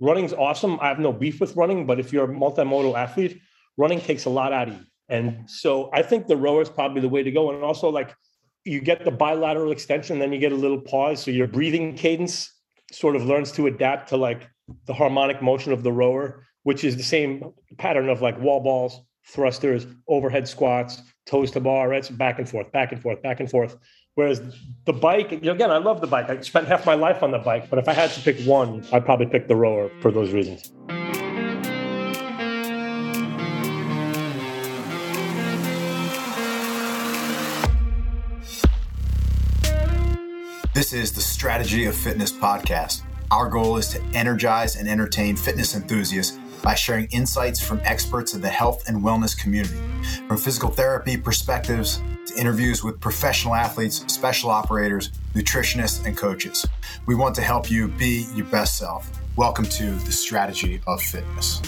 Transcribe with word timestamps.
running's 0.00 0.32
awesome. 0.32 0.78
I 0.80 0.88
have 0.88 0.98
no 0.98 1.12
beef 1.12 1.40
with 1.40 1.56
running, 1.56 1.86
but 1.86 1.98
if 1.98 2.12
you're 2.12 2.30
a 2.30 2.34
multimodal 2.34 2.96
athlete, 2.96 3.40
running 3.76 4.00
takes 4.00 4.24
a 4.24 4.30
lot 4.30 4.52
out 4.52 4.68
of 4.68 4.74
you. 4.74 4.80
And 5.08 5.48
so 5.48 5.90
I 5.92 6.02
think 6.02 6.26
the 6.26 6.36
rower 6.36 6.62
is 6.62 6.68
probably 6.68 7.00
the 7.00 7.08
way 7.08 7.22
to 7.22 7.30
go. 7.30 7.52
And 7.52 7.62
also, 7.62 7.88
like, 7.88 8.14
you 8.64 8.80
get 8.80 9.04
the 9.04 9.10
bilateral 9.10 9.70
extension, 9.70 10.18
then 10.18 10.32
you 10.32 10.38
get 10.38 10.52
a 10.52 10.56
little 10.56 10.80
pause. 10.80 11.22
So 11.22 11.30
your 11.30 11.46
breathing 11.46 11.94
cadence 11.94 12.52
sort 12.92 13.16
of 13.16 13.24
learns 13.24 13.52
to 13.52 13.68
adapt 13.68 14.08
to 14.08 14.16
like 14.16 14.48
the 14.86 14.94
harmonic 14.94 15.40
motion 15.40 15.72
of 15.72 15.82
the 15.82 15.92
rower, 15.92 16.44
which 16.64 16.82
is 16.82 16.96
the 16.96 17.02
same 17.02 17.52
pattern 17.78 18.08
of 18.08 18.22
like 18.22 18.38
wall 18.40 18.60
balls, 18.60 19.00
thrusters, 19.28 19.86
overhead 20.08 20.48
squats, 20.48 21.02
toes 21.26 21.52
to 21.52 21.60
bar, 21.60 21.88
right? 21.88 22.04
So 22.04 22.14
back 22.14 22.38
and 22.38 22.48
forth, 22.48 22.72
back 22.72 22.92
and 22.92 23.00
forth, 23.00 23.22
back 23.22 23.40
and 23.40 23.50
forth. 23.50 23.76
Whereas 24.16 24.40
the 24.86 24.94
bike, 24.94 25.30
again, 25.30 25.70
I 25.70 25.76
love 25.76 26.00
the 26.00 26.06
bike. 26.06 26.30
I 26.30 26.40
spent 26.40 26.66
half 26.68 26.86
my 26.86 26.94
life 26.94 27.22
on 27.22 27.32
the 27.32 27.38
bike, 27.38 27.68
but 27.68 27.78
if 27.78 27.86
I 27.86 27.92
had 27.92 28.10
to 28.12 28.20
pick 28.22 28.40
one, 28.46 28.82
I'd 28.90 29.04
probably 29.04 29.26
pick 29.26 29.46
the 29.46 29.54
rower 29.54 29.90
for 30.00 30.10
those 30.10 30.32
reasons. 30.32 30.72
This 40.72 40.94
is 40.94 41.12
the 41.12 41.20
Strategy 41.20 41.84
of 41.84 41.94
Fitness 41.94 42.32
podcast. 42.32 43.02
Our 43.30 43.50
goal 43.50 43.76
is 43.76 43.88
to 43.88 44.02
energize 44.14 44.76
and 44.76 44.88
entertain 44.88 45.36
fitness 45.36 45.74
enthusiasts 45.74 46.38
by 46.66 46.74
sharing 46.74 47.06
insights 47.12 47.60
from 47.60 47.80
experts 47.84 48.34
in 48.34 48.40
the 48.40 48.48
health 48.48 48.88
and 48.88 49.00
wellness 49.00 49.38
community, 49.38 49.78
from 50.26 50.36
physical 50.36 50.68
therapy 50.68 51.16
perspectives 51.16 52.02
to 52.26 52.34
interviews 52.36 52.82
with 52.82 52.98
professional 52.98 53.54
athletes, 53.54 54.04
special 54.12 54.50
operators, 54.50 55.12
nutritionists, 55.32 56.04
and 56.04 56.16
coaches. 56.16 56.66
We 57.06 57.14
want 57.14 57.36
to 57.36 57.40
help 57.40 57.70
you 57.70 57.86
be 57.86 58.26
your 58.34 58.46
best 58.46 58.78
self. 58.78 59.08
Welcome 59.36 59.66
to 59.66 59.92
the 59.92 60.10
Strategy 60.10 60.80
of 60.88 61.00
Fitness. 61.00 61.62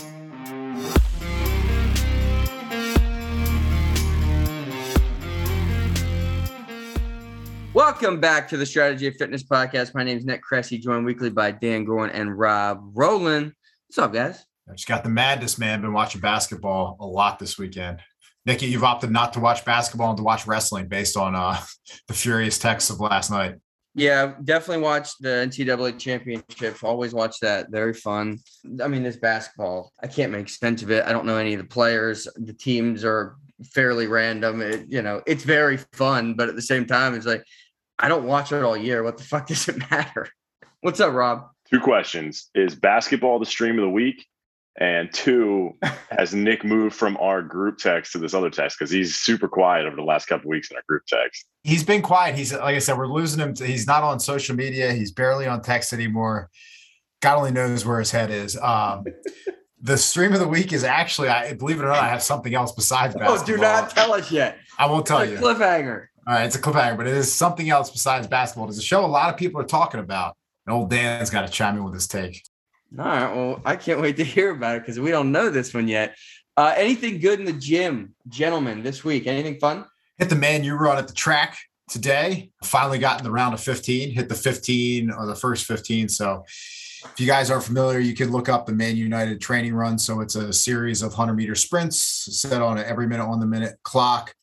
Welcome 7.73 8.19
back 8.19 8.49
to 8.49 8.57
the 8.57 8.67
Strategy 8.67 9.07
of 9.07 9.15
Fitness 9.15 9.45
podcast. 9.45 9.95
My 9.95 10.03
name 10.03 10.19
is 10.19 10.25
Nick 10.25 10.43
Cressy, 10.43 10.77
joined 10.79 11.07
weekly 11.07 11.31
by 11.31 11.53
Dan 11.53 11.87
Gorin 11.87 12.11
and 12.13 12.37
Rob 12.37 12.81
Rowland. 12.95 13.53
What's 13.87 13.99
up, 13.99 14.13
guys? 14.13 14.48
I 14.69 14.75
just 14.75 14.89
got 14.89 15.03
the 15.03 15.11
madness, 15.11 15.59
man. 15.59 15.81
Been 15.81 15.93
watching 15.93 16.21
basketball 16.21 16.97
a 17.01 17.07
lot 17.07 17.39
this 17.39 17.59
weekend. 17.59 18.01
Nikki, 18.45 18.67
you've 18.67 18.85
opted 18.85 19.11
not 19.11 19.33
to 19.35 19.41
watch 19.41 19.65
basketball 19.65 20.11
and 20.11 20.17
to 20.19 20.23
watch 20.23 20.47
wrestling 20.47 20.89
based 20.89 21.17
on 21.17 21.35
uh, 21.35 21.59
the 22.09 22.15
furious 22.15 22.59
texts 22.59 22.91
of 22.91 23.01
last 23.01 23.31
night. 23.31 23.57
Yeah, 23.95 24.35
definitely 24.45 24.85
watch 24.85 25.19
the 25.19 25.29
NCAA 25.29 25.99
championships. 25.99 26.85
Always 26.85 27.13
watch 27.13 27.41
that. 27.41 27.71
Very 27.71 27.95
fun. 27.95 28.39
I 28.83 28.87
mean, 28.87 29.03
this 29.03 29.17
basketball, 29.17 29.93
I 30.01 30.07
can't 30.07 30.31
make 30.31 30.49
sense 30.49 30.83
of 30.83 30.91
it. 30.91 31.05
I 31.05 31.13
don't 31.13 31.27
know 31.27 31.37
any 31.37 31.55
of 31.55 31.61
the 31.61 31.67
players. 31.67 32.29
The 32.37 32.53
teams 32.53 33.05
are 33.05 33.37
fairly 33.73 34.07
random. 34.07 34.61
It, 34.61 34.87
you 34.89 35.03
know, 35.03 35.23
it's 35.27 35.43
very 35.43 35.79
fun, 35.95 36.35
but 36.35 36.49
at 36.49 36.55
the 36.55 36.63
same 36.63 36.87
time, 36.87 37.15
it's 37.15 37.27
like 37.27 37.45
I 37.99 38.09
don't 38.09 38.25
watch 38.25 38.53
it 38.53 38.63
all 38.63 38.77
year. 38.77 39.03
What 39.03 39.17
the 39.17 39.25
fuck 39.25 39.47
does 39.49 39.69
it 39.69 39.79
matter? 39.91 40.29
What's 40.81 41.01
up, 41.01 41.13
Rob? 41.13 41.49
Two 41.69 41.81
questions. 41.81 42.51
Is 42.55 42.75
basketball 42.75 43.41
the 43.41 43.47
stream 43.47 43.79
of 43.79 43.83
the 43.83 43.91
week? 43.91 44.25
And 44.81 45.13
two, 45.13 45.77
has 46.11 46.35
Nick 46.35 46.65
moved 46.65 46.95
from 46.95 47.17
our 47.17 47.43
group 47.43 47.79
text 47.79 48.13
to 48.13 48.19
this 48.19 48.33
other 48.33 48.49
text? 48.49 48.79
Because 48.79 48.93
he's 48.93 49.17
super 49.17 49.49
quiet 49.49 49.87
over 49.87 49.97
the 49.97 50.03
last 50.03 50.27
couple 50.27 50.49
weeks 50.49 50.71
in 50.71 50.77
our 50.77 50.83
group 50.89 51.03
text. 51.07 51.47
He's 51.65 51.83
been 51.83 52.01
quiet. 52.01 52.37
He's 52.37 52.53
like 52.53 52.77
I 52.77 52.79
said, 52.79 52.97
we're 52.97 53.09
losing 53.09 53.41
him. 53.41 53.55
To, 53.55 53.67
he's 53.67 53.89
not 53.89 54.05
on 54.05 54.21
social 54.21 54.55
media. 54.55 54.93
He's 54.93 55.11
barely 55.11 55.47
on 55.47 55.63
text 55.63 55.93
anymore. 55.93 56.49
God 57.21 57.39
only 57.39 57.51
knows 57.51 57.85
where 57.85 57.99
his 57.99 58.13
head 58.13 58.31
is. 58.31 58.57
Um, 58.57 59.05
the 59.83 59.99
stream 59.99 60.33
of 60.33 60.39
the 60.39 60.47
week 60.49 60.73
is 60.73 60.85
actually, 60.85 61.29
I 61.29 61.55
believe 61.55 61.81
it 61.81 61.85
or 61.85 61.89
not, 61.89 61.99
I 61.99 62.09
have 62.09 62.23
something 62.23 62.55
else 62.55 62.73
besides 62.73 63.15
basketball. 63.15 63.43
Oh, 63.43 63.45
do 63.45 63.61
not 63.61 63.91
tell 63.91 64.13
us 64.13 64.31
yet. 64.31 64.59
I 64.79 64.87
won't 64.87 65.07
tell 65.07 65.19
It's 65.21 65.33
a 65.33 65.35
you. 65.35 65.41
Cliffhanger. 65.41 66.07
All 66.27 66.35
right, 66.35 66.45
it's 66.45 66.57
a 66.57 66.61
cliffhanger, 66.61 66.97
but 66.97 67.07
it 67.07 67.15
is 67.15 67.33
something 67.33 67.71
else 67.71 67.91
besides 67.91 68.27
basketball. 68.27 68.69
It's 68.69 68.79
a 68.79 68.83
show 68.83 69.05
a 69.05 69.07
lot 69.07 69.33
of 69.33 69.37
people 69.37 69.61
are 69.61 69.65
talking 69.65 69.99
about. 69.99 70.37
And 70.67 70.75
old 70.75 70.91
Dan's 70.91 71.31
got 71.31 71.47
to 71.47 71.53
chime 71.53 71.77
in 71.77 71.85
with 71.85 71.95
his 71.95 72.07
take. 72.07 72.43
All 72.97 73.05
right. 73.05 73.35
Well, 73.35 73.61
I 73.65 73.77
can't 73.77 74.01
wait 74.01 74.17
to 74.17 74.25
hear 74.25 74.51
about 74.51 74.77
it 74.77 74.81
because 74.81 74.99
we 74.99 75.11
don't 75.11 75.31
know 75.31 75.51
this 75.51 75.75
one 75.75 75.89
yet. 75.89 76.17
Uh, 76.57 76.75
anything 76.77 77.21
good 77.21 77.39
in 77.39 77.47
the 77.47 77.53
gym, 77.53 78.15
gentlemen, 78.29 78.83
this 78.83 79.05
week? 79.05 79.27
Anything 79.27 79.61
fun? 79.61 79.85
Hit 80.17 80.31
the 80.31 80.37
Man 80.37 80.65
U 80.65 80.75
run 80.75 80.99
at 80.99 81.07
the 81.07 81.15
track 81.15 81.59
today. 81.89 82.51
Finally 82.65 82.99
got 82.99 83.19
in 83.19 83.25
the 83.25 83.31
round 83.31 83.55
of 83.55 83.61
15, 83.61 84.11
hit 84.11 84.29
the 84.29 84.35
15 84.35 85.11
or 85.11 85.27
the 85.27 85.35
first 85.35 85.67
15. 85.67 86.09
So 86.09 86.45
if 86.49 87.15
you 87.19 87.27
guys 87.27 87.51
aren't 87.51 87.65
familiar, 87.65 87.99
you 87.99 88.15
can 88.15 88.33
look 88.33 88.49
up 88.49 88.67
the 88.67 88.73
Man 88.73 88.97
United 88.97 89.41
training 89.41 89.75
run. 89.75 89.99
So 89.99 90.21
it's 90.21 90.35
a 90.35 90.53
series 90.53 91.03
of 91.03 91.11
100 91.11 91.35
meter 91.35 91.55
sprints 91.55 91.97
set 92.41 92.61
on 92.61 92.79
every 92.79 93.07
minute 93.07 93.27
on 93.27 93.39
the 93.39 93.47
minute 93.47 93.77
clock. 93.83 94.35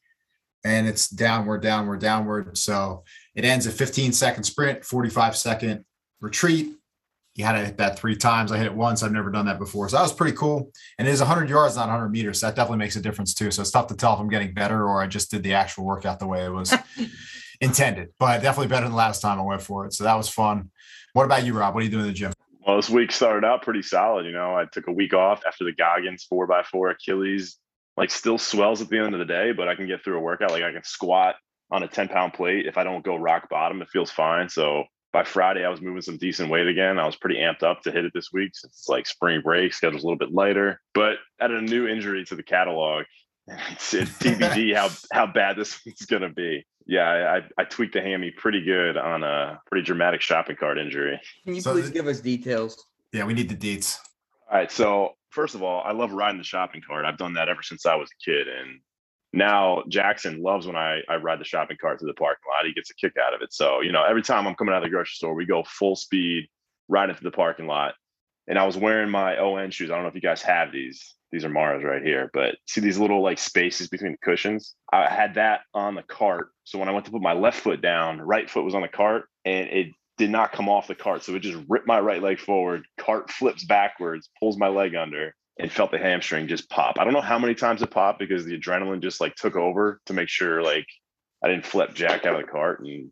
And 0.63 0.87
it's 0.87 1.09
downward, 1.09 1.61
downward, 1.61 1.99
downward. 1.99 2.57
So 2.57 3.03
it 3.35 3.43
ends 3.43 3.67
a 3.67 3.71
15 3.71 4.13
second 4.13 4.43
sprint, 4.43 4.85
45 4.85 5.35
second 5.35 5.85
retreat. 6.21 6.75
You 7.35 7.43
had 7.43 7.53
to 7.53 7.65
hit 7.65 7.77
that 7.77 7.99
three 7.99 8.15
times. 8.15 8.51
I 8.51 8.57
hit 8.57 8.65
it 8.65 8.73
once. 8.73 9.03
I've 9.03 9.11
never 9.11 9.29
done 9.29 9.45
that 9.47 9.59
before. 9.59 9.89
So 9.89 9.97
that 9.97 10.03
was 10.03 10.13
pretty 10.13 10.37
cool. 10.37 10.71
And 10.97 11.07
it 11.07 11.11
is 11.11 11.19
100 11.19 11.49
yards, 11.49 11.75
not 11.75 11.89
100 11.89 12.09
meters. 12.09 12.39
So 12.39 12.47
that 12.47 12.55
definitely 12.55 12.77
makes 12.77 12.95
a 12.95 13.01
difference 13.01 13.33
too. 13.33 13.51
So 13.51 13.61
it's 13.61 13.71
tough 13.71 13.87
to 13.87 13.95
tell 13.95 14.13
if 14.13 14.19
I'm 14.19 14.29
getting 14.29 14.53
better 14.53 14.87
or 14.87 15.01
I 15.01 15.07
just 15.07 15.31
did 15.31 15.43
the 15.43 15.53
actual 15.53 15.83
workout 15.83 16.19
the 16.19 16.27
way 16.27 16.45
it 16.45 16.49
was 16.49 16.73
intended. 17.61 18.13
But 18.19 18.41
definitely 18.41 18.69
better 18.69 18.85
than 18.85 18.95
last 18.95 19.21
time 19.21 19.37
I 19.39 19.43
went 19.43 19.61
for 19.61 19.85
it. 19.85 19.93
So 19.93 20.05
that 20.05 20.15
was 20.15 20.29
fun. 20.29 20.71
What 21.11 21.25
about 21.25 21.45
you, 21.45 21.53
Rob? 21.53 21.73
What 21.73 21.81
are 21.81 21.83
you 21.83 21.91
doing 21.91 22.05
in 22.05 22.07
the 22.07 22.13
gym? 22.13 22.31
Well, 22.65 22.77
this 22.77 22.89
week 22.89 23.11
started 23.11 23.45
out 23.45 23.61
pretty 23.61 23.81
solid. 23.81 24.25
You 24.25 24.31
know, 24.31 24.55
I 24.55 24.65
took 24.71 24.87
a 24.87 24.91
week 24.91 25.13
off 25.13 25.43
after 25.45 25.65
the 25.65 25.73
Goggins 25.73 26.23
four 26.23 26.47
by 26.47 26.63
four 26.63 26.89
Achilles, 26.89 27.57
like 27.97 28.11
still 28.11 28.37
swells 28.37 28.81
at 28.81 28.87
the 28.89 28.97
end 28.97 29.13
of 29.13 29.19
the 29.19 29.25
day, 29.25 29.51
but 29.51 29.67
I 29.67 29.75
can 29.75 29.87
get 29.87 30.03
through 30.03 30.17
a 30.17 30.21
workout. 30.21 30.51
Like 30.51 30.63
I 30.63 30.71
can 30.71 30.83
squat 30.83 31.35
on 31.69 31.83
a 31.83 31.87
10 31.87 32.07
pound 32.07 32.33
plate. 32.33 32.65
If 32.65 32.77
I 32.77 32.83
don't 32.83 33.03
go 33.03 33.17
rock 33.17 33.49
bottom, 33.49 33.81
it 33.81 33.89
feels 33.89 34.09
fine. 34.09 34.49
So 34.49 34.85
by 35.15 35.23
Friday, 35.23 35.63
I 35.63 35.69
was 35.69 35.79
moving 35.79 36.01
some 36.01 36.17
decent 36.17 36.49
weight 36.49 36.67
again. 36.67 36.99
I 36.99 37.05
was 37.05 37.15
pretty 37.15 37.37
amped 37.37 37.63
up 37.63 37.81
to 37.83 37.91
hit 37.91 38.03
it 38.03 38.11
this 38.13 38.33
week 38.33 38.51
since 38.53 38.73
it's 38.73 38.89
like 38.89 39.07
spring 39.07 39.39
break, 39.41 39.73
schedule's 39.73 40.03
a 40.03 40.05
little 40.05 40.17
bit 40.17 40.33
lighter, 40.33 40.81
but 40.93 41.19
added 41.39 41.55
a 41.55 41.61
new 41.61 41.87
injury 41.87 42.25
to 42.25 42.35
the 42.35 42.43
catalog. 42.43 43.05
It's, 43.71 43.93
it's 43.93 44.11
TBD 44.17 44.75
how 44.75 44.89
how 45.13 45.31
bad 45.31 45.55
this 45.55 45.79
is 45.85 46.07
going 46.07 46.23
to 46.23 46.29
be. 46.29 46.65
Yeah, 46.87 47.03
I, 47.03 47.37
I, 47.37 47.41
I 47.59 47.63
tweaked 47.63 47.93
the 47.93 48.01
hammy 48.01 48.31
pretty 48.31 48.65
good 48.65 48.97
on 48.97 49.23
a 49.23 49.61
pretty 49.67 49.85
dramatic 49.85 50.21
shopping 50.21 50.55
cart 50.55 50.79
injury. 50.79 51.21
Can 51.45 51.53
you 51.53 51.61
So 51.61 51.73
please 51.73 51.83
th- 51.83 51.93
give 51.93 52.07
us 52.07 52.21
details? 52.21 52.83
Yeah, 53.13 53.23
we 53.25 53.35
need 53.35 53.47
the 53.47 53.55
deets. 53.55 53.99
All 54.51 54.57
right. 54.57 54.71
So 54.71 55.11
first 55.29 55.53
of 55.53 55.61
all, 55.61 55.83
I 55.85 55.91
love 55.91 56.11
riding 56.11 56.39
the 56.39 56.43
shopping 56.43 56.81
cart. 56.85 57.05
I've 57.05 57.19
done 57.19 57.33
that 57.35 57.47
ever 57.47 57.61
since 57.61 57.85
I 57.85 57.93
was 57.93 58.09
a 58.09 58.17
kid, 58.29 58.47
and 58.47 58.79
now 59.35 59.83
Jackson 59.89 60.41
loves 60.41 60.65
when 60.67 60.75
I 60.75 61.01
I 61.09 61.17
ride 61.17 61.39
the 61.39 61.45
shopping 61.45 61.77
cart 61.79 61.99
to 61.99 62.05
the 62.05 62.13
parking 62.13 62.43
lot. 62.49 62.65
He 62.65 62.73
gets 62.73 62.89
a 62.89 62.95
kick 62.95 63.13
out 63.17 63.33
of 63.33 63.41
it. 63.41 63.53
So 63.53 63.81
you 63.81 63.91
know, 63.91 64.03
every 64.03 64.21
time 64.21 64.47
I'm 64.47 64.55
coming 64.55 64.73
out 64.73 64.77
of 64.77 64.83
the 64.83 64.89
grocery 64.89 65.13
store, 65.15 65.33
we 65.33 65.45
go 65.45 65.63
full 65.63 65.95
speed 65.95 66.47
riding 66.87 67.15
through 67.15 67.29
the 67.29 67.35
parking 67.35 67.67
lot. 67.67 67.95
And 68.47 68.59
I 68.59 68.65
was 68.65 68.77
wearing 68.77 69.09
my 69.09 69.37
ON 69.37 69.71
shoes. 69.71 69.89
I 69.89 69.95
don't 69.95 70.03
know 70.03 70.09
if 70.09 70.15
you 70.15 70.21
guys 70.21 70.41
have 70.43 70.71
these. 70.71 71.15
These 71.31 71.43
are 71.43 71.49
Mara's 71.49 71.83
right 71.83 72.03
here, 72.03 72.29
but 72.33 72.55
see 72.67 72.79
these 72.79 72.99
little 72.99 73.21
like 73.21 73.39
spaces 73.39 73.87
between 73.87 74.13
the 74.13 74.17
cushions. 74.19 74.75
I 74.93 75.09
had 75.09 75.35
that 75.35 75.61
on 75.73 75.95
the 75.95 76.03
cart. 76.03 76.49
So 76.63 76.79
when 76.79 76.87
I 76.87 76.91
went 76.91 77.05
to 77.05 77.11
put 77.11 77.21
my 77.21 77.33
left 77.33 77.59
foot 77.59 77.81
down, 77.81 78.21
right 78.21 78.49
foot 78.49 78.63
was 78.63 78.75
on 78.75 78.83
the 78.83 78.87
cart, 78.87 79.25
and 79.43 79.67
it 79.67 79.87
did 80.17 80.29
not 80.29 80.53
come 80.53 80.69
off 80.69 80.87
the 80.87 80.95
cart. 80.95 81.23
So 81.23 81.35
it 81.35 81.39
just 81.39 81.61
ripped 81.67 81.87
my 81.87 81.99
right 81.99 82.21
leg 82.21 82.39
forward. 82.39 82.85
Cart 82.97 83.31
flips 83.31 83.65
backwards, 83.65 84.29
pulls 84.39 84.57
my 84.57 84.69
leg 84.69 84.95
under, 84.95 85.35
and 85.57 85.71
felt 85.71 85.91
the 85.91 85.97
hamstring 85.97 86.47
just 86.47 86.69
pop. 86.69 86.99
I 86.99 87.03
don't 87.03 87.13
know 87.13 87.21
how 87.21 87.39
many 87.39 87.55
times 87.55 87.81
it 87.81 87.91
popped 87.91 88.19
because 88.19 88.45
the 88.45 88.59
adrenaline 88.59 89.01
just 89.01 89.21
like 89.21 89.35
took 89.35 89.55
over 89.55 90.01
to 90.05 90.13
make 90.13 90.29
sure 90.29 90.61
like 90.61 90.85
I 91.43 91.47
didn't 91.47 91.65
flip 91.65 91.93
Jack 91.93 92.25
out 92.25 92.35
of 92.35 92.45
the 92.45 92.51
cart 92.51 92.81
and 92.81 93.11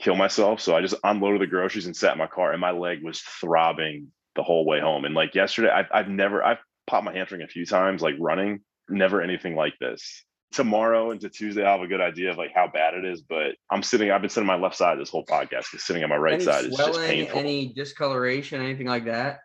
kill 0.00 0.16
myself. 0.16 0.60
So 0.60 0.76
I 0.76 0.80
just 0.80 0.94
unloaded 1.04 1.40
the 1.40 1.46
groceries 1.46 1.86
and 1.86 1.96
sat 1.96 2.12
in 2.12 2.18
my 2.18 2.26
car, 2.26 2.52
and 2.52 2.60
my 2.60 2.70
leg 2.70 3.02
was 3.02 3.20
throbbing 3.20 4.08
the 4.34 4.42
whole 4.42 4.64
way 4.64 4.80
home. 4.80 5.04
And 5.04 5.14
like 5.14 5.34
yesterday, 5.34 5.70
I've, 5.70 5.88
I've 5.92 6.08
never 6.08 6.42
I've 6.42 6.58
popped 6.86 7.04
my 7.04 7.12
hamstring 7.12 7.42
a 7.42 7.48
few 7.48 7.66
times 7.66 8.02
like 8.02 8.14
running, 8.18 8.60
never 8.88 9.20
anything 9.20 9.54
like 9.54 9.74
this. 9.80 10.24
Tomorrow 10.52 11.10
into 11.10 11.28
Tuesday, 11.28 11.62
I'll 11.62 11.76
have 11.76 11.82
a 11.82 11.88
good 11.88 12.00
idea 12.00 12.30
of 12.30 12.38
like 12.38 12.52
how 12.54 12.68
bad 12.68 12.94
it 12.94 13.04
is. 13.04 13.20
But 13.20 13.56
I'm 13.70 13.82
sitting, 13.82 14.10
I've 14.10 14.22
been 14.22 14.30
sitting 14.30 14.48
on 14.48 14.60
my 14.60 14.64
left 14.64 14.76
side 14.76 14.98
this 14.98 15.10
whole 15.10 15.26
podcast 15.26 15.70
because 15.70 15.84
sitting 15.84 16.02
on 16.02 16.08
my 16.08 16.16
right 16.16 16.34
any 16.34 16.44
side 16.44 16.64
is 16.64 16.76
just 16.76 17.00
painful. 17.00 17.38
any 17.38 17.72
discoloration, 17.74 18.62
anything 18.62 18.86
like 18.86 19.04
that? 19.04 19.40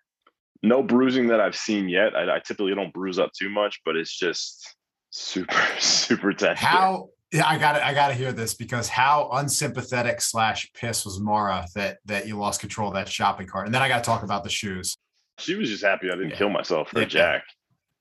No 0.63 0.81
bruising 0.81 1.27
that 1.27 1.39
I've 1.41 1.55
seen 1.55 1.89
yet. 1.89 2.15
I, 2.15 2.37
I 2.37 2.39
typically 2.39 2.73
don't 2.73 2.93
bruise 2.93 3.19
up 3.19 3.31
too 3.37 3.49
much, 3.49 3.81
but 3.85 3.95
it's 3.95 4.17
just 4.17 4.75
super, 5.11 5.55
super 5.79 6.33
tender. 6.33 6.55
How 6.55 7.09
yeah, 7.31 7.47
I 7.47 7.57
got 7.57 7.73
to 7.73 7.85
I 7.85 7.93
got 7.93 8.07
to 8.09 8.13
hear 8.13 8.31
this 8.31 8.53
because 8.53 8.87
how 8.87 9.29
unsympathetic 9.33 10.21
slash 10.21 10.71
piss 10.73 11.03
was 11.05 11.19
Mara 11.19 11.65
that 11.75 11.97
that 12.05 12.27
you 12.27 12.37
lost 12.37 12.61
control 12.61 12.87
of 12.89 12.93
that 12.95 13.09
shopping 13.09 13.47
cart, 13.47 13.65
and 13.65 13.75
then 13.75 13.81
I 13.81 13.87
got 13.87 13.97
to 14.03 14.03
talk 14.03 14.23
about 14.23 14.43
the 14.43 14.49
shoes. 14.49 14.95
She 15.39 15.55
was 15.55 15.69
just 15.69 15.83
happy 15.83 16.09
I 16.09 16.15
didn't 16.15 16.29
Yeah. 16.31 16.37
kill 16.37 16.49
myself 16.49 16.89
for 16.89 16.99
Yeah. 16.99 17.05
jack. 17.05 17.43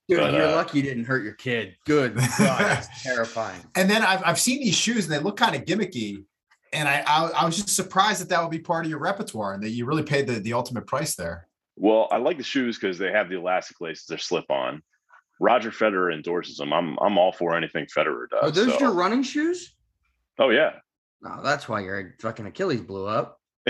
Dude, 0.09 0.19
But, 0.19 0.35
you're 0.35 0.49
uh, 0.49 0.53
lucky 0.57 0.79
you 0.79 0.83
didn't 0.85 1.05
hurt 1.05 1.23
your 1.25 1.33
kid. 1.35 1.77
Good 1.87 2.15
God, 2.17 2.27
that's 2.39 3.03
terrifying. 3.03 3.61
And 3.75 3.89
then 3.91 4.03
I've 4.03 4.23
I've 4.25 4.39
seen 4.41 4.61
these 4.61 4.75
shoes 4.77 5.05
and 5.05 5.13
they 5.15 5.19
look 5.19 5.37
kind 5.39 5.57
of 5.57 5.65
gimmicky, 5.65 6.25
and 6.73 6.89
I, 6.89 7.03
I 7.07 7.29
I 7.29 7.45
was 7.47 7.57
just 7.57 7.71
surprised 7.75 8.21
that 8.21 8.29
that 8.29 8.43
would 8.43 8.51
be 8.51 8.59
part 8.59 8.85
of 8.85 8.91
your 8.91 9.01
repertoire 9.01 9.55
and 9.55 9.63
that 9.63 9.71
you 9.71 9.87
really 9.87 10.03
paid 10.03 10.27
the 10.27 10.35
the 10.41 10.53
ultimate 10.53 10.87
price 10.87 11.15
there. 11.17 11.49
Well, 11.77 12.09
I 12.11 12.19
like 12.19 12.39
the 12.39 12.45
shoes 12.45 12.79
because 12.79 12.99
they 12.99 13.13
have 13.13 13.29
the 13.29 13.37
elastic 13.39 13.81
laces. 13.81 14.07
They're 14.07 14.19
slip 14.19 14.51
on. 14.51 14.83
Roger 15.41 15.71
Federer 15.71 16.15
endorses 16.15 16.57
them. 16.57 16.73
I'm 16.73 16.97
I'm 17.01 17.19
all 17.19 17.33
for 17.33 17.57
anything 17.57 17.87
Federer 17.87 18.27
oh, 18.33 18.43
does. 18.43 18.51
Are 18.51 18.65
those 18.65 18.75
so- 18.75 18.81
your 18.81 18.93
running 18.93 19.23
shoes? 19.23 19.75
Oh 20.39 20.51
yeah. 20.51 20.73
No, 21.21 21.41
that's 21.43 21.69
why 21.69 21.81
your 21.81 22.15
fucking 22.21 22.47
Achilles 22.47 22.81
blew 22.81 23.07
up. 23.07 23.39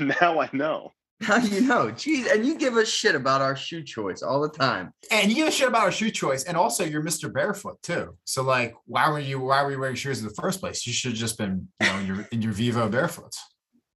now 0.00 0.40
I 0.40 0.48
know. 0.52 0.92
Now 1.20 1.36
you 1.36 1.62
know? 1.62 1.86
Jeez, 1.88 2.30
and 2.30 2.46
you 2.46 2.56
give 2.56 2.76
us 2.76 2.88
shit 2.88 3.14
about 3.14 3.40
our 3.40 3.56
shoe 3.56 3.82
choice 3.82 4.22
all 4.22 4.40
the 4.40 4.48
time. 4.48 4.92
And 5.10 5.30
you 5.30 5.36
give 5.36 5.48
a 5.48 5.50
shit 5.50 5.68
about 5.68 5.82
our 5.82 5.92
shoe 5.92 6.10
choice, 6.10 6.44
and 6.44 6.56
also 6.56 6.84
you're 6.84 7.02
Mr. 7.02 7.32
Barefoot 7.32 7.80
too. 7.82 8.16
So 8.24 8.42
like, 8.42 8.74
why 8.86 9.08
were 9.08 9.18
you 9.18 9.40
why 9.40 9.62
were 9.62 9.72
you 9.72 9.78
wearing 9.78 9.96
shoes 9.96 10.20
in 10.20 10.28
the 10.28 10.34
first 10.34 10.60
place? 10.60 10.86
You 10.86 10.92
should 10.92 11.12
have 11.12 11.18
just 11.18 11.38
been, 11.38 11.68
you 11.80 11.86
know, 11.86 11.98
in 11.98 12.06
your 12.06 12.28
in 12.32 12.42
your 12.42 12.52
Vivo 12.52 12.88
barefoots. 12.88 13.42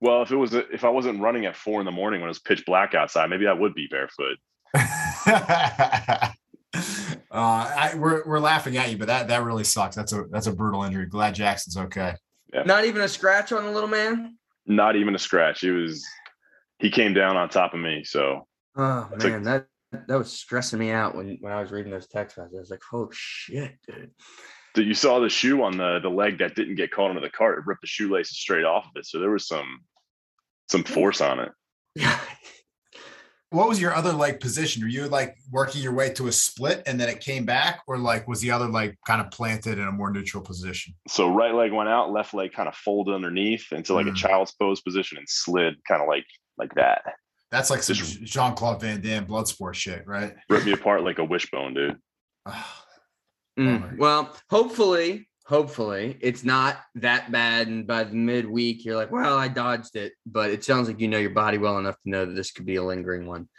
Well, 0.01 0.22
if 0.22 0.31
it 0.31 0.38
was 0.38 0.54
if 0.54 0.84
I 0.84 0.90
wasn't 0.90 1.19
running 1.19 1.46
at 1.46 1.57
four 1.57 1.81
in 1.81 1.86
the 1.86 1.92
morning 1.92 2.22
when 2.22 2.28
it 2.28 2.31
was 2.31 2.40
pitch 2.40 2.66
black 2.66 2.94
outside, 2.96 3.30
maybe 3.30 3.48
I 3.48 3.54
would 3.54 3.74
be 3.74 3.88
barefoot. 3.88 4.38
uh, 4.75 6.31
I, 7.31 7.94
we're 7.98 8.24
we're 8.25 8.40
laughing 8.40 8.78
at 8.78 8.92
you, 8.92 8.98
but 8.98 9.07
that 9.07 9.28
that 9.28 9.44
really 9.44 9.66
sucks. 9.66 9.96
That's 9.96 10.13
a 10.13 10.25
that's 10.31 10.48
a 10.48 10.54
brutal 10.54 10.84
injury. 10.84 11.06
Glad 11.06 11.36
Jackson's 11.36 11.75
okay. 11.78 12.13
Not 12.66 12.86
even 12.86 13.01
a 13.01 13.07
scratch 13.07 13.51
on 13.51 13.66
the 13.66 13.72
little 13.72 13.90
man. 13.90 14.38
Not 14.66 14.96
even 14.96 15.16
a 15.16 15.19
scratch. 15.19 15.62
He 15.62 15.69
was 15.69 16.06
he 16.80 16.90
came 16.90 17.13
down 17.13 17.36
on 17.36 17.50
top 17.50 17.74
of 17.74 17.80
me. 17.80 18.04
So 18.04 18.48
Oh 18.78 19.07
That's 19.12 19.25
a- 19.25 19.30
man, 19.30 19.44
that 19.44 19.68
that 20.07 20.18
was 20.18 20.31
stressing 20.31 20.80
me 20.80 20.92
out 20.92 21.16
when 21.16 21.38
when 21.42 21.51
I 21.51 21.60
was 21.60 21.72
reading 21.72 21.92
those 21.92 22.07
text 22.07 22.38
messages. 22.38 22.57
I 22.57 22.62
was 22.62 22.72
like, 22.72 22.81
"Oh 22.94 23.10
shit, 23.12 23.74
dude." 23.88 24.12
that 24.75 24.84
you 24.84 24.94
saw 24.94 25.19
the 25.19 25.30
shoe 25.30 25.63
on 25.63 25.78
the 25.78 26.00
the 26.01 26.10
leg 26.10 26.38
that 26.40 26.56
didn't 26.56 26.75
get 26.75 26.92
caught 26.92 27.10
into 27.10 27.22
the 27.22 27.30
cart. 27.30 27.57
It 27.60 27.66
ripped 27.66 27.81
the 27.81 27.88
shoelaces 27.88 28.38
straight 28.38 28.66
off 28.66 28.86
of 28.86 28.92
it. 28.96 29.06
So 29.06 29.19
there 29.19 29.31
was 29.31 29.48
some 29.48 29.80
some 30.69 30.83
force 30.83 31.21
on 31.21 31.39
it. 31.39 31.51
Yeah. 31.95 32.19
What 33.51 33.68
was 33.68 33.81
your 33.81 33.95
other 33.95 34.13
leg 34.13 34.39
position? 34.39 34.83
Were 34.83 34.89
you 34.89 35.07
like 35.07 35.36
working 35.51 35.81
your 35.81 35.95
way 35.95 36.13
to 36.13 36.27
a 36.27 36.31
split 36.31 36.83
and 36.86 37.00
then 37.00 37.10
it 37.10 37.19
came 37.19 37.45
back, 37.45 37.81
or 37.88 37.98
like 37.98 38.27
was 38.27 38.42
the 38.42 38.51
other 38.51 38.68
leg 38.68 38.95
kind 39.07 39.19
of 39.21 39.31
planted 39.31 39.80
in 39.80 39.88
a 39.88 39.92
more 39.92 40.12
neutral 40.12 40.44
position? 40.44 40.94
So 41.07 41.33
right 41.33 41.51
leg 41.56 41.71
went 41.74 41.89
out, 41.89 42.12
left 42.12 42.36
leg 42.36 42.51
kind 42.54 42.69
of 42.69 42.75
folded 42.75 43.16
underneath 43.16 43.66
into 43.71 43.95
like 43.95 44.06
Mm. 44.06 44.12
a 44.12 44.13
child's 44.13 44.51
pose 44.51 44.81
position 44.81 45.18
and 45.18 45.27
slid 45.27 45.74
kind 45.88 46.00
of 46.00 46.07
like 46.07 46.25
like 46.60 46.75
that. 46.75 47.01
That's 47.50 47.72
like 47.72 47.81
some 47.81 47.95
Jean 47.95 48.54
Claude 48.54 48.81
Van 48.81 49.01
Damme 49.01 49.25
Bloodsport 49.25 49.74
shit, 49.74 50.06
right? 50.06 50.36
Ripped 50.48 50.68
me 50.68 50.74
apart 50.74 51.04
like 51.04 51.18
a 51.18 51.24
wishbone, 51.25 51.74
dude. 51.74 51.98
Mm, 53.60 53.98
Well, 53.98 54.36
hopefully, 54.50 55.27
hopefully 55.50 56.16
it's 56.22 56.44
not 56.44 56.78
that 56.94 57.31
bad. 57.31 57.68
And 57.68 57.88
by 57.88 58.04
the 58.04 58.13
midweek, 58.13 58.86
you're 58.86 58.96
like, 58.96 59.12
well, 59.12 59.36
I 59.36 59.48
dodged 59.48 59.96
it. 59.96 60.13
But 60.28 60.51
it 60.51 60.63
sounds 60.63 60.88
like 60.88 61.00
you 61.00 61.07
know 61.07 61.18
your 61.18 61.31
body 61.31 61.57
well 61.57 61.80
enough 61.80 61.96
to 62.04 62.10
know 62.10 62.25
that 62.25 62.36
this 62.36 62.51
could 62.51 62.68
be 62.68 62.75
a 62.75 62.84
lingering 62.84 63.25
one, 63.25 63.50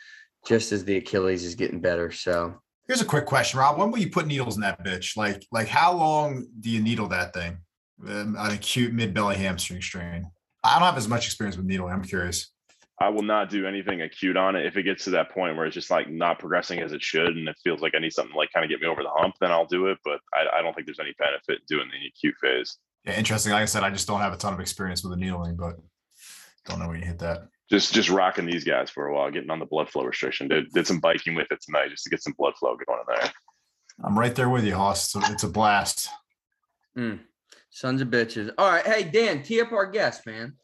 just 0.47 0.71
as 0.71 0.85
the 0.85 0.99
Achilles 0.99 1.45
is 1.45 1.57
getting 1.57 1.81
better. 1.81 2.13
So 2.13 2.55
Here's 2.87 3.03
a 3.03 3.07
quick 3.07 3.27
question, 3.27 3.59
Rob. 3.59 3.77
When 3.77 3.91
will 3.91 3.99
you 3.99 4.11
put 4.11 4.29
needles 4.29 4.55
in 4.55 4.63
that 4.63 4.85
bitch? 4.85 5.17
Like, 5.17 5.45
like 5.51 5.67
how 5.67 5.93
long 5.93 6.47
do 6.61 6.71
you 6.71 6.81
needle 6.81 7.09
that 7.09 7.35
thing? 7.35 7.59
Um, 8.07 8.37
an 8.39 8.53
acute 8.53 8.93
mid 8.93 9.13
belly 9.13 9.37
hamstring 9.37 9.83
strain. 9.83 10.31
I 10.63 10.75
don't 10.79 10.87
have 10.87 10.97
as 10.97 11.09
much 11.09 11.27
experience 11.27 11.57
with 11.57 11.67
needling. 11.67 11.93
I'm 11.93 12.05
curious. 12.05 12.53
I 13.01 13.09
will 13.09 13.23
not 13.23 13.49
do 13.49 13.67
anything 13.67 14.03
acute 14.03 14.37
on 14.37 14.57
it. 14.57 14.67
If 14.67 14.77
it 14.77 14.83
gets 14.83 15.05
to 15.05 15.11
that 15.11 15.31
point 15.31 15.57
where 15.57 15.65
it's 15.65 15.75
just 15.75 15.91
like 15.91 16.11
not 16.11 16.39
progressing 16.39 16.81
as 16.81 16.93
it 16.93 17.03
should 17.03 17.35
and 17.35 17.49
it 17.49 17.57
feels 17.65 17.81
like 17.81 17.95
I 17.95 17.99
need 17.99 18.13
something 18.13 18.33
to 18.33 18.39
like 18.39 18.53
kind 18.53 18.63
of 18.63 18.69
get 18.69 18.81
me 18.81 18.87
over 18.87 19.03
the 19.03 19.09
hump, 19.09 19.37
then 19.41 19.51
I'll 19.51 19.65
do 19.65 19.87
it. 19.87 19.97
But 20.05 20.21
I, 20.35 20.59
I 20.59 20.63
don't 20.63 20.75
think 20.75 20.87
there's 20.87 21.01
any 21.01 21.15
benefit 21.19 21.61
in 21.61 21.77
doing 21.77 21.89
the 21.91 22.09
acute 22.09 22.35
phase. 22.43 22.77
Yeah, 23.05 23.19
interesting. 23.19 23.53
Like 23.53 23.63
I 23.63 23.67
said, 23.67 23.85
I 23.85 23.91
just 23.91 24.07
don't 24.07 24.21
have 24.21 24.35
a 24.35 24.37
ton 24.37 24.53
of 24.53 24.61
experience 24.61 25.03
with 25.03 25.13
the 25.13 25.17
needling, 25.17 25.57
but 25.57 25.77
don't 26.67 26.79
know 26.79 26.89
when 26.89 27.01
you 27.01 27.07
hit 27.07 27.19
that. 27.21 27.49
Just 27.71 27.95
just 27.95 28.11
rocking 28.11 28.45
these 28.45 28.65
guys 28.65 28.91
for 28.91 29.07
a 29.07 29.15
while, 29.15 29.31
getting 29.31 29.51
on 29.51 29.61
the 29.61 29.65
blood 29.65 29.89
flow 29.89 30.05
restriction. 30.05 30.49
Did 30.49 30.71
did 30.73 30.87
some 30.87 31.01
biking 31.01 31.35
with 31.35 31.47
it 31.51 31.61
tonight 31.63 31.89
just 31.89 32.05
to 32.05 32.11
get 32.11 32.23
some 32.23 32.35
blood 32.37 32.55
flow 32.59 32.77
going 32.87 33.01
in 33.01 33.15
there. 33.15 33.33
I'm 34.05 34.19
right 34.19 34.35
there 34.35 34.51
with 34.51 34.65
you, 34.65 34.75
Hoss. 34.75 35.15
It's 35.15 35.29
a, 35.29 35.33
it's 35.33 35.43
a 35.45 35.49
blast. 35.49 36.09
mm, 36.99 37.19
sons 37.71 38.03
of 38.03 38.09
bitches. 38.09 38.51
All 38.59 38.69
right. 38.69 38.87
Hey, 38.87 39.05
Dan, 39.05 39.43
tee 39.43 39.61
up 39.63 39.73
our 39.73 39.87
guest, 39.87 40.27
man. 40.27 40.55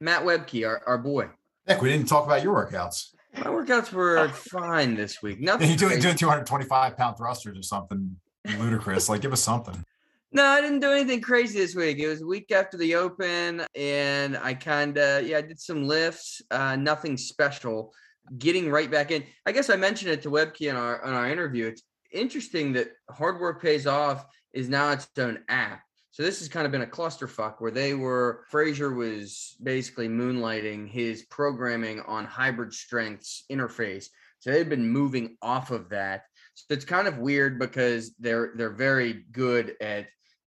Matt 0.00 0.22
Wiebke, 0.22 0.66
our, 0.66 0.82
our 0.86 0.98
boy. 0.98 1.28
Heck, 1.66 1.80
we 1.80 1.90
didn't 1.90 2.08
talk 2.08 2.26
about 2.26 2.42
your 2.42 2.54
workouts. 2.54 3.14
My 3.36 3.46
workouts 3.46 3.92
were 3.92 4.28
fine 4.50 4.94
this 4.94 5.22
week. 5.22 5.40
Nothing. 5.40 5.68
You're 5.68 5.76
doing, 5.76 6.00
doing 6.00 6.16
225 6.16 6.96
pound 6.96 7.16
thrusters 7.16 7.58
or 7.58 7.62
something 7.62 8.16
ludicrous. 8.58 9.08
Like, 9.08 9.20
give 9.20 9.32
us 9.32 9.42
something. 9.42 9.84
No, 10.34 10.44
I 10.44 10.62
didn't 10.62 10.80
do 10.80 10.90
anything 10.90 11.20
crazy 11.20 11.58
this 11.58 11.74
week. 11.74 11.98
It 11.98 12.08
was 12.08 12.22
a 12.22 12.26
week 12.26 12.50
after 12.52 12.78
the 12.78 12.94
open, 12.94 13.66
and 13.74 14.38
I 14.38 14.54
kind 14.54 14.96
of 14.96 15.26
yeah, 15.26 15.36
I 15.36 15.42
did 15.42 15.60
some 15.60 15.86
lifts. 15.86 16.40
Uh, 16.50 16.74
nothing 16.74 17.18
special. 17.18 17.92
Getting 18.38 18.70
right 18.70 18.90
back 18.90 19.10
in. 19.10 19.24
I 19.44 19.52
guess 19.52 19.68
I 19.68 19.76
mentioned 19.76 20.10
it 20.10 20.22
to 20.22 20.30
Wiebke 20.30 20.70
in 20.70 20.74
our 20.74 21.04
in 21.04 21.12
our 21.12 21.28
interview. 21.28 21.66
It's 21.66 21.82
interesting 22.10 22.72
that 22.72 22.92
hard 23.10 23.40
work 23.40 23.60
pays 23.60 23.86
off 23.86 24.24
is 24.54 24.70
now 24.70 24.92
its 24.92 25.06
own 25.18 25.40
app. 25.50 25.82
So 26.12 26.22
this 26.22 26.40
has 26.40 26.48
kind 26.48 26.66
of 26.66 26.72
been 26.72 26.82
a 26.82 26.86
clusterfuck 26.86 27.54
where 27.58 27.70
they 27.70 27.94
were 27.94 28.44
Fraser 28.50 28.92
was 28.92 29.56
basically 29.62 30.08
moonlighting 30.08 30.90
his 30.90 31.22
programming 31.24 32.00
on 32.02 32.26
hybrid 32.26 32.74
strengths 32.74 33.44
interface. 33.50 34.08
So 34.38 34.50
they've 34.50 34.68
been 34.68 34.86
moving 34.86 35.38
off 35.40 35.70
of 35.70 35.88
that. 35.88 36.24
So 36.54 36.66
it's 36.74 36.84
kind 36.84 37.08
of 37.08 37.16
weird 37.16 37.58
because 37.58 38.14
they're 38.20 38.52
they're 38.56 38.70
very 38.74 39.24
good 39.32 39.74
at 39.80 40.06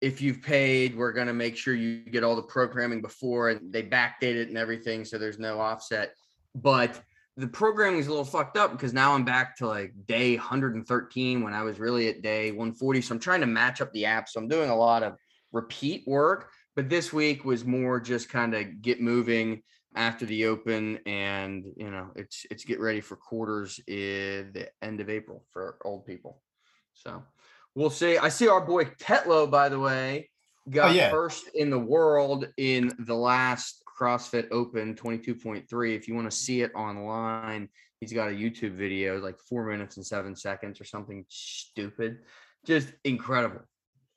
if 0.01 0.21
you've 0.21 0.41
paid, 0.41 0.97
we're 0.97 1.13
going 1.13 1.27
to 1.27 1.33
make 1.33 1.55
sure 1.55 1.75
you 1.75 1.99
get 1.99 2.23
all 2.23 2.35
the 2.35 2.41
programming 2.41 3.01
before 3.01 3.49
and 3.49 3.71
they 3.71 3.83
backdate 3.83 4.35
it 4.35 4.49
and 4.49 4.57
everything. 4.57 5.05
So 5.05 5.17
there's 5.17 5.39
no 5.39 5.61
offset. 5.61 6.13
But 6.55 6.99
the 7.37 7.47
programming 7.47 7.99
is 7.99 8.07
a 8.07 8.09
little 8.09 8.25
fucked 8.25 8.57
up 8.57 8.71
because 8.71 8.91
now 8.91 9.13
I'm 9.13 9.23
back 9.23 9.55
to 9.57 9.67
like 9.67 9.93
day 10.07 10.35
113 10.35 11.41
when 11.41 11.53
I 11.53 11.61
was 11.61 11.79
really 11.79 12.09
at 12.09 12.21
day 12.21 12.51
140. 12.51 13.01
So 13.01 13.13
I'm 13.13 13.19
trying 13.19 13.41
to 13.41 13.47
match 13.47 13.81
up 13.81 13.93
the 13.93 14.05
app. 14.05 14.27
So 14.27 14.41
I'm 14.41 14.47
doing 14.47 14.69
a 14.69 14.75
lot 14.75 15.03
of 15.03 15.13
repeat 15.53 16.03
work. 16.05 16.49
But 16.75 16.89
this 16.89 17.13
week 17.13 17.45
was 17.45 17.63
more 17.63 17.99
just 17.99 18.29
kind 18.29 18.53
of 18.53 18.81
get 18.81 18.99
moving 18.99 19.61
after 19.95 20.25
the 20.25 20.45
open 20.45 20.97
and 21.05 21.65
you 21.77 21.91
know 21.91 22.09
it's 22.15 22.47
it's 22.49 22.65
get 22.65 22.79
ready 22.79 22.99
for 22.99 23.15
quarters 23.15 23.79
in 23.87 24.49
the 24.51 24.67
end 24.81 24.99
of 24.99 25.09
April 25.09 25.45
for 25.51 25.77
old 25.85 26.05
people. 26.05 26.41
So 26.93 27.23
we'll 27.75 27.89
see. 27.89 28.17
I 28.17 28.29
see 28.29 28.47
our 28.47 28.61
boy 28.61 28.85
Tetlow, 28.85 29.49
by 29.49 29.69
the 29.69 29.79
way, 29.79 30.29
got 30.69 30.91
oh, 30.91 30.93
yeah. 30.93 31.09
first 31.09 31.49
in 31.53 31.69
the 31.69 31.79
world 31.79 32.47
in 32.57 32.91
the 32.99 33.15
last 33.15 33.83
CrossFit 33.99 34.47
Open 34.51 34.95
22.3. 34.95 35.95
If 35.95 36.07
you 36.07 36.15
want 36.15 36.29
to 36.29 36.35
see 36.35 36.61
it 36.61 36.71
online, 36.75 37.69
he's 37.99 38.13
got 38.13 38.29
a 38.29 38.31
YouTube 38.31 38.73
video, 38.73 39.19
like 39.19 39.37
four 39.39 39.65
minutes 39.65 39.97
and 39.97 40.05
seven 40.05 40.35
seconds 40.35 40.81
or 40.81 40.85
something 40.85 41.25
stupid. 41.29 42.19
Just 42.65 42.93
incredible. 43.03 43.61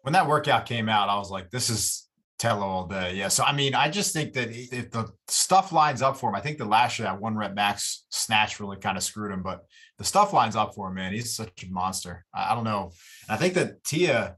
When 0.06 0.12
that 0.12 0.28
workout 0.28 0.66
came 0.66 0.88
out, 0.88 1.08
I 1.08 1.16
was 1.16 1.32
like, 1.32 1.50
this 1.50 1.68
is 1.68 2.06
Tello 2.38 2.64
all 2.64 2.86
day. 2.86 3.16
Yeah. 3.16 3.26
So, 3.26 3.42
I 3.42 3.52
mean, 3.52 3.74
I 3.74 3.90
just 3.90 4.12
think 4.12 4.34
that 4.34 4.50
if 4.52 4.92
the 4.92 5.10
stuff 5.26 5.72
lines 5.72 6.00
up 6.00 6.16
for 6.16 6.30
him, 6.30 6.36
I 6.36 6.40
think 6.40 6.58
the 6.58 6.64
last 6.64 6.96
year 6.96 7.08
that 7.08 7.20
one 7.20 7.36
rep 7.36 7.54
max 7.56 8.06
snatch 8.10 8.60
really 8.60 8.76
kind 8.76 8.96
of 8.96 9.02
screwed 9.02 9.32
him, 9.32 9.42
but 9.42 9.64
the 9.98 10.04
stuff 10.04 10.32
lines 10.32 10.54
up 10.54 10.76
for 10.76 10.86
him, 10.86 10.94
man. 10.94 11.12
He's 11.12 11.34
such 11.34 11.64
a 11.64 11.72
monster. 11.72 12.24
I, 12.32 12.52
I 12.52 12.54
don't 12.54 12.62
know. 12.62 12.92
And 13.28 13.34
I 13.34 13.36
think 13.36 13.54
that 13.54 13.82
Tia 13.82 14.36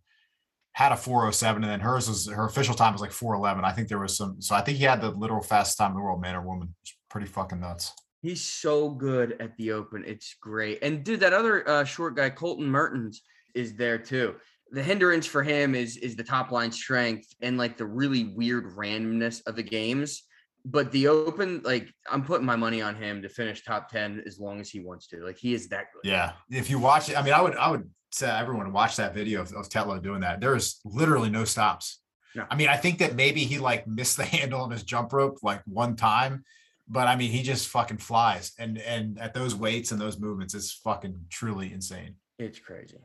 had 0.73 0.93
a 0.93 0.97
407 0.97 1.63
and 1.63 1.71
then 1.71 1.81
hers 1.81 2.09
was 2.09 2.27
her 2.31 2.47
official 2.47 2.75
time 2.75 2.95
was 2.95 3.03
like 3.03 3.13
411. 3.13 3.63
I 3.63 3.73
think 3.73 3.89
there 3.89 3.99
was 3.99 4.17
some, 4.17 4.41
so 4.41 4.55
I 4.55 4.63
think 4.63 4.79
he 4.79 4.85
had 4.85 5.03
the 5.03 5.11
literal 5.11 5.43
fastest 5.43 5.77
time 5.77 5.91
in 5.91 5.99
the 5.99 6.03
world, 6.03 6.23
man 6.23 6.35
or 6.35 6.41
woman. 6.41 6.75
It's 6.81 6.97
pretty 7.11 7.27
fucking 7.27 7.61
nuts. 7.61 7.93
He's 8.23 8.43
so 8.43 8.89
good 8.89 9.37
at 9.39 9.55
the 9.59 9.73
open. 9.73 10.03
It's 10.07 10.35
great. 10.41 10.79
And 10.81 11.05
dude, 11.05 11.21
that 11.21 11.35
other 11.35 11.69
uh, 11.69 11.85
short 11.85 12.17
guy, 12.17 12.31
Colton 12.31 12.71
Mertens, 12.71 13.21
is 13.55 13.75
there 13.75 13.99
too. 13.99 14.37
The 14.73 14.83
hindrance 14.83 15.27
for 15.27 15.43
him 15.43 15.75
is 15.75 15.97
is 15.97 16.17
the 16.17 16.25
top 16.25 16.51
line 16.51 16.71
strength 16.71 17.35
and 17.41 17.57
like 17.57 17.77
the 17.77 17.87
really 17.87 18.25
weird 18.25 18.77
randomness 18.77 19.41
of 19.47 19.57
the 19.57 19.63
games. 19.63 20.25
But 20.65 20.93
the 20.93 21.09
open, 21.09 21.63
like 21.65 21.93
I'm 22.11 22.23
putting 22.23 22.45
my 22.45 22.57
money 22.57 22.83
on 22.83 22.95
him 22.95 23.23
to 23.23 23.29
finish 23.29 23.65
top 23.65 23.91
10 23.91 24.25
as 24.27 24.39
long 24.39 24.61
as 24.61 24.69
he 24.69 24.81
wants 24.81 25.07
to. 25.09 25.25
Like 25.25 25.39
he 25.39 25.55
is 25.55 25.69
that 25.69 25.87
good. 25.93 26.09
Yeah. 26.09 26.33
If 26.51 26.69
you 26.69 26.79
watch 26.79 27.09
it, 27.09 27.17
I 27.17 27.23
mean, 27.23 27.33
I 27.33 27.41
would, 27.41 27.57
I 27.57 27.71
would 27.71 27.89
say 28.13 28.29
everyone 28.29 28.73
watch 28.73 28.97
that 28.97 29.15
video 29.15 29.41
of, 29.41 29.53
of 29.55 29.69
Tetlow 29.69 30.03
doing 30.03 30.21
that. 30.21 30.41
There 30.41 30.55
is 30.55 30.81
literally 30.85 31.31
no 31.31 31.45
stops. 31.45 32.01
No. 32.35 32.45
I 32.51 32.57
mean, 32.57 32.69
I 32.69 32.77
think 32.77 32.99
that 32.99 33.15
maybe 33.15 33.45
he 33.45 33.59
like 33.59 33.87
missed 33.87 34.17
the 34.19 34.25
handle 34.37 34.61
on 34.61 34.71
his 34.71 34.83
jump 34.83 35.13
rope 35.13 35.39
like 35.43 35.63
one 35.65 35.97
time, 35.97 36.45
but 36.87 37.07
I 37.07 37.17
mean, 37.17 37.31
he 37.31 37.43
just 37.43 37.69
fucking 37.69 37.99
flies. 37.99 38.53
And, 38.59 38.79
and 38.79 39.19
at 39.19 39.33
those 39.33 39.55
weights 39.55 39.93
and 39.93 40.01
those 40.01 40.19
movements, 40.19 40.55
it's 40.55 40.73
fucking 40.73 41.17
truly 41.31 41.73
insane. 41.73 42.17
It's 42.39 42.59
crazy. 42.59 42.99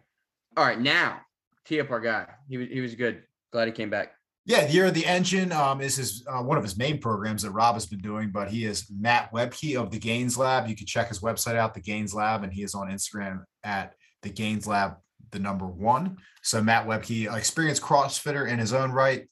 All 0.58 0.66
right, 0.66 0.80
now 0.80 1.22
tee 1.66 1.80
up 1.80 1.92
our 1.92 2.00
guy. 2.00 2.28
He 2.50 2.58
was 2.58 2.68
he 2.70 2.82
was 2.82 2.96
good. 2.96 3.24
Glad 3.52 3.68
he 3.68 3.72
came 3.72 3.90
back. 3.90 4.14
Yeah, 4.46 4.66
the 4.66 4.74
year 4.74 4.88
of 4.88 4.94
the 4.94 5.06
engine 5.06 5.54
um, 5.54 5.80
is 5.80 5.96
his 5.96 6.26
uh, 6.28 6.44
one 6.44 6.58
of 6.58 6.64
his 6.64 6.78
main 6.78 7.00
programs 7.00 7.44
that 7.44 7.52
Rob 7.52 7.76
has 7.76 7.86
been 7.86 8.02
doing, 8.02 8.30
but 8.30 8.50
he 8.50 8.66
is 8.66 8.86
Matt 8.90 9.32
Wiebke 9.32 9.80
of 9.80 9.90
the 9.90 10.00
Gains 10.00 10.38
Lab. 10.38 10.68
You 10.68 10.76
can 10.76 10.86
check 10.86 11.08
his 11.08 11.22
website 11.22 11.56
out, 11.56 11.74
the 11.74 11.80
Gains 11.80 12.14
Lab, 12.14 12.44
and 12.44 12.52
he 12.52 12.64
is 12.64 12.76
on 12.76 12.90
Instagram 12.90 13.44
at 13.64 13.94
the 14.22 14.30
Gains 14.30 14.68
Lab, 14.68 14.96
the 15.32 15.40
number 15.40 15.66
one. 15.66 16.18
So 16.42 16.62
Matt 16.62 16.88
Wiebke, 16.88 17.34
experienced 17.34 17.82
CrossFitter 17.82 18.50
in 18.50 18.60
his 18.60 18.74
own 18.74 18.92
right, 18.92 19.30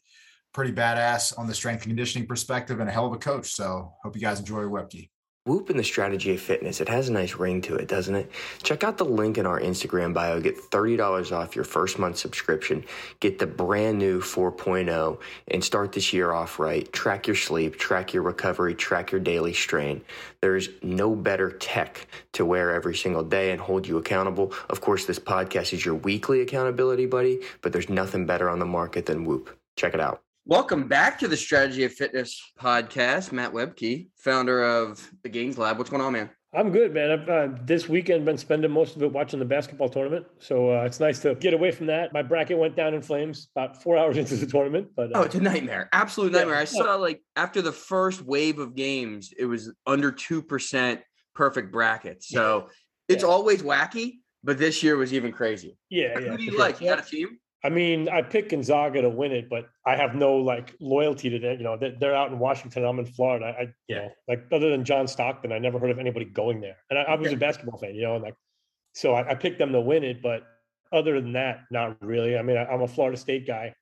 pretty 0.54 0.72
badass 0.72 1.38
on 1.38 1.46
the 1.46 1.54
strength 1.54 1.82
and 1.82 1.90
conditioning 1.90 2.26
perspective, 2.26 2.80
and 2.80 2.88
a 2.88 2.94
hell 2.94 3.08
of 3.08 3.14
a 3.14 3.18
coach. 3.18 3.52
So 3.52 3.94
hope 4.04 4.16
you 4.16 4.22
guys 4.22 4.40
enjoy 4.40 4.62
Wiebke. 4.64 5.10
Whoop 5.44 5.72
and 5.72 5.80
the 5.80 5.84
strategy 5.84 6.36
of 6.36 6.40
fitness, 6.40 6.82
it 6.82 6.88
has 6.88 7.10
a 7.10 7.12
nice 7.12 7.34
ring 7.34 7.64
to 7.64 7.76
it, 7.76 7.88
doesn't 7.88 8.14
it? 8.14 8.32
Check 8.62 8.84
out 8.84 9.00
the 9.00 9.06
link 9.06 9.40
in 9.40 9.48
our 9.48 9.60
Instagram 9.60 10.14
bio. 10.14 10.40
Get 10.40 10.56
$30 10.56 11.32
off 11.36 11.56
your 11.56 11.66
first 11.66 11.98
month 11.98 12.18
subscription. 12.18 12.86
Get 13.20 13.40
the 13.40 13.48
brand 13.48 13.98
new 13.98 14.22
4.0 14.22 15.20
and 15.48 15.64
start 15.64 15.94
this 15.94 16.14
year 16.14 16.32
off 16.32 16.60
right. 16.60 16.94
Track 16.94 17.26
your 17.26 17.36
sleep, 17.36 17.80
track 17.80 18.14
your 18.14 18.22
recovery, 18.22 18.76
track 18.76 19.12
your 19.12 19.20
daily 19.20 19.54
strain. 19.54 20.04
There's 20.42 20.70
no 20.84 21.16
better 21.16 21.50
tech 21.50 22.08
to 22.34 22.46
wear 22.46 22.72
every 22.72 22.96
single 22.96 23.24
day 23.24 23.50
and 23.50 23.60
hold 23.60 23.88
you 23.88 23.98
accountable. 23.98 24.54
Of 24.70 24.82
course, 24.82 25.08
this 25.08 25.18
podcast 25.18 25.74
is 25.74 25.84
your 25.84 25.96
weekly 25.96 26.42
accountability 26.42 27.08
buddy, 27.08 27.40
but 27.64 27.74
there's 27.74 27.90
nothing 27.90 28.28
better 28.28 28.48
on 28.48 28.60
the 28.60 28.68
market 28.68 29.08
than 29.08 29.26
Whoop. 29.26 29.58
Check 29.76 29.96
it 29.96 30.00
out. 30.00 30.22
Welcome 30.48 30.88
back 30.88 31.20
to 31.20 31.28
the 31.28 31.38
Strategy 31.38 31.84
of 31.84 31.94
Fitness 31.94 32.42
podcast. 32.60 33.32
Matt 33.32 33.54
Wiebke, 33.54 34.08
founder 34.18 34.64
of 34.64 35.08
the 35.22 35.30
Gains 35.30 35.56
Lab. 35.56 35.78
What's 35.78 35.92
going 35.92 36.02
on, 36.02 36.14
man? 36.14 36.32
I'm 36.56 36.72
good, 36.72 36.96
man. 36.96 37.12
I've 37.12 37.30
uh, 37.30 37.56
this 37.64 37.88
weekend 37.88 38.26
been 38.26 38.40
spending 38.40 38.72
most 38.72 38.96
of 38.96 39.04
it 39.04 39.12
watching 39.14 39.38
the 39.38 39.46
basketball 39.46 39.88
tournament, 39.88 40.26
so 40.40 40.72
uh, 40.72 40.82
it's 40.82 41.00
nice 41.00 41.20
to 41.20 41.36
get 41.36 41.54
away 41.54 41.70
from 41.70 41.86
that. 41.88 42.12
My 42.12 42.24
bracket 42.24 42.58
went 42.58 42.76
down 42.76 42.96
in 42.96 43.04
flames 43.04 43.50
about 43.56 43.84
four 43.84 43.98
hours 44.00 44.18
into 44.18 44.36
the 44.36 44.48
tournament, 44.48 44.88
but 44.96 45.16
uh, 45.16 45.20
oh, 45.20 45.22
it's 45.22 45.36
a 45.36 45.40
nightmare, 45.40 45.90
absolute 45.94 46.32
nightmare. 46.32 46.56
Yeah. 46.56 46.62
I 46.62 46.66
saw 46.66 46.96
like 46.96 47.22
after 47.36 47.62
the 47.62 47.72
first 47.72 48.24
wave 48.24 48.58
of 48.58 48.76
games, 48.76 49.32
it 49.38 49.46
was 49.46 49.72
under 49.86 50.12
two 50.12 50.42
percent 50.42 51.02
perfect 51.36 51.72
bracket. 51.72 52.24
So 52.24 52.66
yeah. 53.08 53.14
it's 53.14 53.24
always 53.24 53.62
wacky, 53.62 54.16
but 54.44 54.58
this 54.58 54.82
year 54.82 54.98
was 54.98 55.14
even 55.14 55.32
crazy. 55.32 55.78
Yeah, 55.92 56.18
yeah. 56.18 56.32
Who 56.32 56.38
do 56.38 56.44
you 56.46 56.58
like? 56.58 56.82
You 56.82 56.88
got 56.88 57.00
a 57.00 57.08
team? 57.08 57.38
I 57.64 57.70
mean, 57.70 58.10
I 58.10 58.24
pick 58.24 58.50
Gonzaga 58.50 59.04
to 59.04 59.10
win 59.10 59.32
it, 59.32 59.50
but 59.50 59.70
I 59.86 59.96
have 59.96 60.16
no 60.16 60.36
like 60.36 60.76
loyalty 60.80 61.30
to 61.30 61.38
them. 61.38 61.58
You 61.58 61.64
know, 61.64 61.78
they're, 61.78 61.96
they're 62.00 62.16
out 62.16 62.32
in 62.32 62.40
Washington. 62.40 62.84
I'm 62.84 62.98
in 62.98 63.06
Florida. 63.06 63.56
I, 63.58 63.74
you 63.88 63.96
know, 63.98 64.12
like 64.28 64.46
other 64.52 64.72
than 64.72 64.84
John 64.84 65.08
Stockton, 65.08 65.52
I 65.52 65.60
never 65.60 65.78
heard 65.78 65.92
of 65.92 66.00
anybody 66.00 66.26
going 66.26 66.60
there. 66.60 66.78
And 66.90 66.98
I, 66.98 67.04
I 67.04 67.16
was 67.16 67.32
a 67.32 67.38
basketball 67.38 67.78
fan, 67.78 67.94
you 67.94 68.02
know, 68.02 68.16
and 68.16 68.24
like, 68.24 68.36
so 68.94 69.14
I, 69.14 69.32
I, 69.32 69.36
picked 69.36 69.60
them 69.60 69.72
to 69.74 69.80
win 69.80 70.04
it. 70.04 70.24
But 70.24 70.44
other 70.92 71.22
than 71.22 71.34
that, 71.34 71.62
not 71.70 72.04
really. 72.04 72.36
I 72.36 72.42
mean, 72.42 72.58
I, 72.58 72.74
am 72.74 72.82
a 72.82 72.88
Florida 72.88 73.18
State 73.18 73.46
guy. 73.46 73.76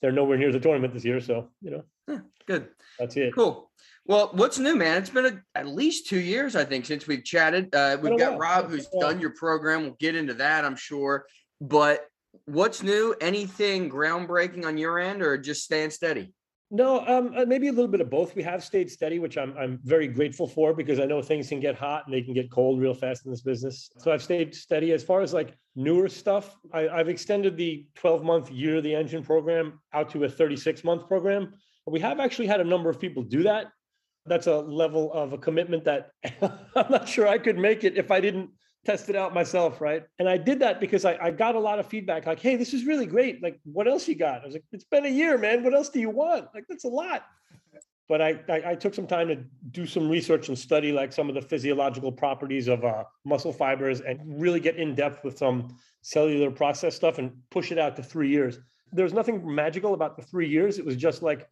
They're 0.00 0.10
nowhere 0.10 0.38
near 0.38 0.50
the 0.50 0.60
tournament 0.60 0.94
this 0.94 1.04
year, 1.04 1.20
so 1.20 1.50
you 1.60 1.70
know. 1.70 1.84
Yeah, 2.08 2.18
good. 2.46 2.68
That's 2.98 3.16
it. 3.16 3.34
Cool. 3.34 3.70
Well, 4.06 4.30
what's 4.32 4.58
new, 4.58 4.74
man? 4.74 4.98
It's 4.98 5.10
been 5.10 5.26
a, 5.26 5.42
at 5.54 5.68
least 5.68 6.08
two 6.08 6.18
years, 6.18 6.56
I 6.56 6.64
think, 6.64 6.86
since 6.86 7.06
we've 7.06 7.24
chatted. 7.24 7.72
Uh, 7.74 7.98
we've 8.00 8.18
got 8.18 8.38
Rob, 8.38 8.68
who's 8.70 8.88
done 8.98 9.20
your 9.20 9.30
program. 9.30 9.82
We'll 9.82 9.96
get 10.00 10.16
into 10.16 10.34
that, 10.34 10.64
I'm 10.64 10.74
sure. 10.74 11.26
But 11.60 12.04
what's 12.46 12.82
new? 12.82 13.14
Anything 13.20 13.90
groundbreaking 13.90 14.64
on 14.64 14.78
your 14.78 14.98
end, 14.98 15.22
or 15.22 15.38
just 15.38 15.64
staying 15.64 15.90
steady? 15.90 16.32
No, 16.74 17.06
um, 17.06 17.34
uh, 17.36 17.44
maybe 17.44 17.68
a 17.68 17.72
little 17.72 17.90
bit 17.90 18.00
of 18.00 18.08
both. 18.08 18.34
We 18.34 18.42
have 18.44 18.64
stayed 18.64 18.90
steady, 18.90 19.18
which 19.18 19.36
I'm 19.36 19.54
I'm 19.58 19.78
very 19.84 20.08
grateful 20.08 20.46
for 20.46 20.72
because 20.72 20.98
I 20.98 21.04
know 21.04 21.20
things 21.20 21.48
can 21.48 21.60
get 21.60 21.74
hot 21.74 22.06
and 22.06 22.14
they 22.14 22.22
can 22.22 22.32
get 22.32 22.50
cold 22.50 22.80
real 22.80 22.94
fast 22.94 23.26
in 23.26 23.30
this 23.30 23.42
business. 23.42 23.90
So 23.98 24.10
I've 24.10 24.22
stayed 24.22 24.54
steady. 24.54 24.92
As 24.92 25.04
far 25.04 25.20
as 25.20 25.34
like 25.34 25.54
newer 25.76 26.08
stuff, 26.08 26.56
I, 26.72 26.88
I've 26.88 27.10
extended 27.10 27.58
the 27.58 27.86
12 27.96 28.24
month 28.24 28.50
year 28.50 28.78
of 28.78 28.84
the 28.84 28.94
engine 28.94 29.22
program 29.22 29.80
out 29.92 30.10
to 30.12 30.24
a 30.24 30.28
36 30.30 30.82
month 30.82 31.06
program. 31.06 31.52
We 31.86 32.00
have 32.00 32.20
actually 32.20 32.46
had 32.46 32.60
a 32.60 32.64
number 32.64 32.88
of 32.88 32.98
people 32.98 33.22
do 33.22 33.42
that. 33.42 33.66
That's 34.24 34.46
a 34.46 34.56
level 34.56 35.12
of 35.12 35.34
a 35.34 35.38
commitment 35.38 35.84
that 35.84 36.10
I'm 36.42 36.90
not 36.90 37.06
sure 37.06 37.28
I 37.28 37.36
could 37.36 37.58
make 37.58 37.84
it 37.84 37.98
if 37.98 38.10
I 38.10 38.20
didn't 38.20 38.48
test 38.84 39.08
it 39.08 39.16
out 39.16 39.32
myself, 39.32 39.80
right? 39.80 40.04
And 40.18 40.28
I 40.28 40.36
did 40.36 40.58
that 40.60 40.80
because 40.80 41.04
I, 41.04 41.16
I 41.20 41.30
got 41.30 41.54
a 41.54 41.60
lot 41.60 41.78
of 41.78 41.86
feedback 41.86 42.26
like, 42.26 42.40
hey, 42.40 42.56
this 42.56 42.74
is 42.74 42.84
really 42.84 43.06
great. 43.06 43.42
Like, 43.42 43.60
what 43.64 43.86
else 43.86 44.08
you 44.08 44.16
got? 44.16 44.42
I 44.42 44.46
was 44.46 44.54
like, 44.54 44.64
it's 44.72 44.84
been 44.84 45.06
a 45.06 45.10
year, 45.10 45.38
man. 45.38 45.62
What 45.62 45.74
else 45.74 45.88
do 45.88 46.00
you 46.00 46.10
want? 46.10 46.48
Like, 46.54 46.64
that's 46.68 46.84
a 46.84 46.88
lot. 46.88 47.24
But 48.08 48.20
I, 48.20 48.40
I, 48.48 48.62
I 48.70 48.74
took 48.74 48.92
some 48.94 49.06
time 49.06 49.28
to 49.28 49.36
do 49.70 49.86
some 49.86 50.08
research 50.08 50.48
and 50.48 50.58
study 50.58 50.92
like 50.92 51.12
some 51.12 51.28
of 51.28 51.34
the 51.34 51.40
physiological 51.40 52.10
properties 52.10 52.68
of 52.68 52.84
uh, 52.84 53.04
muscle 53.24 53.52
fibers 53.52 54.00
and 54.00 54.20
really 54.40 54.60
get 54.60 54.76
in 54.76 54.94
depth 54.94 55.24
with 55.24 55.38
some 55.38 55.76
cellular 56.02 56.50
process 56.50 56.96
stuff 56.96 57.18
and 57.18 57.32
push 57.50 57.70
it 57.70 57.78
out 57.78 57.94
to 57.96 58.02
three 58.02 58.28
years. 58.28 58.58
There's 58.90 59.14
nothing 59.14 59.54
magical 59.54 59.94
about 59.94 60.16
the 60.16 60.22
three 60.22 60.48
years. 60.48 60.78
It 60.78 60.84
was 60.84 60.96
just 60.96 61.22
like, 61.22 61.48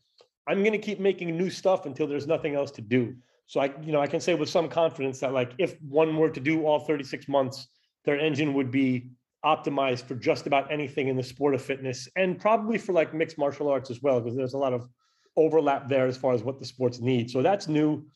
I'm 0.47 0.59
going 0.59 0.73
to 0.73 0.79
keep 0.79 0.99
making 0.99 1.37
new 1.37 1.49
stuff 1.49 1.87
until 1.87 2.07
there's 2.07 2.27
nothing 2.27 2.57
else 2.57 2.73
to 2.73 2.83
do. 2.83 3.15
So 3.51 3.59
I, 3.59 3.73
you 3.83 3.91
know, 3.91 4.01
I 4.01 4.07
can 4.07 4.21
say 4.21 4.35
with 4.35 4.49
some 4.49 4.69
confidence 4.69 5.19
that 5.19 5.33
like 5.33 5.55
if 5.59 5.75
one 5.83 6.17
were 6.17 6.31
to 6.31 6.39
do 6.39 6.65
all 6.65 6.79
36 6.79 7.27
months, 7.27 7.67
their 8.05 8.17
engine 8.17 8.55
would 8.55 8.71
be 8.71 9.11
optimized 9.45 10.05
for 10.05 10.15
just 10.15 10.47
about 10.47 10.71
anything 10.71 11.09
in 11.09 11.17
the 11.17 11.23
sport 11.25 11.57
of 11.57 11.61
fitness 11.61 12.07
and 12.15 12.39
probably 12.39 12.79
for 12.79 12.93
like 12.93 13.13
mixed 13.13 13.39
martial 13.39 13.67
arts 13.67 13.91
as 13.91 14.01
well, 14.03 14.21
because 14.21 14.37
there's 14.37 14.55
a 14.55 14.57
lot 14.57 14.73
of 14.73 14.89
overlap 15.37 15.89
there 15.89 16.07
as 16.07 16.17
far 16.17 16.33
as 16.33 16.45
what 16.45 16.61
the 16.61 16.65
sports 16.65 17.01
need. 17.01 17.29
So 17.29 17.43
that's 17.43 17.67
new. 17.67 18.07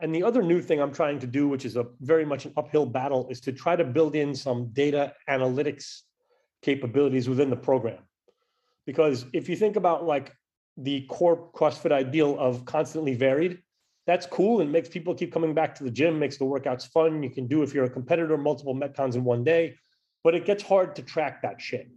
And 0.00 0.14
the 0.14 0.22
other 0.22 0.44
new 0.44 0.62
thing 0.62 0.80
I'm 0.80 0.94
trying 0.94 1.18
to 1.18 1.26
do, 1.26 1.48
which 1.48 1.64
is 1.64 1.74
a 1.74 1.86
very 2.02 2.24
much 2.24 2.44
an 2.46 2.52
uphill 2.56 2.86
battle, 2.86 3.26
is 3.30 3.40
to 3.40 3.52
try 3.52 3.74
to 3.74 3.82
build 3.82 4.14
in 4.14 4.32
some 4.32 4.68
data 4.72 5.12
analytics 5.28 6.02
capabilities 6.62 7.28
within 7.28 7.50
the 7.50 7.56
program. 7.56 7.98
Because 8.86 9.26
if 9.32 9.48
you 9.48 9.56
think 9.56 9.74
about 9.74 10.04
like 10.04 10.32
the 10.76 11.04
core 11.06 11.50
CrossFit 11.52 11.90
ideal 11.90 12.38
of 12.38 12.64
constantly 12.64 13.14
varied, 13.16 13.58
that's 14.08 14.24
cool 14.24 14.62
and 14.62 14.72
makes 14.72 14.88
people 14.88 15.14
keep 15.14 15.30
coming 15.30 15.52
back 15.52 15.74
to 15.74 15.84
the 15.84 15.90
gym, 15.90 16.18
makes 16.18 16.38
the 16.38 16.44
workouts 16.44 16.88
fun. 16.88 17.22
You 17.22 17.28
can 17.28 17.46
do 17.46 17.62
if 17.62 17.74
you're 17.74 17.84
a 17.84 17.90
competitor 17.90 18.38
multiple 18.38 18.74
metcons 18.74 19.16
in 19.16 19.22
one 19.22 19.44
day, 19.44 19.74
but 20.24 20.34
it 20.34 20.46
gets 20.46 20.62
hard 20.62 20.96
to 20.96 21.02
track 21.02 21.42
that 21.42 21.60
shit. 21.60 21.90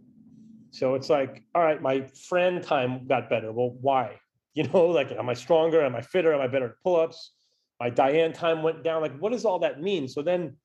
So 0.72 0.94
it's 0.94 1.08
like, 1.08 1.42
all 1.54 1.62
right, 1.62 1.80
my 1.80 2.02
Fran 2.28 2.60
time 2.60 3.06
got 3.08 3.30
better. 3.30 3.50
Well, 3.50 3.74
why? 3.80 4.20
You 4.54 4.64
know, 4.64 4.84
like, 4.84 5.10
am 5.12 5.30
I 5.30 5.32
stronger? 5.32 5.80
Am 5.80 5.96
I 5.96 6.02
fitter? 6.02 6.34
Am 6.34 6.42
I 6.42 6.46
better 6.46 6.66
at 6.66 6.72
pull-ups? 6.84 7.32
My 7.80 7.88
Diane 7.88 8.34
time 8.34 8.62
went 8.62 8.84
down. 8.84 9.00
Like, 9.00 9.18
what 9.18 9.32
does 9.32 9.46
all 9.46 9.58
that 9.60 9.80
mean? 9.80 10.06
So 10.06 10.20
then, 10.20 10.58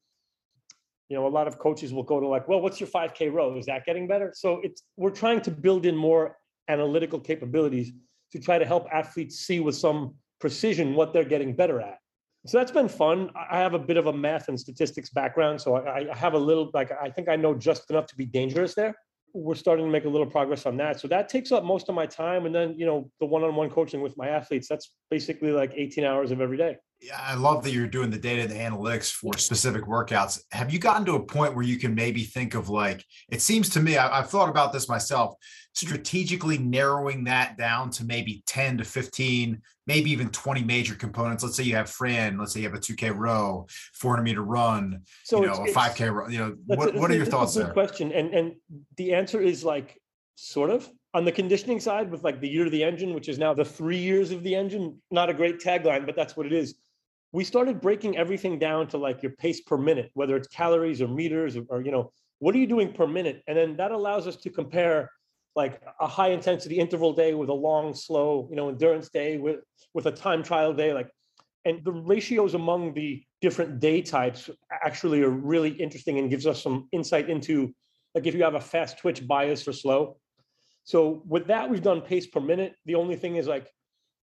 you 1.07 1.15
know, 1.15 1.25
a 1.25 1.29
lot 1.29 1.47
of 1.47 1.57
coaches 1.57 1.93
will 1.93 2.03
go 2.03 2.19
to 2.19 2.27
like, 2.27 2.49
well, 2.49 2.59
what's 2.59 2.81
your 2.81 2.89
5K 2.89 3.31
row? 3.31 3.57
Is 3.57 3.65
that 3.67 3.85
getting 3.85 4.05
better? 4.05 4.33
So 4.35 4.59
it's 4.61 4.83
we're 4.97 5.11
trying 5.11 5.39
to 5.39 5.51
build 5.51 5.85
in 5.85 5.95
more 5.95 6.35
analytical 6.67 7.17
capabilities 7.17 7.93
to 8.33 8.39
try 8.39 8.57
to 8.59 8.65
help 8.65 8.89
athletes 8.91 9.37
see 9.37 9.61
with 9.61 9.77
some 9.77 10.15
precision 10.39 10.95
what 10.95 11.13
they're 11.13 11.23
getting 11.23 11.55
better 11.55 11.81
at. 11.81 11.97
So 12.45 12.57
that's 12.57 12.71
been 12.71 12.87
fun. 12.87 13.29
I 13.35 13.57
have 13.57 13.73
a 13.73 13.79
bit 13.79 13.97
of 13.97 14.07
a 14.07 14.13
math 14.13 14.47
and 14.47 14.59
statistics 14.59 15.09
background, 15.09 15.59
so 15.59 15.75
I, 15.75 16.09
I 16.09 16.15
have 16.15 16.33
a 16.33 16.37
little 16.37 16.71
like 16.73 16.91
I 16.91 17.09
think 17.09 17.27
I 17.27 17.35
know 17.35 17.53
just 17.53 17.89
enough 17.89 18.05
to 18.07 18.15
be 18.15 18.25
dangerous 18.25 18.73
there. 18.73 18.95
We're 19.33 19.55
starting 19.55 19.85
to 19.85 19.91
make 19.91 20.05
a 20.05 20.09
little 20.09 20.25
progress 20.25 20.65
on 20.65 20.77
that. 20.77 20.99
So 20.99 21.07
that 21.09 21.27
takes 21.27 21.51
up 21.51 21.65
most 21.65 21.89
of 21.89 21.95
my 21.95 22.05
time, 22.05 22.45
and 22.45 22.55
then 22.55 22.75
you 22.77 22.85
know 22.85 23.11
the 23.19 23.25
one-on-one 23.25 23.69
coaching 23.69 24.01
with 24.01 24.15
my 24.17 24.29
athletes. 24.29 24.67
That's 24.69 24.91
basically 25.11 25.51
like 25.51 25.73
18 25.75 26.05
hours 26.05 26.31
of 26.31 26.39
every 26.39 26.57
day. 26.57 26.77
Yeah, 26.99 27.19
I 27.21 27.35
love 27.35 27.63
that 27.63 27.71
you're 27.71 27.87
doing 27.87 28.09
the 28.09 28.17
data, 28.17 28.41
and 28.41 28.51
the 28.51 28.55
analytics 28.55 29.11
for 29.11 29.37
specific 29.37 29.83
workouts. 29.83 30.41
Have 30.51 30.73
you 30.73 30.79
gotten 30.79 31.05
to 31.05 31.13
a 31.13 31.23
point 31.23 31.53
where 31.53 31.63
you 31.63 31.77
can 31.77 31.93
maybe 31.93 32.23
think 32.23 32.55
of 32.55 32.69
like, 32.69 33.05
it 33.29 33.39
seems 33.41 33.69
to 33.69 33.79
me, 33.79 33.97
I, 33.97 34.17
have 34.17 34.31
thought 34.31 34.49
about 34.49 34.73
this 34.73 34.89
myself, 34.89 35.35
strategically 35.73 36.57
narrowing 36.57 37.23
that 37.25 37.55
down 37.55 37.91
to 37.91 38.03
maybe 38.03 38.41
10 38.47 38.79
to 38.79 38.83
15, 38.83 39.61
maybe 39.85 40.09
even 40.09 40.29
20 40.29 40.63
major 40.63 40.95
components. 40.95 41.43
Let's 41.43 41.55
say 41.55 41.63
you 41.63 41.75
have 41.75 41.87
Fran, 41.87 42.39
let's 42.39 42.53
say 42.53 42.61
you 42.61 42.67
have 42.67 42.77
a 42.77 42.81
2K 42.81 43.15
row, 43.15 43.67
400 43.93 44.23
meter 44.23 44.41
run, 44.41 45.03
so 45.23 45.41
you 45.41 45.47
know, 45.47 45.53
a 45.53 45.71
5K 45.71 46.11
run, 46.11 46.31
you 46.31 46.39
know, 46.39 46.55
what, 46.65 46.95
what 46.95 47.11
are 47.11 47.15
your 47.15 47.27
thoughts 47.27 47.53
there? 47.53 47.71
question. 47.73 48.11
And, 48.11 48.33
and 48.33 48.55
the 48.95 49.13
answer 49.13 49.39
is 49.39 49.63
like, 49.63 50.01
sort 50.39 50.69
of 50.69 50.87
on 51.15 51.25
the 51.25 51.31
conditioning 51.31 51.79
side 51.79 52.11
with 52.11 52.23
like 52.23 52.39
the 52.39 52.47
year 52.47 52.65
of 52.65 52.71
the 52.71 52.83
engine, 52.83 53.13
which 53.15 53.27
is 53.27 53.39
now 53.39 53.53
the 53.53 53.65
three 53.65 53.97
years 53.97 54.29
of 54.29 54.43
the 54.43 54.53
engine, 54.53 54.95
not 55.09 55.31
a 55.31 55.33
great 55.33 55.59
tagline, 55.59 56.05
but 56.05 56.15
that's 56.15 56.37
what 56.37 56.45
it 56.45 56.53
is 56.53 56.75
we 57.31 57.43
started 57.43 57.81
breaking 57.81 58.17
everything 58.17 58.57
down 58.57 58.87
to 58.87 58.97
like 58.97 59.21
your 59.21 59.33
pace 59.33 59.61
per 59.61 59.77
minute, 59.77 60.09
whether 60.13 60.35
it's 60.35 60.47
calories 60.47 61.01
or 61.01 61.07
meters 61.07 61.57
or, 61.57 61.63
or, 61.69 61.81
you 61.81 61.91
know, 61.91 62.11
what 62.39 62.55
are 62.55 62.59
you 62.59 62.67
doing 62.67 62.93
per 62.93 63.07
minute? 63.07 63.43
And 63.47 63.57
then 63.57 63.77
that 63.77 63.91
allows 63.91 64.27
us 64.27 64.35
to 64.37 64.49
compare 64.49 65.09
like 65.55 65.81
a 65.99 66.07
high 66.07 66.29
intensity 66.29 66.79
interval 66.79 67.13
day 67.13 67.33
with 67.33 67.49
a 67.49 67.53
long, 67.53 67.93
slow, 67.93 68.47
you 68.49 68.55
know, 68.55 68.69
endurance 68.69 69.09
day 69.09 69.37
with 69.37 69.59
with 69.93 70.05
a 70.05 70.11
time 70.11 70.43
trial 70.43 70.73
day. 70.73 70.93
Like, 70.93 71.09
and 71.65 71.83
the 71.83 71.91
ratios 71.91 72.53
among 72.53 72.93
the 72.93 73.23
different 73.41 73.79
day 73.79 74.01
types 74.01 74.49
actually 74.71 75.21
are 75.23 75.29
really 75.29 75.71
interesting 75.71 76.19
and 76.19 76.29
gives 76.29 76.45
us 76.45 76.61
some 76.61 76.87
insight 76.91 77.29
into 77.29 77.73
like 78.13 78.25
if 78.25 78.35
you 78.35 78.43
have 78.43 78.55
a 78.55 78.61
fast 78.61 78.99
twitch 78.99 79.27
bias 79.27 79.67
or 79.67 79.73
slow. 79.73 80.17
So 80.83 81.23
with 81.27 81.47
that, 81.47 81.69
we've 81.69 81.81
done 81.81 82.01
pace 82.01 82.27
per 82.27 82.39
minute. 82.39 82.73
The 82.85 82.95
only 82.95 83.15
thing 83.15 83.35
is 83.35 83.47
like 83.47 83.67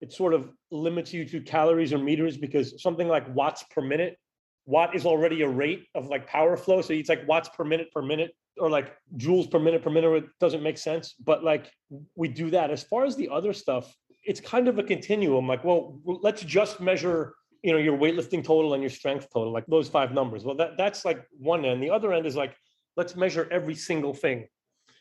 it 0.02 0.12
sort 0.12 0.34
of 0.34 0.50
limits 0.72 1.14
you 1.14 1.24
to 1.26 1.40
calories 1.42 1.94
or 1.94 2.00
meters 2.00 2.36
because 2.36 2.82
something 2.82 3.08
like 3.08 3.34
watts 3.36 3.64
per 3.70 3.82
minute, 3.82 4.18
watt 4.66 4.96
is 4.96 5.06
already 5.06 5.44
a 5.44 5.48
rate 5.48 5.86
of 5.96 6.08
like 6.08 6.28
power 6.28 6.58
flow. 6.58 6.82
So 6.82 6.94
it's 6.94 7.10
like 7.10 7.28
watts 7.28 7.50
per 7.50 7.64
minute 7.64 7.92
per 7.92 8.02
minute 8.02 8.32
or 8.58 8.70
like 8.70 8.96
joules 9.18 9.50
per 9.50 9.60
minute 9.60 9.84
per 9.84 9.92
minute. 9.92 10.12
It 10.12 10.26
doesn't 10.40 10.64
make 10.64 10.78
sense. 10.78 11.14
But 11.24 11.44
like 11.44 11.72
we 12.16 12.28
do 12.28 12.50
that. 12.50 12.72
As 12.72 12.84
far 12.84 13.06
as 13.06 13.16
the 13.16 13.30
other 13.30 13.54
stuff, 13.54 13.96
it's 14.24 14.42
kind 14.42 14.68
of 14.68 14.80
a 14.80 14.84
continuum. 14.84 15.48
Like, 15.48 15.64
well, 15.64 16.00
let's 16.04 16.42
just 16.42 16.80
measure, 16.80 17.36
you 17.62 17.72
know, 17.72 17.78
your 17.78 17.98
weightlifting 17.98 18.44
total 18.44 18.74
and 18.74 18.82
your 18.82 18.90
strength 18.90 19.28
total, 19.32 19.54
like 19.54 19.66
those 19.68 19.88
five 19.88 20.14
numbers. 20.14 20.44
Well, 20.44 20.56
that, 20.56 20.78
that's 20.78 21.06
like 21.06 21.24
one 21.38 21.64
end. 21.64 21.82
The 21.82 21.92
other 21.92 22.12
end 22.12 22.26
is 22.26 22.36
like, 22.36 22.56
let's 22.98 23.16
measure 23.16 23.48
every 23.52 23.76
single 23.76 24.14
thing. 24.14 24.48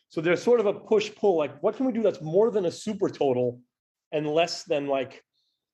So 0.09 0.21
there's 0.21 0.42
sort 0.42 0.61
of 0.61 0.66
a 0.66 0.75
push 0.75 1.11
pull, 1.14 1.38
like 1.38 1.62
what 1.62 1.76
can 1.76 1.87
we 1.87 1.92
do 1.92 2.02
that's 2.02 2.21
more 2.21 2.50
than 2.50 2.66
a 2.66 2.71
super 2.71 3.09
total 3.09 3.61
and 4.12 4.26
less 4.26 4.64
than 4.64 4.87
like 4.87 5.23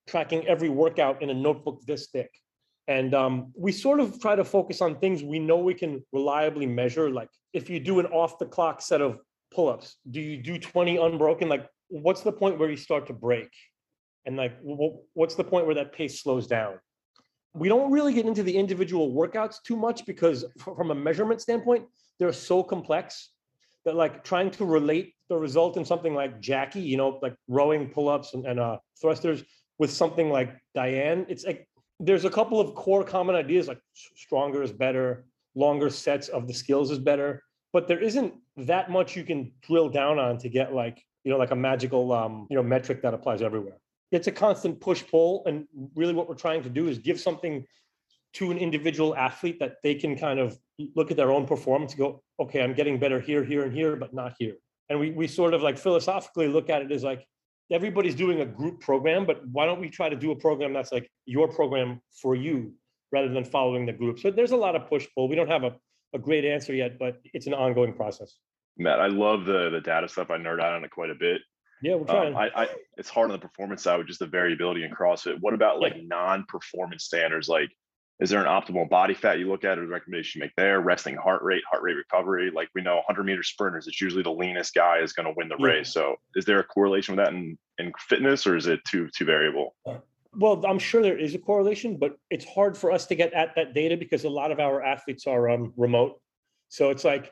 tracking 0.06 0.46
every 0.46 0.68
workout 0.68 1.22
in 1.22 1.30
a 1.30 1.34
notebook 1.34 1.80
this 1.86 2.08
thick. 2.08 2.30
And 2.88 3.14
um, 3.14 3.52
we 3.56 3.72
sort 3.72 3.98
of 3.98 4.20
try 4.20 4.36
to 4.36 4.44
focus 4.44 4.80
on 4.80 4.98
things 4.98 5.22
we 5.22 5.38
know 5.38 5.56
we 5.56 5.74
can 5.74 6.04
reliably 6.12 6.66
measure. 6.66 7.10
Like 7.10 7.28
if 7.52 7.68
you 7.68 7.80
do 7.80 7.98
an 7.98 8.06
off 8.06 8.38
the 8.38 8.46
clock 8.46 8.80
set 8.80 9.00
of 9.00 9.18
pull 9.52 9.68
ups, 9.68 9.96
do 10.10 10.20
you 10.20 10.36
do 10.42 10.58
20 10.58 10.96
unbroken? 10.96 11.48
Like, 11.48 11.66
what's 11.88 12.22
the 12.22 12.32
point 12.32 12.58
where 12.58 12.70
you 12.70 12.76
start 12.76 13.06
to 13.08 13.12
break? 13.12 13.48
And 14.24 14.36
like, 14.36 14.56
what's 14.62 15.34
the 15.34 15.44
point 15.44 15.66
where 15.66 15.74
that 15.76 15.92
pace 15.92 16.22
slows 16.22 16.46
down? 16.46 16.74
We 17.54 17.68
don't 17.68 17.90
really 17.90 18.12
get 18.12 18.26
into 18.26 18.42
the 18.42 18.56
individual 18.56 19.12
workouts 19.12 19.56
too 19.64 19.76
much 19.76 20.04
because, 20.04 20.44
from 20.58 20.90
a 20.90 20.94
measurement 20.94 21.40
standpoint, 21.40 21.86
they're 22.18 22.32
so 22.32 22.62
complex 22.62 23.30
that 23.86 23.94
like 23.94 24.24
trying 24.24 24.50
to 24.50 24.64
relate 24.66 25.14
the 25.30 25.36
result 25.36 25.76
in 25.76 25.84
something 25.84 26.12
like 26.12 26.40
Jackie, 26.40 26.80
you 26.80 26.96
know, 26.96 27.18
like 27.22 27.34
rowing 27.48 27.88
pull 27.88 28.08
ups 28.08 28.34
and, 28.34 28.44
and 28.44 28.60
uh, 28.60 28.76
thrusters 29.00 29.42
with 29.78 29.90
something 29.90 30.28
like 30.28 30.54
Diane, 30.74 31.24
it's 31.28 31.46
like 31.46 31.66
there's 32.00 32.24
a 32.24 32.30
couple 32.30 32.60
of 32.60 32.74
core 32.74 33.04
common 33.04 33.34
ideas 33.34 33.68
like 33.68 33.80
stronger 33.94 34.62
is 34.62 34.72
better, 34.72 35.24
longer 35.54 35.88
sets 35.88 36.28
of 36.28 36.46
the 36.46 36.52
skills 36.52 36.90
is 36.90 36.98
better, 36.98 37.42
but 37.72 37.86
there 37.88 38.00
isn't 38.00 38.34
that 38.56 38.90
much 38.90 39.16
you 39.16 39.24
can 39.24 39.52
drill 39.62 39.88
down 39.88 40.18
on 40.18 40.36
to 40.38 40.48
get 40.48 40.74
like, 40.74 41.02
you 41.24 41.30
know, 41.30 41.38
like 41.38 41.52
a 41.52 41.56
magical, 41.56 42.12
um, 42.12 42.46
you 42.50 42.56
know, 42.56 42.62
metric 42.62 43.02
that 43.02 43.14
applies 43.14 43.40
everywhere. 43.40 43.76
It's 44.10 44.26
a 44.26 44.32
constant 44.32 44.80
push 44.80 45.04
pull. 45.08 45.42
And 45.46 45.66
really 45.94 46.14
what 46.14 46.28
we're 46.28 46.34
trying 46.34 46.62
to 46.64 46.70
do 46.70 46.88
is 46.88 46.98
give 46.98 47.20
something 47.20 47.64
to 48.34 48.50
an 48.50 48.58
individual 48.58 49.16
athlete 49.16 49.58
that 49.60 49.76
they 49.82 49.94
can 49.94 50.16
kind 50.16 50.38
of 50.38 50.58
look 50.94 51.10
at 51.10 51.16
their 51.16 51.30
own 51.30 51.46
performance 51.46 51.94
go, 51.94 52.22
okay, 52.38 52.62
I'm 52.62 52.74
getting 52.74 52.98
better 52.98 53.20
here, 53.20 53.44
here, 53.44 53.64
and 53.64 53.72
here, 53.72 53.96
but 53.96 54.12
not 54.12 54.34
here. 54.38 54.56
And 54.88 55.00
we, 55.00 55.10
we 55.10 55.26
sort 55.26 55.54
of 55.54 55.62
like 55.62 55.78
philosophically 55.78 56.48
look 56.48 56.70
at 56.70 56.82
it 56.82 56.92
as 56.92 57.02
like, 57.02 57.26
everybody's 57.72 58.14
doing 58.14 58.40
a 58.40 58.46
group 58.46 58.80
program, 58.80 59.26
but 59.26 59.40
why 59.48 59.66
don't 59.66 59.80
we 59.80 59.90
try 59.90 60.08
to 60.08 60.16
do 60.16 60.30
a 60.30 60.36
program 60.36 60.72
that's 60.72 60.92
like 60.92 61.10
your 61.24 61.48
program 61.48 62.00
for 62.22 62.36
you 62.36 62.72
rather 63.10 63.28
than 63.28 63.44
following 63.44 63.86
the 63.86 63.92
group? 63.92 64.18
So 64.20 64.30
there's 64.30 64.52
a 64.52 64.56
lot 64.56 64.76
of 64.76 64.88
push 64.88 65.06
pull. 65.14 65.28
We 65.28 65.34
don't 65.34 65.48
have 65.48 65.64
a, 65.64 65.74
a 66.14 66.18
great 66.18 66.44
answer 66.44 66.72
yet, 66.74 66.98
but 66.98 67.20
it's 67.34 67.46
an 67.48 67.54
ongoing 67.54 67.92
process. 67.92 68.36
Matt, 68.78 69.00
I 69.00 69.08
love 69.08 69.46
the 69.46 69.70
the 69.70 69.80
data 69.80 70.06
stuff. 70.06 70.30
I 70.30 70.36
nerd 70.36 70.60
out 70.60 70.74
on 70.74 70.84
it 70.84 70.90
quite 70.90 71.10
a 71.10 71.14
bit. 71.14 71.40
Yeah, 71.82 71.96
we're 71.96 72.06
trying. 72.06 72.34
Um, 72.34 72.36
I, 72.36 72.50
I, 72.54 72.68
it's 72.96 73.08
hard 73.08 73.30
on 73.30 73.32
the 73.32 73.46
performance 73.46 73.82
side 73.82 73.98
with 73.98 74.06
just 74.06 74.20
the 74.20 74.26
variability 74.26 74.84
in 74.84 74.90
CrossFit. 74.90 75.38
What 75.40 75.54
about 75.54 75.80
like 75.80 75.96
non-performance 76.02 77.04
standards? 77.04 77.48
Like, 77.48 77.70
is 78.18 78.30
there 78.30 78.40
an 78.40 78.46
optimal 78.46 78.88
body 78.88 79.12
fat 79.12 79.38
you 79.38 79.48
look 79.48 79.64
at 79.64 79.78
or 79.78 79.86
recommendation 79.86 80.40
you 80.40 80.44
make 80.46 80.54
there? 80.56 80.80
Resting 80.80 81.16
heart 81.16 81.42
rate, 81.42 81.62
heart 81.70 81.82
rate 81.82 81.96
recovery. 81.96 82.50
Like 82.54 82.70
we 82.74 82.80
know 82.80 82.96
100 82.96 83.24
meter 83.24 83.42
sprinters, 83.42 83.86
it's 83.86 84.00
usually 84.00 84.22
the 84.22 84.32
leanest 84.32 84.74
guy 84.74 84.98
is 84.98 85.12
going 85.12 85.26
to 85.26 85.34
win 85.36 85.48
the 85.48 85.56
yeah. 85.58 85.66
race. 85.66 85.92
So 85.92 86.16
is 86.34 86.46
there 86.46 86.58
a 86.58 86.64
correlation 86.64 87.14
with 87.14 87.24
that 87.24 87.34
in, 87.34 87.58
in 87.78 87.92
fitness 87.98 88.46
or 88.46 88.56
is 88.56 88.66
it 88.66 88.80
too 88.84 89.08
too 89.14 89.26
variable? 89.26 89.74
Well, 90.32 90.64
I'm 90.66 90.78
sure 90.78 91.02
there 91.02 91.18
is 91.18 91.34
a 91.34 91.38
correlation, 91.38 91.98
but 91.98 92.16
it's 92.30 92.44
hard 92.44 92.76
for 92.76 92.90
us 92.90 93.06
to 93.06 93.14
get 93.14 93.32
at 93.34 93.54
that 93.56 93.74
data 93.74 93.96
because 93.96 94.24
a 94.24 94.30
lot 94.30 94.50
of 94.50 94.60
our 94.60 94.82
athletes 94.82 95.26
are 95.26 95.48
um, 95.50 95.72
remote. 95.76 96.20
So 96.68 96.90
it's 96.90 97.04
like, 97.04 97.30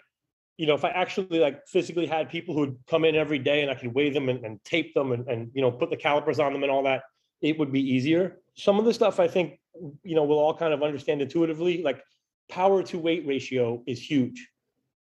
you 0.59 0.67
know, 0.67 0.75
if 0.75 0.85
I 0.85 0.91
actually 0.91 1.39
like 1.39 1.67
physically 1.67 2.07
had 2.07 2.29
people 2.29 2.55
who'd 2.55 2.77
come 2.89 3.05
in 3.05 3.15
every 3.15 3.39
day 3.39 3.63
and 3.63 3.71
I 3.71 3.75
could 3.75 3.95
weigh 3.95 4.11
them 4.11 4.29
and, 4.29 4.45
and 4.45 4.63
tape 4.65 4.95
them 4.95 5.13
and, 5.13 5.27
and, 5.29 5.51
you 5.55 5.61
know, 5.63 5.71
put 5.71 5.91
the 5.91 5.97
calipers 5.97 6.39
on 6.39 6.53
them 6.53 6.63
and 6.63 6.71
all 6.71 6.83
that, 6.85 7.03
it 7.41 7.59
would 7.59 7.73
be 7.73 7.81
easier. 7.81 8.41
Some 8.55 8.79
of 8.79 8.85
the 8.85 8.95
stuff 8.95 9.19
I 9.19 9.29
think 9.29 9.59
you 10.03 10.15
know 10.15 10.25
we'll 10.25 10.39
all 10.39 10.55
kind 10.55 10.73
of 10.73 10.83
understand 10.83 11.23
intuitively 11.23 11.83
like 11.83 12.03
power 12.49 12.83
to 12.83 12.99
weight 12.99 13.27
ratio 13.27 13.83
is 13.87 14.01
huge. 14.01 14.49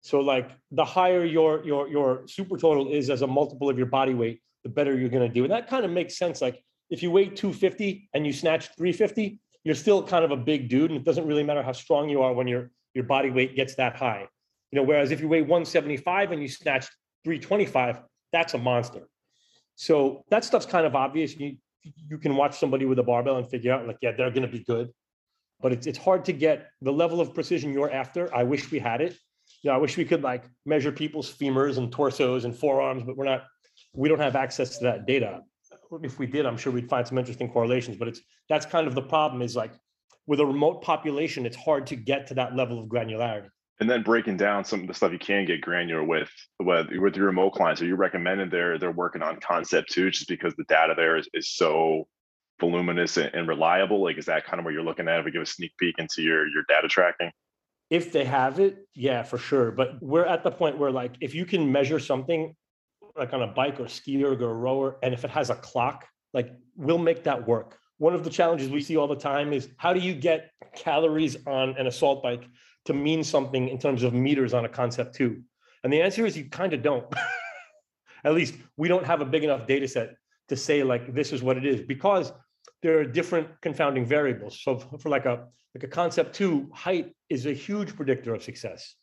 So 0.03 0.21
like 0.21 0.51
the 0.71 0.85
higher 0.85 1.25
your 1.25 1.65
your 1.65 1.89
your 1.89 2.27
super 2.27 2.57
total 2.57 2.89
is 2.89 3.11
as 3.11 3.23
a 3.23 3.27
multiple 3.27 3.69
of 3.69 3.77
your 3.77 3.87
body 3.87 4.15
weight 4.15 4.41
the 4.63 4.69
better 4.69 4.99
you're 4.99 5.09
going 5.09 5.27
to 5.27 5.33
do. 5.33 5.45
And 5.45 5.53
that 5.53 5.69
kind 5.69 5.85
of 5.85 5.91
makes 5.91 6.19
sense 6.19 6.41
like 6.41 6.63
if 6.91 7.03
you 7.03 7.11
weigh 7.11 7.27
250 7.27 8.09
and 8.15 8.27
you 8.27 8.33
snatch 8.33 8.69
350 8.77 9.41
you're 9.65 9.75
still 9.75 10.03
kind 10.03 10.25
of 10.25 10.31
a 10.31 10.37
big 10.37 10.69
dude 10.69 10.91
and 10.91 10.99
it 10.99 11.05
doesn't 11.05 11.27
really 11.27 11.43
matter 11.43 11.63
how 11.63 11.73
strong 11.73 12.09
you 12.09 12.23
are 12.23 12.33
when 12.33 12.47
your 12.47 12.71
your 12.95 13.05
body 13.05 13.31
weight 13.31 13.55
gets 13.55 13.75
that 13.77 13.97
high. 13.97 14.27
You 14.71 14.77
know 14.77 14.83
whereas 14.83 15.11
if 15.11 15.21
you 15.21 15.29
weigh 15.29 15.43
175 15.43 16.33
and 16.33 16.43
you 16.43 16.49
snatch 16.49 16.87
325 17.25 18.01
that's 18.33 18.55
a 18.55 18.59
monster. 18.59 19.09
So 19.75 20.25
that 20.31 20.45
stuff's 20.45 20.67
kind 20.67 20.87
of 20.87 20.95
obvious. 20.95 21.37
You 21.37 21.57
you 21.83 22.19
can 22.19 22.37
watch 22.37 22.59
somebody 22.59 22.85
with 22.85 22.99
a 22.99 23.03
barbell 23.03 23.37
and 23.37 23.49
figure 23.49 23.73
out 23.73 23.87
like, 23.87 23.99
yeah, 24.03 24.13
they're 24.13 24.31
going 24.31 24.43
to 24.43 24.49
be 24.49 24.65
good. 24.65 24.91
But 25.61 25.73
it's, 25.73 25.87
it's 25.87 25.99
hard 25.99 26.25
to 26.27 26.33
get 26.33 26.69
the 26.81 26.93
level 26.93 27.21
of 27.21 27.35
precision 27.35 27.73
you're 27.73 27.93
after. 27.93 28.35
I 28.35 28.45
wish 28.45 28.71
we 28.71 28.79
had 28.79 29.01
it. 29.01 29.17
You 29.63 29.71
know, 29.71 29.77
I 29.77 29.79
wish 29.79 29.97
we 29.97 30.05
could 30.05 30.23
like 30.23 30.45
measure 30.65 30.93
people's 30.93 31.33
femurs 31.33 31.77
and 31.77 31.93
torsos 31.93 32.45
and 32.45 32.57
forearms, 32.57 33.03
but 33.05 33.17
we're 33.17 33.25
not, 33.25 33.45
we 33.95 34.09
don't 34.09 34.21
have 34.21 34.37
access 34.37 34.79
to 34.79 34.85
that 34.85 35.07
data. 35.07 35.41
If 36.03 36.19
we 36.19 36.27
did, 36.27 36.47
I'm 36.47 36.57
sure 36.57 36.73
we'd 36.73 36.89
find 36.89 37.07
some 37.07 37.19
interesting 37.19 37.51
correlations, 37.51 37.97
but 37.97 38.09
it's, 38.09 38.21
that's 38.49 38.65
kind 38.65 38.87
of 38.87 38.95
the 38.95 39.03
problem 39.03 39.43
is 39.43 39.57
like 39.57 39.73
with 40.27 40.41
a 40.41 40.47
remote 40.47 40.83
population, 40.83 41.45
it's 41.45 41.57
hard 41.57 41.87
to 41.89 41.97
get 41.97 42.29
to 42.29 42.35
that 42.35 42.55
level 42.55 42.79
of 42.79 42.87
granularity 42.87 43.49
and 43.81 43.89
then 43.89 44.03
breaking 44.03 44.37
down 44.37 44.65
some 44.65 44.83
of 44.83 44.87
the 44.87 44.95
stuff 44.95 45.11
you 45.11 45.19
can 45.19 45.47
get 45.47 45.63
granular 45.63 46.05
with 46.05 46.31
with, 46.61 46.91
your 46.91 47.27
remote 47.27 47.53
clients 47.53 47.81
are 47.83 47.87
you 47.87 47.97
recommending 47.97 48.51
they're 48.51 48.79
they're 48.79 48.93
working 48.93 49.23
on 49.23 49.41
concept 49.41 49.91
two 49.91 50.11
just 50.11 50.29
because 50.29 50.55
the 50.57 50.65
data 50.65 50.95
there 50.97 51.17
is, 51.17 51.29
is 51.33 51.49
so 51.49 52.07
voluminous 52.61 53.17
and, 53.17 53.35
and 53.35 53.49
reliable 53.49 54.03
like 54.03 54.19
is 54.19 54.27
that 54.27 54.45
kind 54.45 54.59
of 54.59 54.65
what 54.65 54.75
you're 54.75 54.83
looking 54.83 55.09
at 55.09 55.19
if 55.19 55.25
we 55.25 55.31
give 55.31 55.43
a 55.43 55.47
sneak 55.47 55.73
peek 55.79 55.95
into 55.99 56.23
your 56.23 56.47
your 56.49 56.63
data 56.69 56.87
tracking? 56.87 57.33
If 57.89 58.13
they 58.13 58.25
have 58.25 58.61
it 58.61 58.87
yeah 58.95 59.23
for 59.23 59.39
sure 59.39 59.71
but 59.71 60.01
we're 60.03 60.27
at 60.27 60.45
the 60.45 60.51
point 60.51 60.79
where 60.79 60.91
like 60.91 61.15
if 61.21 61.35
you 61.35 61.47
can 61.47 61.73
measure 61.73 61.99
something 61.99 62.55
like 63.17 63.33
on 63.33 63.43
a 63.43 63.47
bike 63.47 63.81
or 63.81 63.85
skier 63.85 64.39
or 64.41 64.51
a 64.51 64.55
rower 64.55 64.99
and 65.03 65.13
if 65.15 65.25
it 65.25 65.31
has 65.31 65.51
a 65.51 65.57
clock 65.57 66.07
like 66.33 66.53
we'll 66.77 66.99
make 66.99 67.25
that 67.25 67.47
work. 67.47 67.77
One 67.99 68.15
of 68.15 68.25
the 68.25 68.31
challenges 68.31 68.71
we 68.71 68.81
see 68.81 68.97
all 68.97 69.09
the 69.09 69.17
time 69.17 69.53
is 69.53 69.69
how 69.77 69.93
do 69.93 70.01
you 70.01 70.15
get 70.15 70.51
calories 70.75 71.37
on 71.47 71.77
an 71.77 71.87
assault 71.87 72.23
bike 72.23 72.45
to 72.91 72.95
mean 72.95 73.23
something 73.23 73.69
in 73.69 73.79
terms 73.79 74.03
of 74.03 74.13
meters 74.13 74.53
on 74.53 74.65
a 74.65 74.69
concept 74.69 75.15
two? 75.15 75.43
And 75.85 75.93
the 75.93 76.03
answer 76.03 76.27
is 76.27 76.37
you 76.37 76.47
kind 76.51 76.73
of 76.73 76.83
don't. 76.83 77.07
At 78.25 78.35
least 78.35 78.55
we 78.77 78.89
don't 78.89 79.07
have 79.07 79.21
a 79.21 79.25
big 79.25 79.45
enough 79.45 79.67
data 79.67 79.87
set 79.87 80.15
to 80.49 80.57
say 80.57 80.83
like 80.83 81.15
this 81.15 81.33
is 81.33 81.43
what 81.43 81.57
it 81.57 81.65
is 81.65 81.81
because 81.81 82.33
there 82.83 82.99
are 82.99 83.05
different 83.05 83.49
confounding 83.63 84.05
variables. 84.05 84.61
So 84.63 84.79
for 84.79 85.09
like 85.09 85.27
a 85.27 85.47
like 85.75 85.85
a 85.85 85.89
concept 85.89 86.35
two, 86.35 86.69
height 86.75 87.15
is 87.29 87.47
a 87.47 87.53
huge 87.53 87.95
predictor 87.95 88.35
of 88.35 88.43
success. 88.43 88.97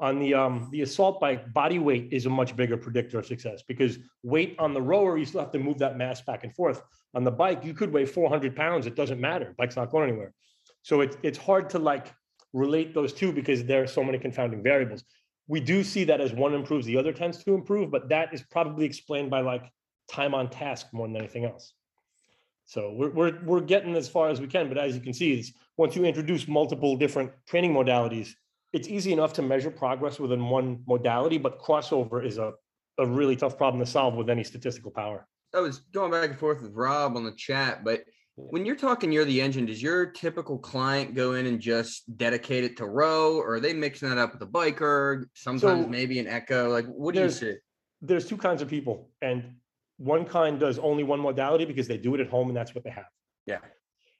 On 0.00 0.18
the 0.18 0.32
um, 0.34 0.68
the 0.72 0.80
assault 0.80 1.20
bike, 1.20 1.52
body 1.52 1.78
weight 1.78 2.08
is 2.12 2.24
a 2.26 2.30
much 2.30 2.56
bigger 2.56 2.76
predictor 2.76 3.18
of 3.18 3.26
success 3.26 3.62
because 3.68 3.98
weight 4.22 4.56
on 4.58 4.72
the 4.72 4.82
rower, 4.82 5.18
you 5.18 5.26
still 5.26 5.40
have 5.40 5.52
to 5.52 5.58
move 5.58 5.78
that 5.78 5.96
mass 5.96 6.22
back 6.22 6.44
and 6.44 6.54
forth. 6.54 6.82
On 7.14 7.22
the 7.22 7.30
bike, 7.30 7.64
you 7.64 7.74
could 7.74 7.92
weigh 7.92 8.06
400 8.06 8.56
pounds. 8.56 8.86
It 8.86 8.96
doesn't 8.96 9.20
matter. 9.20 9.54
Bike's 9.58 9.76
not 9.76 9.90
going 9.90 10.08
anywhere. 10.08 10.32
So 10.82 11.02
it's 11.02 11.16
it's 11.22 11.38
hard 11.38 11.70
to 11.70 11.78
like 11.78 12.06
relate 12.56 12.94
those 12.94 13.12
two 13.12 13.32
because 13.32 13.64
there 13.64 13.82
are 13.82 13.86
so 13.86 14.02
many 14.02 14.18
confounding 14.18 14.62
variables. 14.62 15.04
We 15.46 15.60
do 15.60 15.84
see 15.84 16.04
that 16.04 16.20
as 16.20 16.32
one 16.32 16.54
improves, 16.54 16.86
the 16.86 16.96
other 16.96 17.12
tends 17.12 17.44
to 17.44 17.54
improve, 17.54 17.90
but 17.90 18.08
that 18.08 18.32
is 18.32 18.42
probably 18.50 18.86
explained 18.86 19.30
by 19.30 19.42
like 19.42 19.64
time 20.10 20.34
on 20.34 20.48
task 20.48 20.86
more 20.92 21.06
than 21.06 21.16
anything 21.16 21.44
else. 21.44 21.74
So 22.64 22.92
we're, 22.92 23.10
we're, 23.10 23.38
we're 23.44 23.60
getting 23.60 23.94
as 23.94 24.08
far 24.08 24.28
as 24.28 24.40
we 24.40 24.48
can, 24.48 24.68
but 24.68 24.78
as 24.78 24.94
you 24.94 25.00
can 25.00 25.12
see, 25.12 25.44
once 25.76 25.94
you 25.94 26.04
introduce 26.04 26.48
multiple 26.48 26.96
different 26.96 27.30
training 27.46 27.72
modalities, 27.72 28.30
it's 28.72 28.88
easy 28.88 29.12
enough 29.12 29.34
to 29.34 29.42
measure 29.42 29.70
progress 29.70 30.18
within 30.18 30.48
one 30.48 30.82
modality, 30.88 31.38
but 31.38 31.60
crossover 31.60 32.24
is 32.24 32.38
a, 32.38 32.54
a 32.98 33.06
really 33.06 33.36
tough 33.36 33.56
problem 33.56 33.84
to 33.84 33.90
solve 33.90 34.14
with 34.14 34.30
any 34.30 34.42
statistical 34.42 34.90
power. 34.90 35.28
I 35.54 35.60
was 35.60 35.78
going 35.78 36.10
back 36.10 36.30
and 36.30 36.38
forth 36.38 36.60
with 36.60 36.72
Rob 36.74 37.16
on 37.16 37.24
the 37.24 37.32
chat, 37.32 37.84
but 37.84 38.02
when 38.36 38.66
you're 38.66 38.76
talking 38.76 39.10
Year 39.10 39.24
the 39.24 39.40
Engine, 39.40 39.64
does 39.64 39.82
your 39.82 40.06
typical 40.06 40.58
client 40.58 41.14
go 41.14 41.34
in 41.34 41.46
and 41.46 41.58
just 41.58 42.16
dedicate 42.18 42.64
it 42.64 42.76
to 42.76 42.86
row, 42.86 43.38
or 43.38 43.54
are 43.54 43.60
they 43.60 43.72
mixing 43.72 44.10
that 44.10 44.18
up 44.18 44.34
with 44.34 44.42
a 44.42 44.46
biker? 44.46 45.24
Sometimes 45.34 45.84
so 45.84 45.88
maybe 45.88 46.18
an 46.18 46.26
echo. 46.26 46.68
Like, 46.68 46.84
what 46.86 47.14
do 47.14 47.22
you 47.22 47.30
see? 47.30 47.54
There's 48.02 48.26
two 48.26 48.36
kinds 48.36 48.60
of 48.60 48.68
people, 48.68 49.08
and 49.22 49.54
one 49.96 50.26
kind 50.26 50.60
does 50.60 50.78
only 50.78 51.02
one 51.02 51.18
modality 51.18 51.64
because 51.64 51.88
they 51.88 51.96
do 51.96 52.14
it 52.14 52.20
at 52.20 52.28
home 52.28 52.48
and 52.48 52.56
that's 52.56 52.74
what 52.74 52.84
they 52.84 52.90
have. 52.90 53.06
Yeah. 53.46 53.60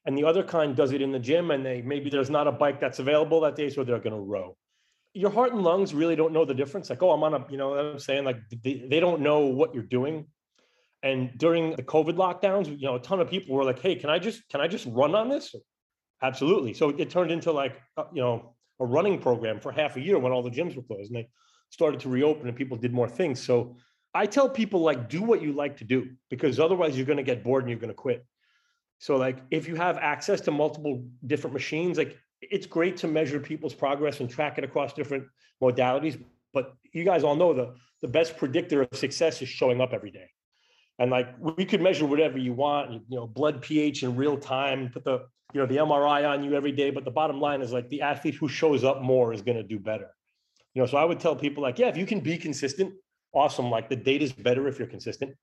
And 0.07 0.17
the 0.17 0.25
other 0.25 0.43
kind 0.43 0.75
does 0.75 0.93
it 0.93 1.03
in 1.03 1.13
the 1.13 1.19
gym, 1.19 1.51
and 1.51 1.65
they 1.65 1.83
maybe 1.83 2.09
there's 2.09 2.31
not 2.31 2.47
a 2.47 2.53
bike 2.53 2.81
that's 2.81 3.01
available 3.01 3.43
that 3.43 3.55
day, 3.55 3.69
so 3.69 3.85
they're 3.85 3.99
going 3.99 4.15
to 4.15 4.21
row. 4.21 4.57
Your 5.13 5.31
heart 5.31 5.53
and 5.53 5.63
lungs 5.63 5.93
really 5.93 6.17
don't 6.17 6.33
know 6.33 6.47
the 6.47 6.55
difference. 6.55 6.89
Like, 6.89 7.03
oh, 7.03 7.11
I'm 7.11 7.23
on 7.23 7.35
a, 7.35 7.45
you 7.51 7.59
know, 7.59 7.71
what 7.71 7.79
I'm 7.79 7.99
saying 7.99 8.25
like 8.25 8.39
they, 8.63 8.87
they 8.89 9.01
don't 9.01 9.21
know 9.21 9.41
what 9.41 9.75
you're 9.75 9.83
doing 9.83 10.27
and 11.03 11.37
during 11.39 11.77
the 11.77 11.83
COVID 11.83 12.15
lockdowns, 12.15 12.67
you 12.69 12.87
know, 12.87 12.97
a 12.97 13.01
ton 13.01 13.21
of 13.21 13.29
people 13.29 13.55
were 13.55 13.65
like, 13.65 13.79
"Hey, 13.79 13.97
can 13.97 14.11
I 14.11 14.19
just 14.19 14.49
can 14.49 14.61
I 14.61 14.69
just 14.69 14.87
run 14.87 15.15
on 15.15 15.29
this?" 15.29 15.55
Absolutely. 16.23 16.73
So 16.75 16.91
it 16.91 17.11
turned 17.11 17.31
into 17.31 17.53
like 17.53 17.81
uh, 17.97 18.05
you 18.13 18.23
know 18.23 18.55
a 18.81 18.87
running 18.87 19.19
program 19.19 19.61
for 19.61 19.73
half 19.73 19.97
a 19.97 20.01
year 20.01 20.19
when 20.19 20.33
all 20.33 20.43
the 20.43 20.51
gyms 20.51 20.77
were 20.77 20.83
closed, 20.83 21.11
and 21.11 21.17
they 21.17 21.29
started 21.71 22.01
to 22.01 22.09
reopen 22.09 22.47
and 22.47 22.57
people 22.57 22.77
did 22.77 22.93
more 22.93 23.09
things. 23.09 23.43
So 23.43 23.77
I 24.15 24.27
tell 24.27 24.49
people 24.49 24.81
like 24.81 25.09
do 25.09 25.23
what 25.23 25.43
you 25.43 25.53
like 25.53 25.77
to 25.79 25.85
do 25.85 26.11
because 26.31 26.59
otherwise 26.59 26.97
you're 26.97 27.07
going 27.07 27.19
to 27.19 27.23
get 27.23 27.45
bored 27.45 27.65
and 27.65 27.71
you're 27.71 27.79
going 27.79 27.89
to 27.89 27.95
quit. 27.95 28.25
So 28.99 29.17
like 29.17 29.39
if 29.51 29.69
you 29.69 29.75
have 29.75 29.99
access 29.99 30.41
to 30.43 30.51
multiple 30.51 31.05
different 31.27 31.53
machines, 31.53 31.99
like 31.99 32.17
it's 32.41 32.67
great 32.67 32.97
to 32.99 33.09
measure 33.09 33.41
people's 33.41 33.75
progress 33.75 34.21
and 34.21 34.31
track 34.31 34.59
it 34.59 34.65
across 34.65 34.93
different 34.93 35.25
modalities. 35.63 36.23
But 36.55 36.75
you 36.93 37.05
guys 37.05 37.25
all 37.25 37.37
know 37.37 37.53
the 37.53 37.75
the 38.03 38.09
best 38.09 38.37
predictor 38.37 38.83
of 38.83 38.89
success 38.95 39.43
is 39.43 39.49
showing 39.49 39.81
up 39.81 39.93
every 39.93 40.11
day. 40.11 40.31
And 40.99 41.11
like 41.11 41.29
we 41.39 41.65
could 41.65 41.83
measure 41.83 42.07
whatever 42.07 42.39
you 42.39 42.53
want, 42.53 42.91
you 43.09 43.17
know, 43.17 43.27
blood 43.27 43.61
pH 43.61 44.03
in 44.03 44.17
real 44.17 44.39
time, 44.39 44.91
put 44.91 45.05
the, 45.05 45.27
you 45.53 45.61
know, 45.61 45.67
the 45.67 45.77
MRI 45.77 46.29
on 46.29 46.43
you 46.43 46.55
every 46.55 46.73
day. 46.73 46.91
But 46.91 47.05
the 47.05 47.11
bottom 47.11 47.41
line 47.41 47.61
is 47.61 47.73
like 47.73 47.89
the 47.89 48.03
athlete 48.03 48.35
who 48.35 48.49
shows 48.49 48.83
up 48.85 49.03
more 49.03 49.33
is 49.33 49.43
going 49.43 49.57
to 49.57 49.63
do 49.63 49.79
better. 49.79 50.09
You 50.75 50.83
know, 50.83 50.87
so 50.87 50.97
I 50.97 51.05
would 51.05 51.21
tell 51.21 51.37
people 51.37 51.63
like, 51.63 51.79
yeah, 51.79 51.89
if 51.89 51.97
you 51.97 52.07
can 52.07 52.21
be 52.21 52.39
consistent, 52.39 52.95
awesome. 53.35 53.71
Like 53.71 53.89
the 53.89 53.97
data 53.97 54.25
is 54.25 54.33
better 54.33 54.69
if 54.69 54.79
you're 54.79 54.89
consistent. 54.89 55.35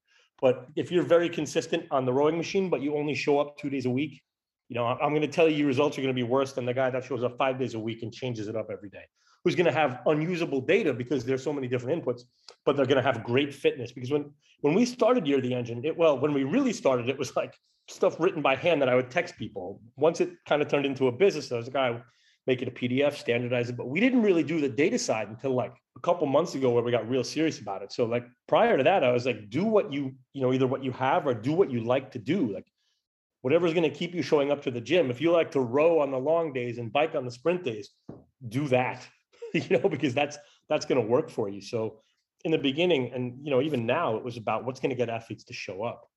But 0.42 0.68
if 0.76 0.92
you're 0.92 1.04
very 1.04 1.30
consistent 1.30 1.86
on 1.92 2.06
the 2.06 2.13
rowing 2.13 2.38
machine, 2.38 2.70
but 2.70 2.82
you 2.82 2.96
only 2.96 3.16
show 3.16 3.39
up 3.39 3.58
two 3.58 3.70
days 3.70 3.86
a 3.86 3.89
week, 3.89 4.22
you 4.70 4.76
know, 4.76 4.86
I'm 4.86 5.10
going 5.10 5.22
to 5.22 5.28
tell 5.28 5.48
you 5.48 5.58
your 5.58 5.68
results 5.68 5.98
are 5.98 6.02
going 6.02 6.13
to 6.13 6.20
be 6.20 6.24
worse 6.24 6.54
than 6.54 6.66
the 6.66 6.74
guy 6.74 6.89
that 6.89 7.04
shows 7.04 7.24
up 7.24 7.38
five 7.38 7.60
days 7.60 7.76
a 7.76 7.80
week 7.80 8.02
and 8.02 8.12
changes 8.12 8.48
it 8.48 8.56
up 8.56 8.68
every 8.72 8.89
day, 8.89 9.06
who's 9.43 9.56
going 9.56 9.65
to 9.65 9.71
have 9.71 10.01
unusable 10.06 10.62
data 10.62 10.93
because 10.93 11.25
there's 11.25 11.43
so 11.43 11.53
many 11.53 11.67
different 11.67 12.03
inputs, 12.03 12.21
but 12.65 12.75
they're 12.75 12.86
going 12.86 13.03
to 13.03 13.03
have 13.03 13.23
great 13.23 13.53
fitness. 13.53 13.91
Because 13.91 14.12
when 14.12 14.32
when 14.62 14.73
we 14.73 14.86
started 14.86 15.27
Year 15.27 15.41
the 15.41 15.53
Engine, 15.53 15.84
it 15.84 15.97
well, 15.97 16.17
when 16.17 16.34
we 16.34 16.43
really 16.43 16.73
started, 16.73 17.10
it 17.10 17.17
was 17.17 17.36
like 17.36 17.53
stuff 17.89 18.19
written 18.19 18.41
by 18.41 18.56
hand 18.56 18.82
that 18.82 18.89
I 18.89 18.95
would 18.95 19.12
text 19.12 19.38
people. 19.38 19.82
Once 19.97 20.21
it 20.21 20.32
kind 20.47 20.62
of 20.62 20.69
turned 20.69 20.86
into 20.86 21.08
a 21.08 21.12
business, 21.12 21.51
I 21.51 21.58
was 21.58 21.67
like, 21.67 21.75
I 21.75 22.01
make 22.47 22.62
it 22.62 22.67
a 22.67 22.71
PDF, 22.71 23.15
standardize 23.15 23.69
it. 23.69 23.77
But 23.77 23.89
we 23.89 23.99
didn't 23.99 24.21
really 24.21 24.43
do 24.43 24.60
the 24.60 24.69
data 24.69 24.97
side 24.97 25.29
until 25.29 25.53
like 25.53 25.73
a 25.97 25.99
couple 25.99 26.27
months 26.27 26.56
ago 26.56 26.71
where 26.71 26.84
we 26.84 26.91
got 26.91 27.10
real 27.10 27.23
serious 27.23 27.60
about 27.60 27.82
it. 27.82 27.91
So 27.91 28.06
like 28.06 28.25
prior 28.47 28.77
to 28.77 28.84
that, 28.84 29.03
I 29.03 29.12
was 29.12 29.25
like, 29.25 29.49
do 29.49 29.65
what 29.65 29.91
you, 29.91 30.13
you 30.34 30.41
know, 30.41 30.53
either 30.53 30.67
what 30.67 30.84
you 30.84 30.91
have 30.93 31.27
or 31.27 31.34
do 31.34 31.53
what 31.53 31.71
you 31.71 31.84
like 31.84 32.12
to 32.12 32.19
do. 32.19 32.53
Like 32.53 32.65
whatever's 33.41 33.73
going 33.73 33.89
to 33.89 33.95
keep 33.95 34.13
you 34.13 34.21
showing 34.21 34.51
up 34.51 34.62
to 34.63 34.71
the 34.71 34.82
gym. 34.82 35.10
If 35.10 35.21
you 35.21 35.32
like 35.32 35.51
to 35.51 35.60
row 35.60 35.99
on 35.99 36.12
the 36.12 36.17
long 36.17 36.53
days 36.53 36.77
and 36.77 36.91
bike 36.91 37.15
on 37.15 37.25
the 37.25 37.32
sprint 37.32 37.63
days, 37.63 37.89
do 38.47 38.67
that, 38.69 39.06
you 39.70 39.78
know, 39.78 39.88
because 39.88 40.13
that's 40.13 40.38
that's 40.70 40.86
going 40.86 41.02
to 41.02 41.08
work 41.08 41.30
for 41.30 41.50
you. 41.50 41.62
So 41.62 42.00
in 42.44 42.52
the 42.52 42.58
beginning, 42.58 43.12
and 43.13 43.38
you 43.44 43.52
know, 43.52 43.62
even 43.62 43.86
now, 43.86 44.18
it 44.18 44.24
was 44.24 44.38
about 44.38 44.66
what's 44.66 44.80
going 44.80 44.89
to 44.89 44.96
get 44.96 45.10
athletes 45.10 45.44
to 45.46 45.54
show 45.54 45.84
up. 45.84 46.08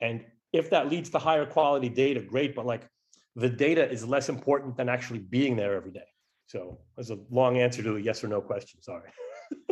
And 0.00 0.24
if 0.52 0.70
that 0.70 0.90
leads 0.90 1.10
to 1.10 1.18
higher 1.18 1.46
quality 1.46 1.88
data, 1.88 2.20
great. 2.20 2.54
But 2.54 2.66
like 2.66 2.88
the 3.36 3.48
data 3.48 3.90
is 3.90 4.06
less 4.06 4.28
important 4.28 4.76
than 4.76 4.88
actually 4.88 5.18
being 5.18 5.56
there 5.56 5.74
every 5.74 5.90
day. 5.90 6.06
So 6.46 6.78
that's 6.96 7.10
a 7.10 7.18
long 7.30 7.58
answer 7.58 7.82
to 7.82 7.96
a 7.96 8.00
yes 8.00 8.22
or 8.22 8.28
no 8.28 8.40
question. 8.40 8.82
Sorry. 8.82 9.10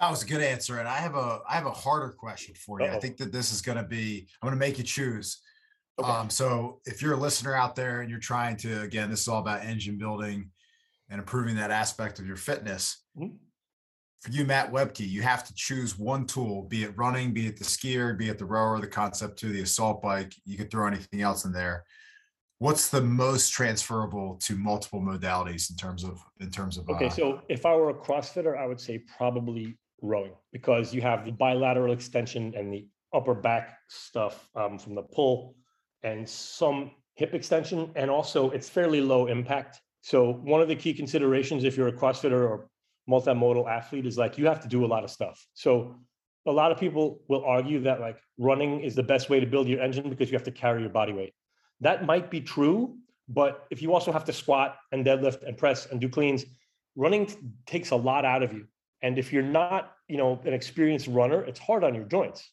that 0.00 0.10
was 0.10 0.22
a 0.22 0.26
good 0.26 0.42
answer. 0.42 0.78
And 0.78 0.88
I 0.88 0.96
have 0.96 1.14
a 1.14 1.40
I 1.48 1.54
have 1.54 1.66
a 1.66 1.70
harder 1.70 2.10
question 2.10 2.54
for 2.54 2.80
you. 2.80 2.86
Uh-oh. 2.86 2.96
I 2.96 3.00
think 3.00 3.16
that 3.18 3.32
this 3.32 3.52
is 3.52 3.62
going 3.62 3.78
to 3.78 3.84
be 3.84 4.26
I'm 4.42 4.48
going 4.48 4.58
to 4.58 4.66
make 4.66 4.78
you 4.78 4.84
choose. 4.84 5.40
Okay. 5.98 6.10
Um, 6.10 6.28
so 6.28 6.80
if 6.84 7.00
you're 7.00 7.14
a 7.14 7.18
listener 7.18 7.54
out 7.54 7.76
there 7.76 8.00
and 8.00 8.10
you're 8.10 8.18
trying 8.18 8.56
to 8.58 8.80
again, 8.80 9.10
this 9.10 9.20
is 9.20 9.28
all 9.28 9.40
about 9.40 9.64
engine 9.64 9.96
building 9.96 10.50
and 11.08 11.18
improving 11.18 11.56
that 11.56 11.70
aspect 11.70 12.18
of 12.18 12.26
your 12.26 12.36
fitness. 12.36 13.04
Mm-hmm. 13.18 13.36
For 14.20 14.30
you, 14.30 14.44
Matt 14.44 14.72
Wiebke, 14.72 15.08
you 15.08 15.22
have 15.22 15.44
to 15.44 15.54
choose 15.54 15.98
one 15.98 16.26
tool, 16.26 16.62
be 16.62 16.84
it 16.84 16.96
running, 16.96 17.32
be 17.32 17.48
it 17.48 17.58
the 17.58 17.64
skier, 17.64 18.16
be 18.16 18.28
it 18.28 18.38
the 18.38 18.44
rower, 18.44 18.80
the 18.80 18.86
concept 18.86 19.38
two 19.38 19.52
the 19.52 19.62
assault 19.62 20.00
bike. 20.00 20.32
You 20.44 20.56
could 20.56 20.70
throw 20.70 20.86
anything 20.86 21.22
else 21.22 21.44
in 21.44 21.52
there 21.52 21.84
what's 22.62 22.90
the 22.90 23.00
most 23.00 23.52
transferable 23.52 24.36
to 24.36 24.54
multiple 24.54 25.00
modalities 25.00 25.68
in 25.68 25.76
terms 25.76 26.04
of 26.04 26.22
in 26.38 26.48
terms 26.48 26.78
of 26.78 26.88
okay 26.88 27.06
uh, 27.06 27.10
so 27.10 27.42
if 27.48 27.66
i 27.66 27.74
were 27.74 27.90
a 27.90 27.94
crossfitter 27.94 28.56
i 28.56 28.64
would 28.64 28.80
say 28.80 28.98
probably 29.18 29.76
rowing 30.00 30.32
because 30.52 30.94
you 30.94 31.02
have 31.02 31.24
the 31.24 31.32
bilateral 31.32 31.92
extension 31.92 32.54
and 32.56 32.72
the 32.72 32.86
upper 33.12 33.34
back 33.34 33.78
stuff 33.88 34.48
um, 34.54 34.78
from 34.78 34.94
the 34.94 35.02
pull 35.02 35.56
and 36.04 36.28
some 36.28 36.92
hip 37.16 37.34
extension 37.34 37.90
and 37.96 38.08
also 38.08 38.50
it's 38.50 38.68
fairly 38.68 39.00
low 39.00 39.26
impact 39.26 39.80
so 40.02 40.32
one 40.32 40.60
of 40.60 40.68
the 40.68 40.76
key 40.76 40.92
considerations 40.92 41.64
if 41.64 41.76
you're 41.76 41.88
a 41.88 41.92
crossfitter 41.92 42.48
or 42.48 42.68
multimodal 43.08 43.68
athlete 43.68 44.06
is 44.06 44.18
like 44.18 44.38
you 44.38 44.46
have 44.46 44.60
to 44.60 44.68
do 44.68 44.84
a 44.84 44.86
lot 44.94 45.02
of 45.02 45.10
stuff 45.10 45.44
so 45.54 45.96
a 46.46 46.52
lot 46.52 46.70
of 46.70 46.78
people 46.78 47.22
will 47.28 47.44
argue 47.44 47.80
that 47.80 48.00
like 48.00 48.18
running 48.38 48.80
is 48.80 48.94
the 48.94 49.02
best 49.02 49.30
way 49.30 49.40
to 49.40 49.46
build 49.46 49.66
your 49.66 49.80
engine 49.80 50.10
because 50.10 50.30
you 50.30 50.36
have 50.36 50.44
to 50.44 50.50
carry 50.50 50.80
your 50.80 50.90
body 50.90 51.12
weight 51.12 51.32
that 51.82 52.06
might 52.06 52.30
be 52.30 52.40
true, 52.40 52.96
but 53.28 53.66
if 53.70 53.82
you 53.82 53.92
also 53.92 54.12
have 54.12 54.24
to 54.26 54.32
squat 54.32 54.76
and 54.92 55.04
deadlift 55.04 55.42
and 55.46 55.58
press 55.58 55.86
and 55.86 56.00
do 56.00 56.08
cleans, 56.08 56.44
running 56.94 57.26
t- 57.26 57.36
takes 57.66 57.90
a 57.90 57.96
lot 57.96 58.24
out 58.24 58.42
of 58.44 58.52
you. 58.52 58.66
And 59.02 59.18
if 59.18 59.32
you're 59.32 59.42
not, 59.42 59.92
you 60.06 60.16
know, 60.16 60.40
an 60.44 60.52
experienced 60.52 61.08
runner, 61.08 61.42
it's 61.42 61.58
hard 61.58 61.82
on 61.82 61.92
your 61.92 62.04
joints. 62.04 62.48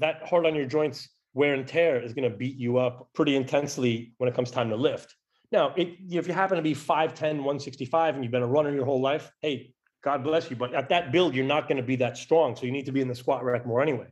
That 0.00 0.26
hard 0.26 0.46
on 0.46 0.56
your 0.56 0.66
joints 0.66 1.08
wear 1.32 1.54
and 1.54 1.66
tear 1.66 2.02
is 2.02 2.12
going 2.12 2.28
to 2.28 2.36
beat 2.36 2.56
you 2.56 2.78
up 2.78 3.08
pretty 3.14 3.36
intensely 3.36 4.14
when 4.18 4.28
it 4.28 4.34
comes 4.34 4.50
time 4.50 4.68
to 4.70 4.76
lift. 4.76 5.14
Now, 5.56 5.72
it, 5.74 5.96
if 6.10 6.28
you 6.28 6.34
happen 6.34 6.56
to 6.56 6.62
be 6.62 6.74
5'10, 6.74 7.36
165, 7.36 8.14
and 8.14 8.22
you've 8.22 8.30
been 8.30 8.42
a 8.42 8.46
runner 8.46 8.74
your 8.74 8.84
whole 8.84 9.00
life, 9.00 9.32
hey, 9.40 9.72
God 10.04 10.22
bless 10.22 10.50
you. 10.50 10.56
But 10.56 10.74
at 10.74 10.90
that 10.90 11.12
build, 11.12 11.34
you're 11.34 11.46
not 11.46 11.66
going 11.66 11.78
to 11.78 11.82
be 11.82 11.96
that 11.96 12.18
strong. 12.18 12.54
So 12.54 12.66
you 12.66 12.72
need 12.72 12.84
to 12.84 12.92
be 12.92 13.00
in 13.00 13.08
the 13.08 13.14
squat 13.14 13.42
rack 13.42 13.64
more 13.64 13.80
anyway. 13.80 14.06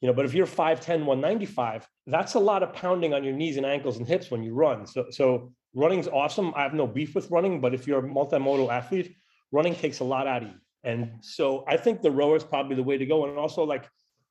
You 0.00 0.08
know, 0.08 0.12
but 0.12 0.24
if 0.24 0.34
you're 0.34 0.44
5'10, 0.44 1.04
195, 1.04 1.86
that's 2.08 2.34
a 2.34 2.40
lot 2.40 2.64
of 2.64 2.72
pounding 2.72 3.14
on 3.14 3.22
your 3.22 3.32
knees 3.32 3.58
and 3.58 3.64
ankles 3.64 3.98
and 3.98 4.08
hips 4.08 4.28
when 4.28 4.42
you 4.42 4.54
run. 4.54 4.88
So, 4.88 5.06
so 5.10 5.52
running's 5.72 6.08
awesome. 6.08 6.52
I 6.56 6.62
have 6.64 6.74
no 6.74 6.88
beef 6.88 7.14
with 7.14 7.30
running, 7.30 7.60
but 7.60 7.74
if 7.74 7.86
you're 7.86 8.04
a 8.04 8.08
multimodal 8.08 8.68
athlete, 8.68 9.14
running 9.52 9.76
takes 9.76 10.00
a 10.00 10.04
lot 10.04 10.26
out 10.26 10.42
of 10.42 10.48
you. 10.48 10.56
And 10.82 11.12
so 11.20 11.64
I 11.68 11.76
think 11.76 12.02
the 12.02 12.10
rower 12.10 12.34
is 12.34 12.42
probably 12.42 12.74
the 12.74 12.82
way 12.82 12.98
to 12.98 13.06
go. 13.06 13.24
And 13.24 13.38
also, 13.38 13.62
like, 13.62 13.88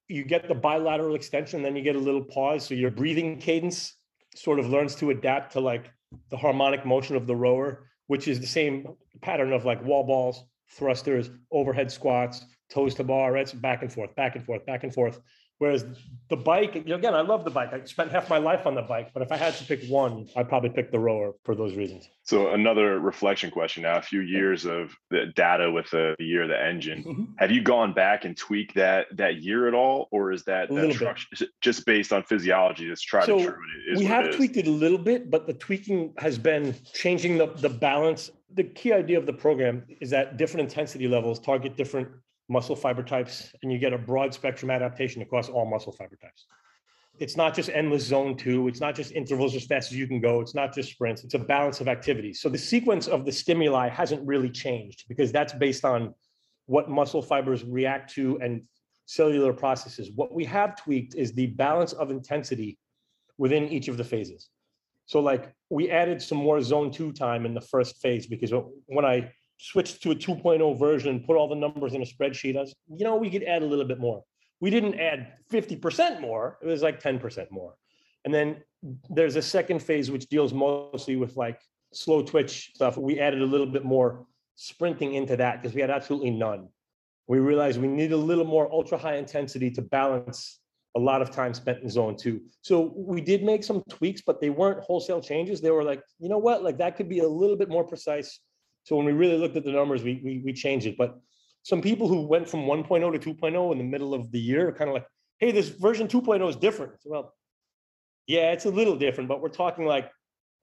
you 0.09 0.25
get 0.25 0.49
the 0.49 0.55
bilateral 0.55 1.15
extension, 1.15 1.63
then 1.63 1.77
you 1.77 1.81
get 1.81 1.95
a 1.95 1.99
little 1.99 2.25
pause. 2.25 2.65
So 2.65 2.73
your 2.73 2.91
breathing 2.91 3.39
cadence 3.39 3.93
sort 4.35 4.59
of 4.59 4.67
learns 4.67 4.95
to 4.95 5.11
adapt 5.11 5.53
to 5.53 5.61
like 5.61 5.91
the 6.29 6.37
harmonic 6.37 6.85
motion 6.85 7.15
of 7.15 7.27
the 7.27 7.35
rower, 7.35 7.87
which 8.07 8.27
is 8.27 8.39
the 8.39 8.47
same 8.47 8.87
pattern 9.21 9.53
of 9.53 9.65
like 9.65 9.83
wall 9.83 10.03
balls, 10.03 10.43
thrusters, 10.69 11.29
overhead 11.51 11.91
squats, 11.91 12.45
toes 12.69 12.95
to 12.95 13.03
bar, 13.03 13.31
right? 13.31 13.47
So 13.47 13.57
back 13.57 13.81
and 13.81 13.91
forth, 13.91 14.15
back 14.15 14.35
and 14.35 14.45
forth, 14.45 14.65
back 14.65 14.83
and 14.83 14.93
forth. 14.93 15.19
Whereas 15.59 15.85
the 16.29 16.37
bike, 16.37 16.75
again, 16.75 17.15
I 17.15 17.21
love 17.21 17.43
the 17.43 17.49
bike. 17.49 17.73
I 17.73 17.83
spent 17.85 18.11
half 18.11 18.29
my 18.29 18.37
life 18.37 18.67
on 18.67 18.75
the 18.75 18.83
bike, 18.83 19.11
but 19.13 19.23
if 19.23 19.31
I 19.31 19.37
had 19.37 19.55
to 19.55 19.63
pick 19.63 19.87
one, 19.87 20.27
I'd 20.35 20.49
probably 20.49 20.69
pick 20.69 20.91
the 20.91 20.99
rower 20.99 21.33
for 21.43 21.55
those 21.55 21.75
reasons. 21.75 22.09
So 22.23 22.51
another 22.51 22.99
reflection 22.99 23.49
question 23.49 23.83
now, 23.83 23.97
a 23.97 24.01
few 24.01 24.19
years 24.21 24.65
of 24.65 24.95
the 25.09 25.27
data 25.35 25.71
with 25.71 25.89
the, 25.89 26.15
the 26.19 26.25
year 26.25 26.43
of 26.43 26.49
the 26.49 26.61
engine. 26.61 27.03
Mm-hmm. 27.03 27.23
Have 27.37 27.51
you 27.51 27.61
gone 27.61 27.93
back 27.93 28.23
and 28.23 28.37
tweaked 28.37 28.75
that 28.75 29.07
that 29.17 29.41
year 29.41 29.67
at 29.67 29.73
all? 29.73 30.09
Or 30.11 30.31
is 30.31 30.43
that, 30.43 30.69
that 30.69 30.91
truck, 30.91 31.17
just 31.61 31.85
based 31.85 32.13
on 32.13 32.23
physiology? 32.23 32.87
That's 32.87 33.01
tried 33.01 33.25
so 33.25 33.41
true. 33.43 33.57
we 33.95 34.05
have 34.05 34.35
tweaked 34.35 34.57
it 34.57 34.67
a 34.67 34.71
little 34.71 34.97
bit, 34.97 35.31
but 35.31 35.47
the 35.47 35.53
tweaking 35.53 36.13
has 36.17 36.37
been 36.37 36.75
changing 36.93 37.37
the, 37.37 37.47
the 37.47 37.69
balance. 37.69 38.29
The 38.53 38.63
key 38.63 38.93
idea 38.93 39.17
of 39.17 39.25
the 39.25 39.33
program 39.33 39.83
is 40.01 40.11
that 40.11 40.37
different 40.37 40.69
intensity 40.69 41.07
levels 41.07 41.39
target 41.39 41.77
different 41.77 42.09
muscle 42.49 42.75
fiber 42.75 43.03
types, 43.03 43.53
and 43.61 43.71
you 43.71 43.77
get 43.77 43.93
a 43.93 43.97
broad 43.97 44.33
spectrum 44.33 44.71
adaptation 44.71 45.21
across 45.21 45.49
all 45.49 45.69
muscle 45.69 45.91
fiber 45.91 46.15
types. 46.15 46.45
It's 47.19 47.35
not 47.35 47.55
just 47.55 47.69
endless 47.69 48.03
zone 48.05 48.37
two. 48.37 48.67
It's 48.67 48.79
not 48.79 48.95
just 48.95 49.11
intervals 49.11 49.55
as 49.55 49.65
fast 49.65 49.91
as 49.91 49.97
you 49.97 50.07
can 50.07 50.21
go. 50.21 50.39
It's 50.39 50.53
not 50.53 50.73
just 50.73 50.91
sprints. 50.91 51.23
It's 51.23 51.33
a 51.33 51.39
balance 51.39 51.81
of 51.81 51.87
activities. 51.87 52.41
So 52.41 52.47
the 52.47 52.57
sequence 52.59 53.07
of 53.07 53.25
the 53.25 53.31
stimuli 53.31 53.89
hasn't 53.89 54.25
really 54.25 54.49
changed 54.49 55.05
because 55.07 55.31
that's 55.31 55.53
based 55.53 55.83
on 55.83 56.13
what 56.67 56.89
muscle 56.89 57.21
fibers 57.21 57.63
react 57.63 58.13
to 58.13 58.37
and 58.41 58.61
cellular 59.05 59.53
processes. 59.53 60.11
What 60.13 60.33
we 60.33 60.45
have 60.45 60.75
tweaked 60.75 61.15
is 61.15 61.33
the 61.33 61.47
balance 61.47 61.93
of 61.93 62.11
intensity 62.11 62.77
within 63.37 63.67
each 63.69 63.87
of 63.87 63.97
the 63.97 64.03
phases. 64.03 64.49
So, 65.05 65.21
like, 65.21 65.53
we 65.69 65.89
added 65.89 66.21
some 66.21 66.37
more 66.37 66.61
zone 66.61 66.91
two 66.91 67.13
time 67.13 67.45
in 67.45 67.53
the 67.53 67.61
first 67.61 68.01
phase 68.01 68.27
because 68.27 68.53
when 68.85 69.05
I 69.05 69.31
switched 69.57 70.01
to 70.03 70.11
a 70.11 70.15
2.0 70.15 70.79
version, 70.79 71.09
and 71.09 71.25
put 71.25 71.35
all 71.35 71.47
the 71.47 71.55
numbers 71.55 71.93
in 71.93 72.01
a 72.01 72.05
spreadsheet. 72.05 72.55
I 72.57 72.61
was, 72.61 72.75
you 72.87 73.03
know, 73.03 73.15
we 73.15 73.29
could 73.29 73.43
add 73.43 73.61
a 73.61 73.65
little 73.65 73.85
bit 73.85 73.99
more. 73.99 74.23
We 74.59 74.69
didn't 74.69 74.99
add 74.99 75.33
50% 75.51 76.21
more, 76.21 76.57
it 76.61 76.67
was 76.67 76.81
like 76.81 77.01
10% 77.01 77.51
more. 77.51 77.75
And 78.25 78.33
then 78.33 78.57
there's 79.09 79.35
a 79.35 79.41
second 79.41 79.81
phase 79.81 80.11
which 80.11 80.27
deals 80.27 80.53
mostly 80.53 81.15
with 81.15 81.37
like 81.37 81.59
slow 81.93 82.21
twitch 82.21 82.71
stuff. 82.75 82.97
We 82.97 83.19
added 83.19 83.41
a 83.41 83.45
little 83.45 83.67
bit 83.67 83.85
more 83.85 84.25
sprinting 84.55 85.13
into 85.13 85.37
that 85.37 85.61
because 85.61 85.75
we 85.75 85.81
had 85.81 85.89
absolutely 85.89 86.31
none. 86.31 86.69
We 87.27 87.39
realized 87.39 87.79
we 87.79 87.87
need 87.87 88.11
a 88.11 88.17
little 88.17 88.45
more 88.45 88.71
ultra 88.71 88.97
high 88.97 89.15
intensity 89.15 89.69
to 89.71 89.81
balance 89.81 90.59
a 90.95 90.99
lot 90.99 91.21
of 91.21 91.29
time 91.29 91.53
spent 91.53 91.83
in 91.83 91.89
zone 91.89 92.15
two. 92.15 92.41
So 92.61 92.93
we 92.95 93.21
did 93.21 93.43
make 93.43 93.63
some 93.63 93.83
tweaks, 93.89 94.21
but 94.25 94.41
they 94.41 94.49
weren't 94.49 94.79
wholesale 94.79 95.21
changes. 95.21 95.61
They 95.61 95.69
were 95.71 95.83
like, 95.83 96.01
you 96.19 96.27
know 96.27 96.39
what, 96.39 96.63
like 96.63 96.77
that 96.79 96.95
could 96.95 97.07
be 97.07 97.19
a 97.19 97.27
little 97.27 97.55
bit 97.55 97.69
more 97.69 97.83
precise 97.83 98.39
so 98.87 98.95
when 98.95 99.05
we 99.05 99.11
really 99.11 99.37
looked 99.37 99.57
at 99.57 99.65
the 99.65 99.71
numbers, 99.73 100.01
we, 100.01 100.21
we, 100.23 100.41
we 100.45 100.53
changed 100.53 100.87
it. 100.87 100.95
But 100.95 101.19
some 101.63 101.81
people 101.81 102.07
who 102.07 102.21
went 102.21 102.47
from 102.47 102.61
1.0 102.61 103.21
to 103.21 103.33
2.0 103.33 103.71
in 103.73 103.77
the 103.77 103.83
middle 103.83 104.13
of 104.13 104.31
the 104.31 104.39
year 104.39 104.69
are 104.69 104.71
kind 104.71 104.89
of 104.89 104.93
like, 104.93 105.05
hey, 105.39 105.51
this 105.51 105.67
version 105.67 106.07
2.0 106.07 106.47
is 106.47 106.55
different. 106.55 106.93
Well, 107.03 107.33
yeah, 108.27 108.53
it's 108.53 108.63
a 108.63 108.69
little 108.69 108.95
different, 108.95 109.27
but 109.27 109.41
we're 109.41 109.49
talking 109.49 109.85
like 109.85 110.09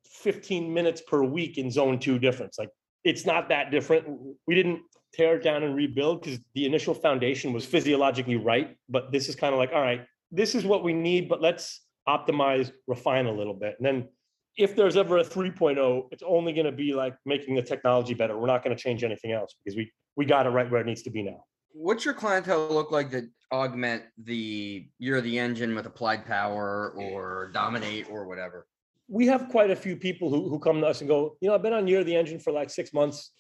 15 0.07 0.73
minutes 0.73 1.03
per 1.03 1.23
week 1.23 1.59
in 1.59 1.71
zone 1.71 1.99
two 1.99 2.19
difference. 2.19 2.59
Like 2.59 2.71
it's 3.05 3.27
not 3.27 3.51
that 3.51 3.71
different. 3.71 4.07
We 4.47 4.55
didn't 4.55 4.81
tear 5.13 5.37
it 5.37 5.43
down 5.43 5.63
and 5.63 5.77
rebuild 5.77 6.23
because 6.23 6.41
the 6.55 6.65
initial 6.65 6.95
foundation 6.95 7.53
was 7.53 7.67
physiologically 7.67 8.37
right. 8.37 8.75
But 8.89 9.13
this 9.13 9.29
is 9.29 9.37
kind 9.37 9.53
of 9.53 9.59
like, 9.59 9.73
all 9.75 9.83
right, 9.83 10.07
this 10.31 10.55
is 10.55 10.65
what 10.65 10.83
we 10.83 10.95
need, 10.95 11.29
but 11.29 11.43
let's 11.43 11.83
optimize, 12.09 12.73
refine 12.87 13.27
a 13.27 13.33
little 13.33 13.53
bit. 13.53 13.75
And 13.79 13.85
then 13.85 14.09
if 14.57 14.77
there's 14.77 14.97
ever 14.97 15.19
a 15.19 15.25
3.0, 15.25 16.09
it's 16.11 16.23
only 16.27 16.53
going 16.53 16.67
to 16.67 16.73
be 16.73 16.93
like 16.93 17.17
making 17.27 17.55
the 17.55 17.63
technology 17.63 18.15
better. 18.15 18.39
We're 18.39 18.47
not 18.47 18.63
going 18.63 18.77
to 18.77 18.81
change 18.81 19.03
anything 19.03 19.33
else 19.33 19.55
because 19.63 19.77
we 19.77 19.91
we 20.17 20.25
got 20.25 20.47
it 20.47 20.51
right 20.51 20.71
where 20.71 20.81
it 20.81 20.87
needs 20.87 21.03
to 21.03 21.11
be 21.11 21.23
now. 21.23 21.45
What's 21.73 22.05
your 22.05 22.15
clientele 22.15 22.69
look 22.69 22.93
like 22.93 23.11
that 23.11 23.29
augment 23.53 24.05
the 24.17 24.87
Year 24.99 25.21
the 25.21 25.39
Engine 25.39 25.75
with 25.75 25.87
applied 25.87 26.25
power 26.25 26.91
or 26.97 27.51
dominate 27.53 28.09
or 28.09 28.29
whatever? 28.29 28.67
We 29.09 29.27
have 29.27 29.49
quite 29.49 29.71
a 29.71 29.77
few 29.77 29.97
people 29.97 30.31
who, 30.31 30.49
who 30.49 30.61
come 30.61 30.81
to 30.81 30.87
us 30.87 31.01
and 31.01 31.09
go, 31.09 31.37
you 31.41 31.49
know, 31.49 31.55
I've 31.55 31.63
been 31.63 31.73
on 31.73 31.89
Year 31.89 32.01
of 32.01 32.07
the 32.07 32.15
Engine 32.15 32.39
for 32.39 32.53
like 32.53 32.71
six 32.71 32.93
months. 32.93 33.33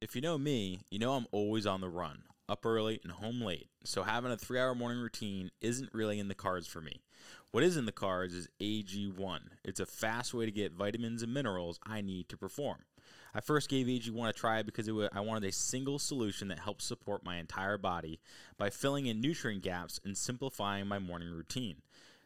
If 0.00 0.16
you 0.16 0.20
know 0.20 0.38
me, 0.38 0.80
you 0.90 0.98
know 0.98 1.14
I'm 1.14 1.26
always 1.30 1.66
on 1.66 1.80
the 1.80 1.88
run, 1.88 2.24
up 2.48 2.66
early 2.66 3.00
and 3.04 3.12
home 3.12 3.40
late. 3.40 3.68
So 3.84 4.02
having 4.02 4.32
a 4.32 4.36
three 4.36 4.58
hour 4.58 4.74
morning 4.74 5.00
routine 5.00 5.50
isn't 5.60 5.94
really 5.94 6.18
in 6.18 6.26
the 6.26 6.34
cards 6.34 6.66
for 6.66 6.80
me. 6.80 7.00
What 7.50 7.64
is 7.64 7.78
in 7.78 7.86
the 7.86 7.92
cards 7.92 8.34
is 8.34 8.48
AG1. 8.60 9.38
It's 9.64 9.80
a 9.80 9.86
fast 9.86 10.34
way 10.34 10.44
to 10.44 10.52
get 10.52 10.74
vitamins 10.74 11.22
and 11.22 11.32
minerals 11.32 11.80
I 11.82 12.02
need 12.02 12.28
to 12.28 12.36
perform. 12.36 12.84
I 13.34 13.40
first 13.40 13.70
gave 13.70 13.86
AG1 13.86 14.28
a 14.28 14.32
try 14.34 14.62
because 14.62 14.90
was, 14.90 15.08
I 15.14 15.20
wanted 15.20 15.48
a 15.48 15.52
single 15.52 15.98
solution 15.98 16.48
that 16.48 16.58
helps 16.58 16.84
support 16.84 17.24
my 17.24 17.38
entire 17.38 17.78
body 17.78 18.20
by 18.58 18.68
filling 18.68 19.06
in 19.06 19.22
nutrient 19.22 19.62
gaps 19.62 19.98
and 20.04 20.14
simplifying 20.14 20.86
my 20.86 20.98
morning 20.98 21.30
routine. 21.30 21.76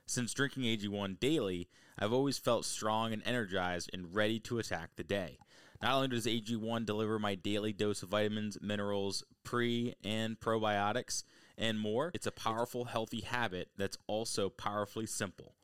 Since 0.06 0.34
drinking 0.34 0.64
AG1 0.64 1.20
daily, 1.20 1.68
I've 1.96 2.12
always 2.12 2.38
felt 2.38 2.64
strong 2.64 3.12
and 3.12 3.22
energized 3.24 3.90
and 3.92 4.12
ready 4.12 4.40
to 4.40 4.58
attack 4.58 4.90
the 4.96 5.04
day. 5.04 5.38
Not 5.80 5.94
only 5.94 6.08
does 6.08 6.26
AG1 6.26 6.84
deliver 6.84 7.20
my 7.20 7.36
daily 7.36 7.72
dose 7.72 8.02
of 8.02 8.08
vitamins, 8.08 8.58
minerals, 8.60 9.22
pre 9.44 9.94
and 10.02 10.38
probiotics, 10.40 11.22
and 11.56 11.78
more, 11.78 12.10
it's 12.14 12.26
a 12.26 12.32
powerful, 12.32 12.86
healthy 12.86 13.20
habit 13.20 13.68
that's 13.76 13.98
also 14.06 14.48
powerfully 14.48 15.06
simple. 15.06 15.54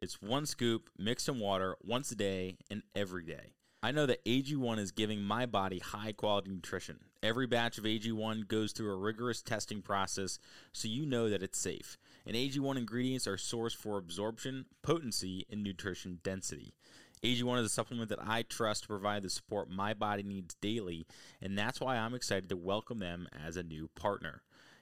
It's 0.00 0.22
one 0.22 0.46
scoop 0.46 0.90
mixed 0.96 1.28
in 1.28 1.40
water 1.40 1.76
once 1.82 2.12
a 2.12 2.16
day 2.16 2.58
and 2.70 2.82
every 2.94 3.24
day. 3.24 3.54
I 3.82 3.92
know 3.92 4.06
that 4.06 4.24
AG1 4.24 4.78
is 4.78 4.90
giving 4.90 5.22
my 5.22 5.46
body 5.46 5.78
high 5.78 6.12
quality 6.12 6.50
nutrition. 6.50 6.98
Every 7.22 7.46
batch 7.46 7.78
of 7.78 7.84
AG1 7.84 8.48
goes 8.48 8.72
through 8.72 8.92
a 8.92 8.96
rigorous 8.96 9.40
testing 9.40 9.82
process 9.82 10.40
so 10.72 10.88
you 10.88 11.06
know 11.06 11.30
that 11.30 11.44
it's 11.44 11.60
safe. 11.60 11.96
And 12.26 12.36
AG1 12.36 12.76
ingredients 12.76 13.28
are 13.28 13.36
sourced 13.36 13.76
for 13.76 13.96
absorption, 13.96 14.66
potency, 14.82 15.46
and 15.50 15.62
nutrition 15.62 16.18
density. 16.24 16.74
AG1 17.22 17.58
is 17.60 17.66
a 17.66 17.68
supplement 17.68 18.08
that 18.10 18.22
I 18.22 18.42
trust 18.42 18.82
to 18.82 18.88
provide 18.88 19.22
the 19.22 19.30
support 19.30 19.70
my 19.70 19.94
body 19.94 20.22
needs 20.22 20.54
daily, 20.54 21.06
and 21.40 21.58
that's 21.58 21.80
why 21.80 21.96
I'm 21.96 22.14
excited 22.14 22.48
to 22.48 22.56
welcome 22.56 22.98
them 22.98 23.28
as 23.46 23.56
a 23.56 23.62
new 23.62 23.88
partner. 23.94 24.42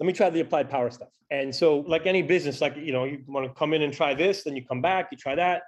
let 0.00 0.06
me 0.06 0.12
try 0.12 0.30
the 0.30 0.40
applied 0.40 0.70
power 0.70 0.90
stuff. 0.90 1.10
And 1.30 1.54
so, 1.54 1.80
like 1.80 2.06
any 2.06 2.22
business, 2.22 2.60
like, 2.60 2.76
you 2.76 2.92
know, 2.92 3.04
you 3.04 3.22
want 3.28 3.46
to 3.46 3.52
come 3.52 3.74
in 3.74 3.82
and 3.82 3.92
try 3.92 4.14
this, 4.14 4.42
then 4.42 4.56
you 4.56 4.64
come 4.64 4.80
back, 4.80 5.08
you 5.12 5.18
try 5.18 5.34
that. 5.34 5.62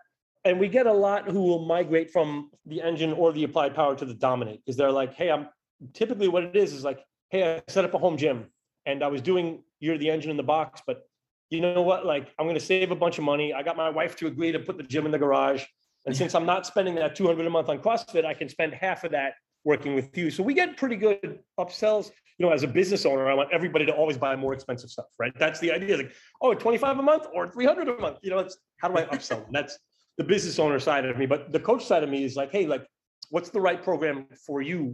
And 0.44 0.58
we 0.58 0.68
get 0.68 0.86
a 0.86 0.92
lot 0.92 1.30
who 1.30 1.42
will 1.42 1.64
migrate 1.66 2.10
from 2.10 2.50
the 2.66 2.80
engine 2.80 3.12
or 3.12 3.32
the 3.32 3.44
applied 3.44 3.74
power 3.74 3.94
to 3.94 4.04
the 4.04 4.14
dominate 4.14 4.60
because 4.64 4.76
they're 4.76 4.90
like, 4.90 5.14
hey, 5.14 5.30
I'm 5.30 5.48
typically 5.92 6.26
what 6.26 6.42
it 6.42 6.56
is 6.56 6.72
is 6.72 6.82
like, 6.82 7.00
hey, 7.30 7.56
I 7.56 7.62
set 7.68 7.84
up 7.84 7.94
a 7.94 7.98
home 7.98 8.16
gym 8.16 8.46
and 8.86 9.04
I 9.04 9.08
was 9.08 9.20
doing 9.20 9.62
Year 9.78 9.98
the 9.98 10.10
Engine 10.10 10.30
in 10.30 10.36
the 10.36 10.42
box, 10.42 10.82
but 10.84 11.02
you 11.50 11.60
know 11.60 11.82
what? 11.82 12.06
Like, 12.06 12.32
I'm 12.38 12.46
going 12.46 12.58
to 12.58 12.64
save 12.64 12.90
a 12.90 12.96
bunch 12.96 13.18
of 13.18 13.24
money. 13.24 13.52
I 13.52 13.62
got 13.62 13.76
my 13.76 13.90
wife 13.90 14.16
to 14.16 14.26
agree 14.26 14.50
to 14.50 14.58
put 14.58 14.78
the 14.78 14.82
gym 14.82 15.04
in 15.04 15.12
the 15.12 15.18
garage. 15.18 15.64
And 16.06 16.16
since 16.16 16.34
I'm 16.34 16.46
not 16.46 16.66
spending 16.66 16.94
that 16.96 17.14
200 17.14 17.46
a 17.46 17.50
month 17.50 17.68
on 17.68 17.78
CrossFit, 17.78 18.24
I 18.24 18.34
can 18.34 18.48
spend 18.48 18.74
half 18.74 19.04
of 19.04 19.12
that 19.12 19.34
working 19.64 19.94
with 19.94 20.16
you. 20.16 20.30
So 20.30 20.42
we 20.42 20.54
get 20.54 20.76
pretty 20.76 20.96
good 20.96 21.40
upsells. 21.60 22.10
You 22.42 22.48
know, 22.48 22.52
as 22.52 22.64
a 22.64 22.66
business 22.66 23.06
owner, 23.06 23.30
I 23.30 23.34
want 23.34 23.50
everybody 23.52 23.86
to 23.86 23.92
always 23.92 24.18
buy 24.18 24.34
more 24.34 24.52
expensive 24.52 24.90
stuff, 24.90 25.06
right? 25.16 25.32
That's 25.38 25.60
the 25.60 25.70
idea. 25.70 25.96
Like, 25.96 26.12
oh, 26.40 26.52
25 26.52 26.98
a 26.98 27.02
month 27.02 27.28
or 27.32 27.46
300 27.46 27.88
a 27.88 28.00
month. 28.00 28.18
You 28.22 28.30
know, 28.30 28.40
it's 28.40 28.56
how 28.78 28.88
do 28.88 28.96
I 28.96 29.04
upsell? 29.04 29.46
that's 29.52 29.78
the 30.18 30.24
business 30.24 30.58
owner 30.58 30.80
side 30.80 31.04
of 31.04 31.16
me. 31.16 31.24
But 31.24 31.52
the 31.52 31.60
coach 31.60 31.86
side 31.86 32.02
of 32.02 32.10
me 32.10 32.24
is 32.24 32.34
like, 32.34 32.50
hey, 32.50 32.66
like, 32.66 32.84
what's 33.30 33.50
the 33.50 33.60
right 33.60 33.80
program 33.80 34.26
for 34.44 34.60
you 34.60 34.92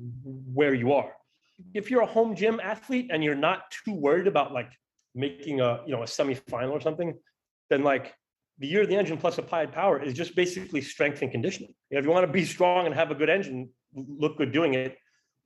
where 0.53 0.75
you 0.75 0.93
are? 0.93 1.11
If 1.73 1.91
you're 1.91 2.03
a 2.03 2.07
home 2.07 2.37
gym 2.37 2.61
athlete 2.63 3.09
and 3.11 3.25
you're 3.25 3.35
not 3.35 3.71
too 3.83 3.95
worried 3.95 4.27
about 4.27 4.53
like 4.53 4.71
making 5.15 5.63
a, 5.63 5.81
you 5.87 5.93
know, 5.97 6.03
a 6.03 6.07
semifinal 6.07 6.73
or 6.73 6.83
something, 6.83 7.15
then 7.71 7.83
like 7.83 8.15
the 8.59 8.67
year 8.67 8.83
of 8.83 8.91
the 8.91 8.97
engine 8.97 9.17
plus 9.17 9.39
applied 9.39 9.73
power 9.73 10.03
is 10.03 10.13
just 10.13 10.37
basically 10.37 10.83
strength 10.83 11.23
and 11.23 11.31
conditioning. 11.31 11.73
You 11.89 11.95
know, 11.95 12.01
if 12.01 12.05
you 12.05 12.11
want 12.11 12.27
to 12.27 12.33
be 12.33 12.45
strong 12.45 12.85
and 12.85 12.95
have 12.95 13.11
a 13.11 13.15
good 13.15 13.31
engine, 13.31 13.71
look 13.95 14.37
good 14.37 14.53
doing 14.53 14.75
it. 14.75 14.99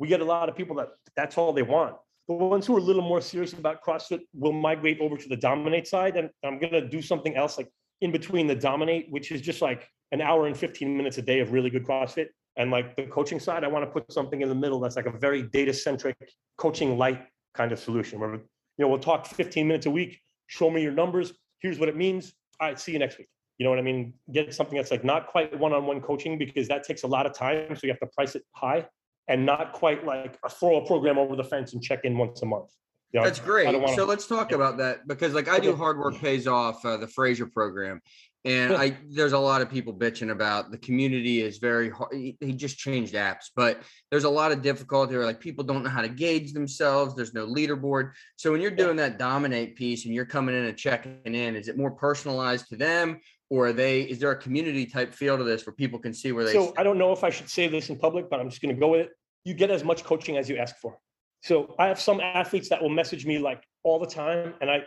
We 0.03 0.09
get 0.09 0.21
a 0.21 0.25
lot 0.25 0.49
of 0.49 0.57
people 0.57 0.75
that 0.79 0.89
that's 1.15 1.39
all 1.39 1.53
they 1.53 1.63
want. 1.63 1.95
The 2.27 2.35
ones 2.35 2.67
who 2.67 2.75
are 2.75 2.81
a 2.81 2.83
little 2.83 3.03
more 3.03 3.21
serious 3.21 3.53
about 3.53 3.85
CrossFit 3.85 4.23
will 4.35 4.51
migrate 4.51 4.99
over 5.01 5.17
to 5.17 5.29
the 5.29 5.37
dominate 5.37 5.87
side. 5.87 6.17
And 6.17 6.29
I'm 6.43 6.59
going 6.59 6.73
to 6.73 6.89
do 6.89 7.01
something 7.01 7.37
else 7.37 7.57
like 7.57 7.69
in 8.01 8.11
between 8.11 8.49
the 8.49 8.57
dominate, 8.57 9.07
which 9.11 9.31
is 9.31 9.41
just 9.41 9.63
like 9.63 9.89
an 10.11 10.21
hour 10.21 10.49
and 10.49 10.57
15 10.57 10.97
minutes 10.97 11.19
a 11.19 11.23
day 11.23 11.39
of 11.39 11.53
really 11.53 11.71
good 11.71 11.85
CrossFit. 11.85 12.31
And 12.57 12.73
like 12.73 12.97
the 12.97 13.05
coaching 13.05 13.39
side, 13.39 13.63
I 13.63 13.69
want 13.69 13.85
to 13.85 13.91
put 13.93 14.13
something 14.13 14.43
in 14.43 14.49
the 14.49 14.57
middle 14.57 14.81
that's 14.81 14.97
like 14.97 15.07
a 15.07 15.17
very 15.17 15.45
data 15.45 15.73
centric 15.73 16.17
coaching 16.59 16.99
light 16.99 17.23
kind 17.55 17.71
of 17.71 17.79
solution 17.79 18.19
where, 18.19 18.33
you 18.33 18.41
know, 18.81 18.89
we'll 18.89 18.99
talk 18.99 19.25
15 19.25 19.69
minutes 19.69 19.87
a 19.87 19.91
week, 19.91 20.21
show 20.49 20.69
me 20.69 20.83
your 20.83 20.91
numbers. 20.91 21.33
Here's 21.61 21.79
what 21.79 21.89
it 21.89 21.97
means. 21.97 22.35
All 22.59 22.67
right, 22.67 22.81
see 22.81 22.91
you 22.91 22.99
next 22.99 23.19
week. 23.19 23.29
You 23.59 23.65
know 23.65 23.71
what 23.71 23.79
I 23.79 23.83
mean? 23.83 24.15
Get 24.33 24.53
something 24.53 24.77
that's 24.77 24.91
like 24.91 25.05
not 25.05 25.29
quite 25.29 25.57
one-on-one 25.57 26.01
coaching 26.01 26.39
because 26.39 26.67
that 26.67 26.83
takes 26.83 27.05
a 27.05 27.07
lot 27.07 27.25
of 27.25 27.35
time. 27.35 27.77
So 27.77 27.83
you 27.85 27.91
have 27.91 28.01
to 28.01 28.09
price 28.17 28.35
it 28.35 28.43
high 28.57 28.85
and 29.29 29.47
not 29.47 29.73
quite 29.73 30.05
like 30.05 30.39
a 30.45 30.49
throw 30.49 30.77
a 30.77 30.87
program 30.87 31.19
over 31.19 31.37
the 31.37 31.45
fence 31.45 31.73
and 31.73 31.83
check 31.83 32.05
in 32.05 32.17
once 32.19 32.43
a 32.43 32.47
month. 32.47 32.71
You 33.13 33.21
know, 33.21 33.25
That's 33.25 33.41
great. 33.41 33.67
Wanna... 33.67 33.95
So 33.95 34.05
let's 34.05 34.27
talk 34.27 34.53
about 34.53 34.79
that 34.79 35.07
because 35.07 35.35
like 35.35 35.49
I 35.49 35.59
do 35.61 35.77
hard 35.77 35.99
work 35.99 36.19
pays 36.19 36.47
off 36.47 36.85
uh, 36.85 36.97
the 36.97 37.07
Fraser 37.07 37.47
program. 37.47 38.01
And 38.45 38.75
I 38.75 38.97
there's 39.09 39.35
a 39.35 39.39
lot 39.39 39.63
of 39.63 39.71
people 39.71 39.95
bitching 39.95 40.33
about 40.33 40.73
the 40.73 40.79
community 40.79 41.43
is 41.43 41.59
very 41.59 41.91
hard. 41.91 42.13
He 42.13 42.53
just 42.57 42.77
changed 42.77 43.15
apps, 43.15 43.51
but 43.55 43.83
there's 44.11 44.25
a 44.25 44.31
lot 44.31 44.51
of 44.51 44.63
difficulty 44.63 45.15
where 45.15 45.25
like 45.25 45.39
people 45.39 45.63
don't 45.63 45.85
know 45.85 45.91
how 45.91 46.03
to 46.03 46.09
gauge 46.09 46.53
themselves. 46.53 47.15
There's 47.15 47.35
no 47.35 47.47
leaderboard. 47.47 48.13
So 48.37 48.51
when 48.51 48.61
you're 48.61 48.73
doing 48.73 48.97
that 48.97 49.17
dominate 49.17 49.77
piece 49.77 50.07
and 50.07 50.15
you're 50.15 50.27
coming 50.27 50.57
in 50.57 50.65
and 50.65 50.77
checking 50.77 51.21
in, 51.25 51.55
is 51.55 51.69
it 51.69 51.79
more 51.79 51.93
personalized 51.93 52.69
to 52.71 52.77
them 52.77 53.21
or 53.53 53.67
are 53.67 53.73
they 53.75 54.01
is 54.01 54.19
there 54.19 54.31
a 54.31 54.37
community 54.37 54.87
type 54.87 55.13
feel 55.13 55.37
to 55.37 55.45
this 55.45 55.67
where 55.67 55.75
people 55.75 55.99
can 55.99 56.15
see 56.15 56.33
where 56.33 56.45
they 56.47 56.55
so 56.55 56.73
i 56.79 56.83
don't 56.83 56.97
know 56.97 57.13
if 57.13 57.23
i 57.23 57.29
should 57.29 57.51
say 57.51 57.69
this 57.69 57.91
in 57.91 57.99
public 57.99 58.31
but 58.31 58.41
i'm 58.41 58.49
just 58.49 58.63
going 58.63 58.75
to 58.75 58.81
go 58.81 58.89
with 58.89 59.03
it. 59.03 59.11
You 59.45 59.55
get 59.55 59.71
as 59.71 59.85
much 59.85 60.05
coaching 60.05 60.37
as 60.37 60.49
you 60.49 60.57
ask 60.57 60.77
for. 60.77 60.97
So 61.43 61.75
i 61.79 61.87
have 61.87 62.01
some 62.01 62.19
athletes 62.21 62.69
that 62.71 62.81
will 62.83 62.95
message 63.03 63.27
me 63.27 63.39
like 63.39 63.63
all 63.83 63.99
the 63.99 64.07
time 64.07 64.55
and 64.61 64.71
i 64.71 64.79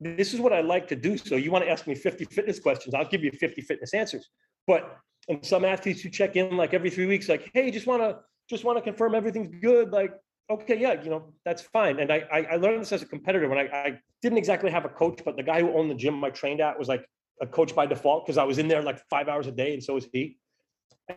this 0.00 0.32
is 0.34 0.40
what 0.40 0.52
i 0.52 0.60
like 0.60 0.86
to 0.88 0.96
do. 0.96 1.18
So 1.18 1.34
you 1.34 1.50
want 1.50 1.64
to 1.64 1.70
ask 1.70 1.86
me 1.86 1.94
50 1.96 2.24
fitness 2.36 2.60
questions 2.60 2.94
i'll 2.94 3.12
give 3.14 3.24
you 3.24 3.32
50 3.32 3.60
fitness 3.62 3.92
answers. 3.92 4.28
But 4.68 4.98
and 5.28 5.44
some 5.44 5.64
athletes 5.64 6.00
who 6.02 6.08
check 6.08 6.36
in 6.36 6.56
like 6.56 6.72
every 6.74 6.90
three 6.90 7.06
weeks 7.06 7.28
like 7.28 7.50
hey 7.54 7.70
just 7.72 7.88
want 7.88 8.02
to 8.02 8.10
just 8.48 8.62
want 8.64 8.76
to 8.78 8.82
confirm 8.82 9.14
everything's 9.16 9.52
good 9.60 9.90
like 9.90 10.12
okay 10.48 10.78
yeah 10.78 10.94
you 11.02 11.10
know 11.10 11.22
that's 11.44 11.62
fine. 11.62 11.98
And 11.98 12.12
I, 12.12 12.18
I 12.36 12.38
i 12.54 12.56
learned 12.64 12.82
this 12.82 12.92
as 12.92 13.02
a 13.02 13.10
competitor 13.14 13.48
when 13.48 13.58
I, 13.64 13.66
I 13.88 13.98
didn't 14.22 14.38
exactly 14.38 14.70
have 14.70 14.84
a 14.84 14.94
coach 15.00 15.18
but 15.24 15.36
the 15.36 15.46
guy 15.50 15.60
who 15.62 15.76
owned 15.76 15.90
the 15.90 16.00
gym 16.02 16.22
i 16.22 16.30
trained 16.30 16.60
at 16.60 16.78
was 16.78 16.88
like 16.94 17.04
a 17.40 17.46
coach 17.46 17.74
by 17.74 17.86
default 17.86 18.24
because 18.24 18.38
I 18.38 18.44
was 18.44 18.58
in 18.58 18.68
there 18.68 18.82
like 18.82 18.98
five 19.08 19.28
hours 19.28 19.46
a 19.46 19.52
day, 19.52 19.74
and 19.74 19.82
so 19.82 19.94
was 19.94 20.08
he. 20.12 20.38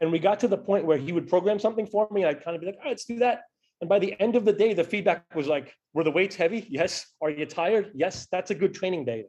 And 0.01 0.11
we 0.11 0.19
got 0.19 0.39
to 0.41 0.47
the 0.47 0.57
point 0.57 0.85
where 0.85 0.97
he 0.97 1.11
would 1.11 1.27
program 1.27 1.59
something 1.59 1.85
for 1.85 2.07
me, 2.11 2.23
and 2.23 2.29
I'd 2.29 2.43
kind 2.43 2.55
of 2.55 2.61
be 2.61 2.67
like, 2.67 2.77
"All 2.77 2.83
right, 2.83 2.89
let's 2.89 3.05
do 3.05 3.19
that." 3.19 3.43
And 3.81 3.89
by 3.89 3.99
the 3.99 4.19
end 4.19 4.35
of 4.35 4.45
the 4.45 4.53
day, 4.53 4.73
the 4.73 4.83
feedback 4.83 5.23
was 5.35 5.47
like, 5.47 5.73
"Were 5.93 6.03
the 6.03 6.11
weights 6.11 6.35
heavy? 6.35 6.65
Yes. 6.69 7.05
Are 7.21 7.29
you 7.29 7.45
tired? 7.45 7.91
Yes. 7.93 8.27
That's 8.31 8.51
a 8.51 8.55
good 8.55 8.73
training 8.73 9.05
day." 9.05 9.25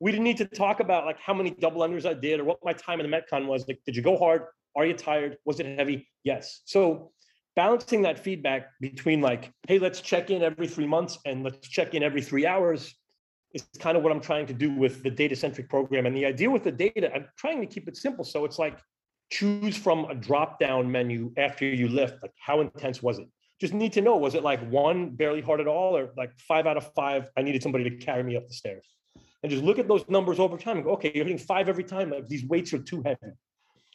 We 0.00 0.12
didn't 0.12 0.24
need 0.24 0.36
to 0.36 0.44
talk 0.44 0.80
about 0.80 1.06
like 1.06 1.18
how 1.18 1.34
many 1.34 1.50
double 1.50 1.80
unders 1.82 2.06
I 2.06 2.14
did 2.14 2.40
or 2.40 2.44
what 2.44 2.58
my 2.64 2.72
time 2.72 3.00
in 3.00 3.10
the 3.10 3.16
Metcon 3.16 3.46
was. 3.46 3.66
Like, 3.66 3.80
did 3.84 3.96
you 3.96 4.02
go 4.02 4.16
hard? 4.16 4.42
Are 4.76 4.86
you 4.86 4.94
tired? 4.94 5.38
Was 5.44 5.58
it 5.58 5.66
heavy? 5.78 6.08
Yes. 6.22 6.62
So 6.66 7.10
balancing 7.56 8.02
that 8.02 8.20
feedback 8.20 8.68
between 8.80 9.20
like, 9.20 9.52
hey, 9.66 9.80
let's 9.80 10.00
check 10.00 10.30
in 10.30 10.42
every 10.42 10.68
three 10.68 10.86
months 10.86 11.18
and 11.26 11.42
let's 11.42 11.66
check 11.66 11.94
in 11.94 12.04
every 12.04 12.22
three 12.22 12.46
hours 12.46 12.94
is 13.54 13.66
kind 13.78 13.96
of 13.96 14.02
what 14.02 14.12
I'm 14.12 14.20
trying 14.20 14.46
to 14.46 14.52
do 14.52 14.70
with 14.72 15.02
the 15.02 15.10
data 15.10 15.34
centric 15.34 15.68
program. 15.68 16.06
And 16.06 16.16
the 16.16 16.26
idea 16.26 16.50
with 16.50 16.64
the 16.64 16.72
data, 16.72 17.12
I'm 17.14 17.26
trying 17.36 17.60
to 17.60 17.66
keep 17.66 17.88
it 17.88 17.96
simple. 17.96 18.24
So 18.24 18.44
it's 18.44 18.58
like 18.58 18.78
choose 19.30 19.76
from 19.76 20.06
a 20.06 20.14
drop 20.14 20.58
down 20.58 20.90
menu 20.90 21.32
after 21.36 21.64
you 21.64 21.88
lift. 21.88 22.22
Like, 22.22 22.32
how 22.38 22.60
intense 22.60 23.02
was 23.02 23.18
it? 23.18 23.28
Just 23.60 23.74
need 23.74 23.92
to 23.94 24.00
know 24.00 24.16
was 24.16 24.34
it 24.34 24.42
like 24.42 24.60
one 24.70 25.10
barely 25.10 25.40
hard 25.40 25.60
at 25.60 25.66
all, 25.66 25.96
or 25.96 26.10
like 26.16 26.30
five 26.38 26.66
out 26.66 26.76
of 26.76 26.92
five? 26.94 27.28
I 27.36 27.42
needed 27.42 27.62
somebody 27.62 27.88
to 27.90 27.96
carry 27.96 28.22
me 28.22 28.36
up 28.36 28.46
the 28.46 28.54
stairs. 28.54 28.86
And 29.42 29.50
just 29.50 29.64
look 29.64 29.78
at 29.78 29.88
those 29.88 30.04
numbers 30.08 30.40
over 30.40 30.56
time 30.56 30.76
and 30.76 30.84
go, 30.84 30.92
okay, 30.92 31.12
you're 31.14 31.24
hitting 31.24 31.38
five 31.38 31.68
every 31.68 31.84
time. 31.84 32.10
Like, 32.10 32.28
these 32.28 32.44
weights 32.44 32.72
are 32.72 32.78
too 32.78 33.02
heavy. 33.04 33.32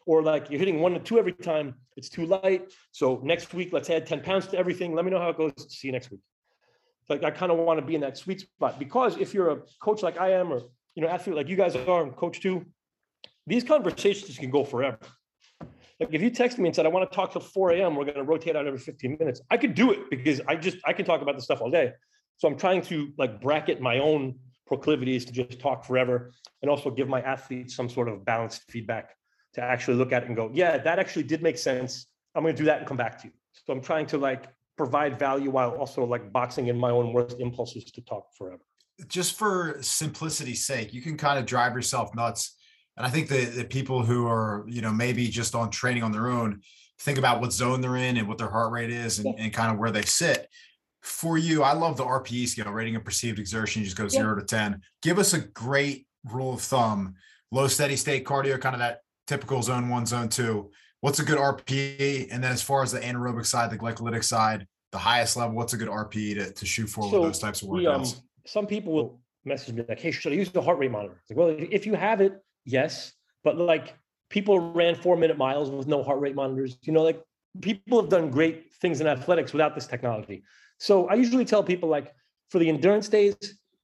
Or 0.05 0.21
like 0.21 0.49
you're 0.49 0.59
hitting 0.59 0.81
one 0.81 0.93
to 0.93 0.99
two 0.99 1.17
every 1.17 1.31
time, 1.31 1.75
it's 1.95 2.09
too 2.09 2.25
light. 2.25 2.73
So 2.91 3.21
next 3.23 3.53
week, 3.53 3.71
let's 3.71 3.89
add 3.89 4.05
10 4.05 4.21
pounds 4.21 4.47
to 4.47 4.57
everything. 4.57 4.93
Let 4.93 5.05
me 5.05 5.11
know 5.11 5.19
how 5.19 5.29
it 5.29 5.37
goes. 5.37 5.53
See 5.69 5.87
you 5.87 5.93
next 5.93 6.11
week 6.11 6.19
like 7.09 7.23
I 7.23 7.31
kind 7.31 7.51
of 7.51 7.57
want 7.57 7.79
to 7.79 7.85
be 7.85 7.95
in 7.95 8.01
that 8.01 8.17
sweet 8.17 8.41
spot 8.41 8.79
because 8.79 9.17
if 9.17 9.33
you're 9.33 9.51
a 9.51 9.57
coach 9.81 10.01
like 10.01 10.19
I 10.19 10.31
am, 10.31 10.51
or 10.51 10.61
you 10.95 11.01
know, 11.01 11.09
athlete 11.09 11.35
like 11.35 11.49
you 11.49 11.55
guys 11.55 11.75
are, 11.75 12.03
and 12.03 12.15
coach 12.15 12.41
too, 12.41 12.65
these 13.47 13.63
conversations 13.63 14.37
can 14.37 14.49
go 14.49 14.63
forever. 14.63 14.99
Like 15.99 16.09
if 16.11 16.21
you 16.21 16.29
text 16.29 16.57
me 16.57 16.67
and 16.67 16.75
said, 16.75 16.85
I 16.85 16.89
want 16.89 17.09
to 17.09 17.15
talk 17.15 17.31
till 17.31 17.41
4 17.41 17.71
a.m., 17.73 17.95
we're 17.95 18.05
going 18.05 18.15
to 18.17 18.23
rotate 18.23 18.55
out 18.55 18.65
every 18.65 18.79
15 18.79 19.17
minutes. 19.19 19.41
I 19.49 19.57
could 19.57 19.75
do 19.75 19.91
it 19.91 20.09
because 20.09 20.41
I 20.47 20.55
just 20.55 20.77
I 20.85 20.93
can 20.93 21.05
talk 21.05 21.21
about 21.21 21.35
this 21.35 21.45
stuff 21.45 21.61
all 21.61 21.69
day. 21.69 21.93
So 22.37 22.47
I'm 22.47 22.57
trying 22.57 22.81
to 22.83 23.13
like 23.17 23.41
bracket 23.41 23.79
my 23.79 23.99
own 23.99 24.35
proclivities 24.65 25.25
to 25.25 25.31
just 25.31 25.59
talk 25.59 25.85
forever 25.85 26.31
and 26.61 26.69
also 26.69 26.89
give 26.89 27.07
my 27.07 27.21
athletes 27.21 27.75
some 27.75 27.89
sort 27.89 28.07
of 28.07 28.25
balanced 28.25 28.63
feedback 28.69 29.15
to 29.53 29.61
actually 29.61 29.97
look 29.97 30.11
at 30.11 30.23
it 30.23 30.27
and 30.27 30.35
go, 30.35 30.49
yeah, 30.53 30.77
that 30.77 30.99
actually 30.99 31.23
did 31.23 31.43
make 31.43 31.57
sense. 31.57 32.07
I'm 32.33 32.43
going 32.43 32.55
to 32.55 32.61
do 32.61 32.65
that 32.65 32.79
and 32.79 32.87
come 32.87 32.97
back 32.97 33.21
to 33.21 33.27
you. 33.27 33.33
So 33.65 33.73
I'm 33.73 33.81
trying 33.81 34.07
to 34.07 34.17
like 34.17 34.45
provide 34.77 35.19
value 35.19 35.51
while 35.51 35.71
also 35.71 36.03
like 36.03 36.31
boxing 36.31 36.67
in 36.67 36.77
my 36.77 36.89
own 36.89 37.13
worst 37.13 37.39
impulses 37.39 37.85
to 37.85 38.01
talk 38.01 38.27
forever. 38.37 38.61
Just 39.07 39.37
for 39.37 39.77
simplicity's 39.81 40.65
sake, 40.65 40.93
you 40.93 41.01
can 41.01 41.17
kind 41.17 41.39
of 41.39 41.45
drive 41.45 41.73
yourself 41.75 42.13
nuts. 42.15 42.55
And 42.97 43.05
I 43.05 43.09
think 43.09 43.27
that 43.29 43.55
the 43.55 43.65
people 43.65 44.03
who 44.03 44.27
are, 44.27 44.65
you 44.67 44.81
know, 44.81 44.91
maybe 44.91 45.27
just 45.27 45.55
on 45.55 45.69
training 45.71 46.03
on 46.03 46.11
their 46.11 46.27
own, 46.29 46.61
think 46.99 47.17
about 47.17 47.41
what 47.41 47.51
zone 47.51 47.81
they're 47.81 47.97
in 47.97 48.17
and 48.17 48.27
what 48.27 48.37
their 48.37 48.49
heart 48.49 48.71
rate 48.71 48.91
is 48.91 49.19
and, 49.19 49.35
and 49.39 49.51
kind 49.51 49.71
of 49.71 49.79
where 49.79 49.91
they 49.91 50.03
sit. 50.03 50.47
For 51.01 51.37
you, 51.37 51.63
I 51.63 51.73
love 51.73 51.97
the 51.97 52.05
RPE 52.05 52.47
scale, 52.47 52.71
rating 52.71 52.95
of 52.95 53.03
perceived 53.03 53.39
exertion. 53.39 53.81
You 53.81 53.85
just 53.85 53.97
go 53.97 54.07
zero 54.07 54.35
to 54.35 54.45
10. 54.45 54.79
Give 55.01 55.19
us 55.19 55.33
a 55.33 55.39
great 55.39 56.07
rule 56.23 56.53
of 56.53 56.61
thumb, 56.61 57.15
low 57.51 57.67
steady 57.67 57.95
state 57.95 58.25
cardio, 58.25 58.61
kind 58.61 58.75
of 58.75 58.79
that 58.79 58.99
typical 59.27 59.61
zone 59.61 59.89
one, 59.89 60.05
zone 60.05 60.29
two 60.29 60.71
what's 61.03 61.19
a 61.19 61.23
good 61.23 61.37
RPE? 61.37 62.29
And 62.31 62.41
then 62.41 62.53
as 62.53 62.61
far 62.61 62.81
as 62.81 62.93
the 62.93 62.99
anaerobic 63.01 63.45
side, 63.45 63.69
the 63.69 63.77
glycolytic 63.77 64.23
side, 64.23 64.65
the 64.93 64.97
highest 64.97 65.35
level, 65.35 65.53
what's 65.53 65.73
a 65.73 65.77
good 65.77 65.89
RPE 65.89 66.35
to, 66.35 66.51
to 66.53 66.65
shoot 66.65 66.87
for 66.87 67.09
so 67.09 67.19
with 67.19 67.29
those 67.29 67.39
types 67.39 67.61
of 67.61 67.67
workouts? 67.67 67.75
We, 67.75 67.87
um, 67.87 68.05
some 68.45 68.65
people 68.65 68.93
will 68.93 69.19
message 69.43 69.75
me 69.75 69.83
like, 69.89 69.99
hey, 69.99 70.11
should 70.11 70.31
I 70.31 70.35
use 70.35 70.49
the 70.49 70.61
heart 70.61 70.77
rate 70.77 70.91
monitor? 70.91 71.21
Like, 71.29 71.37
well, 71.37 71.53
if 71.59 71.85
you 71.85 71.95
have 71.95 72.21
it, 72.21 72.41
yes. 72.63 73.11
But 73.43 73.57
like 73.57 73.95
people 74.29 74.71
ran 74.71 74.95
four 74.95 75.17
minute 75.17 75.37
miles 75.37 75.69
with 75.69 75.87
no 75.87 76.03
heart 76.03 76.21
rate 76.21 76.35
monitors. 76.35 76.77
You 76.83 76.93
know, 76.93 77.03
like 77.03 77.21
people 77.59 77.99
have 77.99 78.09
done 78.09 78.31
great 78.31 78.73
things 78.75 79.01
in 79.01 79.07
athletics 79.07 79.51
without 79.51 79.75
this 79.75 79.85
technology. 79.85 80.43
So 80.77 81.09
I 81.09 81.15
usually 81.15 81.43
tell 81.43 81.63
people 81.63 81.89
like 81.89 82.15
for 82.49 82.59
the 82.59 82.69
endurance 82.69 83.09
days, 83.09 83.35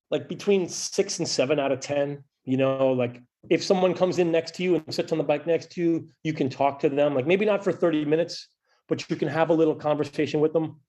like 0.10 0.29
between 0.29 0.69
six 0.69 1.19
and 1.19 1.27
seven 1.27 1.60
out 1.60 1.73
of 1.73 1.82
10, 1.82 2.23
you 2.45 2.55
know, 2.55 2.93
like 2.93 3.21
if 3.49 3.63
someone 3.63 3.93
comes 3.93 4.19
in 4.19 4.32
next 4.32 4.56
to 4.56 4.63
you 4.63 4.75
and 4.75 4.93
sits 4.93 5.12
on 5.12 5.17
the 5.17 5.23
bike 5.23 5.47
next 5.47 5.71
to 5.71 5.82
you, 5.82 6.08
you 6.23 6.34
can 6.34 6.49
talk 6.49 6.80
to 6.80 6.89
them, 6.89 7.15
like 7.15 7.25
maybe 7.25 7.45
not 7.45 7.63
for 7.63 7.71
30 7.71 8.06
minutes, 8.06 8.47
but 8.88 9.10
you 9.10 9.15
can 9.15 9.28
have 9.28 9.49
a 9.49 9.54
little 9.54 9.75
conversation 9.75 10.39
with 10.39 10.52
them, 10.52 10.80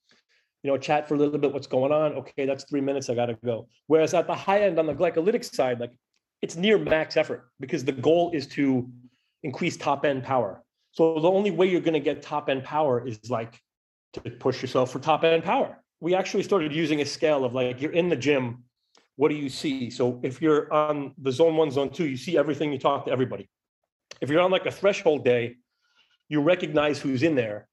you 0.62 0.70
know, 0.70 0.76
chat 0.76 1.06
for 1.06 1.14
a 1.14 1.18
little 1.18 1.38
bit, 1.38 1.52
what's 1.52 1.68
going 1.68 1.92
on. 1.92 2.14
Okay, 2.14 2.46
that's 2.46 2.64
three 2.64 2.80
minutes, 2.80 3.08
I 3.08 3.14
gotta 3.14 3.36
go. 3.44 3.68
Whereas 3.86 4.14
at 4.14 4.26
the 4.26 4.34
high 4.34 4.62
end 4.62 4.78
on 4.78 4.86
the 4.86 4.94
glycolytic 4.94 5.44
side, 5.44 5.78
like 5.78 5.92
it's 6.42 6.56
near 6.56 6.78
max 6.78 7.16
effort 7.16 7.50
because 7.60 7.84
the 7.84 7.92
goal 7.92 8.32
is 8.32 8.46
to 8.48 8.88
increase 9.42 9.76
top 9.76 10.04
end 10.04 10.24
power. 10.24 10.62
So 10.92 11.20
the 11.20 11.30
only 11.30 11.52
way 11.52 11.68
you're 11.68 11.80
gonna 11.80 12.00
get 12.00 12.20
top 12.22 12.48
end 12.48 12.64
power 12.64 13.06
is 13.06 13.30
like 13.30 13.60
to 14.14 14.22
push 14.22 14.60
yourself 14.60 14.90
for 14.90 14.98
top 14.98 15.22
end 15.22 15.44
power. 15.44 15.78
We 16.00 16.14
actually 16.14 16.42
started 16.42 16.74
using 16.74 17.00
a 17.00 17.06
scale 17.06 17.44
of 17.44 17.54
like 17.54 17.80
you're 17.80 17.92
in 17.92 18.08
the 18.08 18.16
gym 18.16 18.64
what 19.16 19.30
do 19.30 19.34
you 19.36 19.48
see? 19.48 19.90
So 19.90 20.20
if 20.22 20.40
you're 20.40 20.72
on 20.72 21.14
the 21.18 21.32
zone 21.32 21.56
one, 21.56 21.70
zone 21.70 21.90
two, 21.90 22.06
you 22.06 22.16
see 22.16 22.38
everything, 22.38 22.72
you 22.72 22.78
talk 22.78 23.04
to 23.06 23.12
everybody. 23.12 23.48
If 24.20 24.30
you're 24.30 24.40
on 24.40 24.50
like 24.50 24.66
a 24.66 24.70
threshold 24.70 25.24
day, 25.24 25.56
you 26.28 26.40
recognize 26.40 26.98
who's 27.00 27.22
in 27.22 27.34
there. 27.34 27.68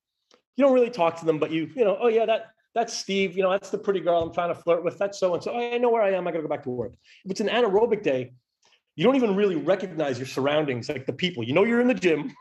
You 0.56 0.66
don't 0.66 0.74
really 0.74 0.90
talk 0.90 1.20
to 1.20 1.26
them, 1.26 1.40
but 1.40 1.52
you, 1.52 1.70
you 1.76 1.86
know, 1.86 1.98
oh 2.02 2.08
yeah, 2.08 2.26
that 2.26 2.48
that's 2.74 2.94
Steve, 2.94 3.36
you 3.36 3.44
know, 3.44 3.50
that's 3.50 3.70
the 3.70 3.78
pretty 3.78 4.00
girl 4.00 4.22
I'm 4.22 4.34
trying 4.34 4.54
to 4.54 4.62
flirt 4.62 4.84
with. 4.84 4.98
That's 4.98 5.20
so 5.20 5.34
and 5.34 5.44
so. 5.44 5.58
I 5.58 5.78
know 5.78 5.90
where 5.90 6.04
I 6.04 6.12
am. 6.12 6.28
I 6.28 6.32
gotta 6.32 6.44
go 6.44 6.50
back 6.50 6.64
to 6.64 6.70
work. 6.70 6.94
If 7.26 7.32
it's 7.32 7.40
an 7.40 7.48
anaerobic 7.48 8.04
day, 8.04 8.34
you 8.96 9.04
don't 9.04 9.16
even 9.16 9.36
really 9.36 9.56
recognize 9.56 10.18
your 10.18 10.28
surroundings, 10.28 10.90
like 10.90 11.06
the 11.06 11.14
people. 11.14 11.44
You 11.44 11.54
know 11.54 11.64
you're 11.64 11.82
in 11.82 11.88
the 11.88 11.94
gym, 11.94 12.36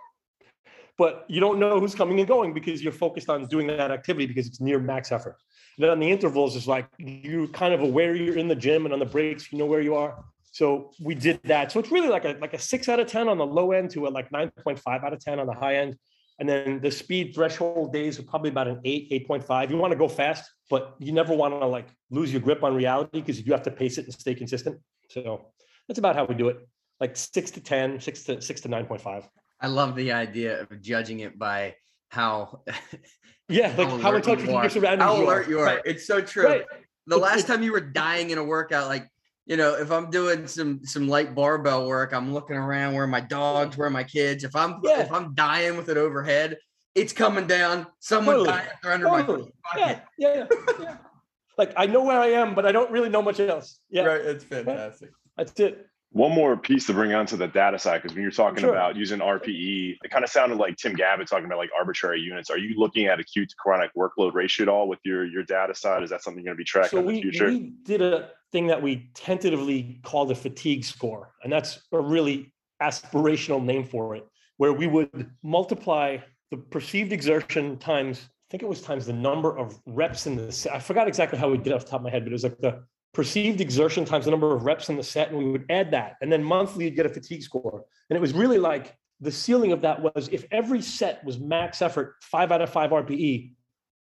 but 0.98 1.24
you 1.28 1.40
don't 1.40 1.58
know 1.58 1.78
who's 1.78 1.94
coming 1.94 2.18
and 2.18 2.28
going 2.28 2.54
because 2.54 2.82
you're 2.82 2.92
focused 2.92 3.28
on 3.28 3.46
doing 3.46 3.66
that 3.66 3.90
activity 3.90 4.26
because 4.26 4.46
it's 4.46 4.60
near 4.60 4.78
max 4.78 5.12
effort. 5.12 5.36
Then 5.78 5.90
on 5.90 6.00
the 6.00 6.10
intervals, 6.10 6.56
is 6.56 6.66
like 6.66 6.86
you're 6.98 7.48
kind 7.48 7.74
of 7.74 7.80
aware 7.80 8.14
you're 8.14 8.38
in 8.38 8.48
the 8.48 8.54
gym 8.54 8.84
and 8.86 8.92
on 8.92 8.98
the 8.98 9.06
breaks, 9.06 9.52
you 9.52 9.58
know 9.58 9.66
where 9.66 9.80
you 9.80 9.94
are. 9.94 10.24
So 10.52 10.92
we 11.00 11.14
did 11.14 11.40
that. 11.44 11.70
So 11.70 11.80
it's 11.80 11.90
really 11.90 12.08
like 12.08 12.24
a 12.24 12.36
like 12.40 12.54
a 12.54 12.58
six 12.58 12.88
out 12.88 12.98
of 12.98 13.06
10 13.06 13.28
on 13.28 13.36
the 13.36 13.46
low 13.46 13.72
end 13.72 13.90
to 13.90 14.06
a 14.06 14.08
like 14.08 14.30
9.5 14.30 15.04
out 15.04 15.12
of 15.12 15.20
10 15.20 15.38
on 15.38 15.46
the 15.46 15.52
high 15.52 15.76
end. 15.76 15.96
And 16.38 16.48
then 16.48 16.80
the 16.80 16.90
speed 16.90 17.34
threshold 17.34 17.92
days 17.92 18.18
are 18.18 18.22
probably 18.22 18.50
about 18.50 18.68
an 18.68 18.80
eight, 18.84 19.10
8.5. 19.28 19.70
You 19.70 19.76
want 19.76 19.92
to 19.92 19.98
go 19.98 20.08
fast, 20.08 20.50
but 20.68 20.94
you 20.98 21.12
never 21.12 21.34
want 21.34 21.60
to 21.60 21.66
like 21.66 21.88
lose 22.10 22.32
your 22.32 22.42
grip 22.42 22.62
on 22.62 22.74
reality 22.74 23.20
because 23.20 23.44
you 23.44 23.52
have 23.52 23.62
to 23.62 23.70
pace 23.70 23.98
it 23.98 24.04
and 24.04 24.14
stay 24.14 24.34
consistent. 24.34 24.78
So 25.10 25.46
that's 25.88 25.98
about 25.98 26.16
how 26.16 26.24
we 26.24 26.34
do 26.34 26.48
it. 26.48 26.66
Like 27.00 27.16
six 27.16 27.50
to 27.52 27.60
10, 27.60 28.00
six 28.00 28.24
to 28.24 28.40
six 28.40 28.60
to 28.62 28.68
9.5. 28.68 29.24
I 29.60 29.66
love 29.68 29.94
the 29.94 30.12
idea 30.12 30.62
of 30.62 30.80
judging 30.82 31.20
it 31.20 31.38
by 31.38 31.74
how 32.08 32.62
yeah, 33.48 33.74
like 33.76 33.88
how, 33.88 33.98
how 33.98 34.14
in 34.14 34.22
touch 34.22 34.38
with 34.38 34.50
your 34.50 34.68
surroundings. 34.68 35.02
How 35.02 35.22
alert 35.22 35.48
you 35.48 35.60
are. 35.60 35.66
Right. 35.66 35.82
It's 35.84 36.06
so 36.06 36.20
true. 36.20 36.46
Right. 36.46 36.64
The 37.06 37.16
last 37.16 37.46
time 37.46 37.62
you 37.62 37.72
were 37.72 37.80
dying 37.80 38.30
in 38.30 38.38
a 38.38 38.44
workout, 38.44 38.88
like 38.88 39.08
you 39.46 39.56
know, 39.56 39.74
if 39.74 39.92
I'm 39.92 40.10
doing 40.10 40.46
some 40.48 40.84
some 40.84 41.08
light 41.08 41.34
barbell 41.34 41.86
work, 41.86 42.12
I'm 42.12 42.34
looking 42.34 42.56
around 42.56 42.94
where 42.94 43.06
my 43.06 43.20
dogs, 43.20 43.76
where 43.76 43.90
my 43.90 44.02
kids. 44.02 44.42
If 44.42 44.56
I'm 44.56 44.80
yeah. 44.82 45.00
if 45.00 45.12
I'm 45.12 45.34
dying 45.34 45.76
with 45.76 45.88
it 45.88 45.96
overhead, 45.96 46.58
it's 46.94 47.12
coming 47.12 47.46
down. 47.46 47.86
Someone 48.00 48.36
totally. 48.36 48.58
dying 48.58 48.68
under 48.84 49.06
totally. 49.06 49.52
my 49.74 49.80
yeah, 49.80 50.00
yeah, 50.18 50.34
yeah, 50.34 50.46
yeah. 50.80 50.96
like 51.58 51.72
I 51.76 51.86
know 51.86 52.02
where 52.02 52.18
I 52.18 52.28
am, 52.28 52.54
but 52.56 52.66
I 52.66 52.72
don't 52.72 52.90
really 52.90 53.08
know 53.08 53.22
much 53.22 53.38
else. 53.38 53.78
Yeah, 53.88 54.02
right. 54.02 54.20
It's 54.20 54.44
fantastic. 54.44 55.10
That's 55.36 55.58
it. 55.60 55.86
One 56.16 56.32
more 56.32 56.56
piece 56.56 56.86
to 56.86 56.94
bring 56.94 57.12
onto 57.12 57.36
the 57.36 57.46
data 57.46 57.78
side, 57.78 58.00
because 58.00 58.14
when 58.14 58.22
you're 58.22 58.30
talking 58.30 58.60
sure. 58.60 58.70
about 58.70 58.96
using 58.96 59.18
RPE, 59.18 59.98
it 60.02 60.10
kind 60.10 60.24
of 60.24 60.30
sounded 60.30 60.56
like 60.56 60.78
Tim 60.78 60.96
Gabbett 60.96 61.26
talking 61.26 61.44
about 61.44 61.58
like 61.58 61.68
arbitrary 61.78 62.22
units. 62.22 62.48
Are 62.48 62.56
you 62.56 62.74
looking 62.78 63.04
at 63.04 63.20
acute 63.20 63.50
to 63.50 63.56
chronic 63.56 63.90
workload 63.94 64.32
ratio 64.32 64.62
at 64.62 64.68
all 64.70 64.88
with 64.88 64.98
your 65.04 65.26
your 65.26 65.42
data 65.42 65.74
side? 65.74 66.02
Is 66.02 66.08
that 66.08 66.22
something 66.22 66.42
you're 66.42 66.54
going 66.54 66.56
to 66.56 66.58
be 66.58 66.64
tracking 66.64 66.88
so 66.88 66.98
in 67.00 67.06
the 67.06 67.12
we, 67.12 67.20
future? 67.20 67.48
We 67.48 67.74
did 67.82 68.00
a 68.00 68.30
thing 68.50 68.66
that 68.68 68.80
we 68.80 69.10
tentatively 69.12 70.00
called 70.04 70.30
a 70.30 70.34
fatigue 70.34 70.86
score, 70.86 71.34
and 71.44 71.52
that's 71.52 71.82
a 71.92 72.00
really 72.00 72.50
aspirational 72.82 73.62
name 73.62 73.84
for 73.84 74.16
it, 74.16 74.26
where 74.56 74.72
we 74.72 74.86
would 74.86 75.30
multiply 75.42 76.16
the 76.50 76.56
perceived 76.56 77.12
exertion 77.12 77.76
times 77.76 78.30
I 78.48 78.52
think 78.52 78.62
it 78.62 78.68
was 78.70 78.80
times 78.80 79.04
the 79.04 79.12
number 79.12 79.58
of 79.58 79.78
reps 79.84 80.26
in 80.26 80.36
the 80.36 80.70
I 80.72 80.78
forgot 80.78 81.08
exactly 81.08 81.38
how 81.38 81.50
we 81.50 81.58
did 81.58 81.66
it 81.66 81.72
off 81.74 81.84
the 81.84 81.90
top 81.90 82.00
of 82.00 82.04
my 82.04 82.10
head, 82.10 82.24
but 82.24 82.30
it 82.30 82.32
was 82.32 82.44
like 82.44 82.56
the 82.56 82.84
perceived 83.16 83.62
exertion 83.62 84.04
times 84.04 84.26
the 84.26 84.30
number 84.30 84.54
of 84.54 84.64
reps 84.64 84.90
in 84.90 84.96
the 84.98 85.02
set, 85.02 85.30
and 85.30 85.38
we 85.38 85.50
would 85.50 85.64
add 85.70 85.90
that. 85.90 86.16
And 86.20 86.30
then 86.30 86.44
monthly, 86.44 86.84
you'd 86.84 86.96
get 86.96 87.06
a 87.06 87.08
fatigue 87.08 87.42
score. 87.42 87.82
And 88.10 88.16
it 88.16 88.20
was 88.20 88.34
really 88.34 88.58
like 88.58 88.94
the 89.20 89.32
ceiling 89.32 89.72
of 89.72 89.80
that 89.80 90.02
was 90.02 90.28
if 90.28 90.44
every 90.50 90.82
set 90.82 91.24
was 91.24 91.38
max 91.38 91.80
effort, 91.80 92.16
five 92.20 92.52
out 92.52 92.60
of 92.60 92.68
five 92.68 92.90
RPE, 92.90 93.54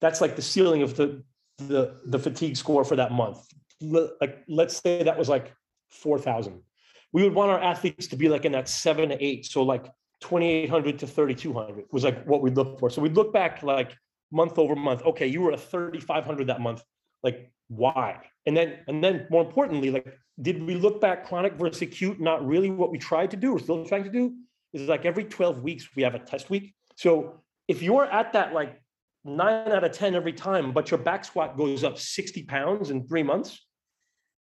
that's 0.01 0.21
like 0.21 0.35
the 0.35 0.43
ceiling 0.43 0.83
of 0.83 0.97
the 0.97 1.23
the, 1.59 2.01
the 2.07 2.19
fatigue 2.19 2.57
score 2.57 2.85
for 2.85 2.97
that 2.97 3.13
month. 3.13 3.47
Like 3.81 4.43
let's 4.49 4.77
say 4.77 5.05
that 5.05 5.17
was 5.17 5.29
like 5.29 5.55
4,000. 5.91 6.61
We 7.13 7.23
would 7.23 7.33
want 7.33 7.53
our 7.53 7.63
athletes 7.63 8.09
to 8.09 8.17
be 8.17 8.29
like 8.29 8.45
in 8.45 8.53
that 8.53 8.69
seven 8.69 9.11
to 9.11 9.25
eight. 9.25 9.47
So 9.47 9.63
like 9.63 9.85
2,800 10.23 10.99
to 10.99 11.07
3,200 11.07 11.85
was 11.93 12.03
like 12.03 12.27
what 12.27 12.43
we'd 12.43 12.57
look 12.57 12.81
for. 12.81 12.91
So 12.91 13.01
we'd 13.01 13.15
look 13.15 13.33
back 13.33 13.63
like 13.63 13.97
month 14.33 14.59
over 14.59 14.75
month. 14.75 15.03
Okay, 15.03 15.29
you 15.29 15.43
were 15.43 15.53
a 15.53 15.57
3,500 15.57 16.49
that 16.49 16.61
month. 16.61 16.83
Like 17.23 17.53
why 17.69 18.21
and 18.47 18.57
then 18.57 18.79
and 18.87 19.03
then 19.03 19.27
more 19.31 19.45
importantly 19.45 19.91
like 19.91 20.19
did 20.41 20.63
we 20.63 20.75
look 20.75 21.01
back 21.01 21.27
chronic 21.27 21.55
versus 21.55 21.83
acute 21.83 22.21
not 22.21 22.47
really 22.47 22.71
what 22.71 22.91
we 22.91 22.99
tried 22.99 23.31
to 23.31 23.37
do 23.37 23.53
we're 23.53 23.59
still 23.59 23.85
trying 23.85 24.05
to 24.05 24.11
do? 24.11 24.35
Is 24.73 24.89
like 24.89 25.05
every 25.05 25.25
12 25.25 25.63
weeks 25.63 25.89
we 25.97 26.03
have 26.03 26.15
a 26.15 26.19
test 26.19 26.51
week. 26.51 26.75
So 26.97 27.41
if 27.67 27.83
you're 27.83 28.05
at 28.05 28.33
that 28.35 28.53
like 28.53 28.81
nine 29.25 29.73
out 29.73 29.83
of 29.83 29.93
10 29.93 30.15
every 30.15 30.33
time 30.33 30.73
but 30.73 30.91
your 30.91 30.99
back 30.99 31.25
squat 31.25 31.57
goes 31.57 31.83
up 31.83 31.99
60 31.99 32.45
pounds 32.45 32.91
in 32.91 33.07
three 33.07 33.23
months 33.23 33.67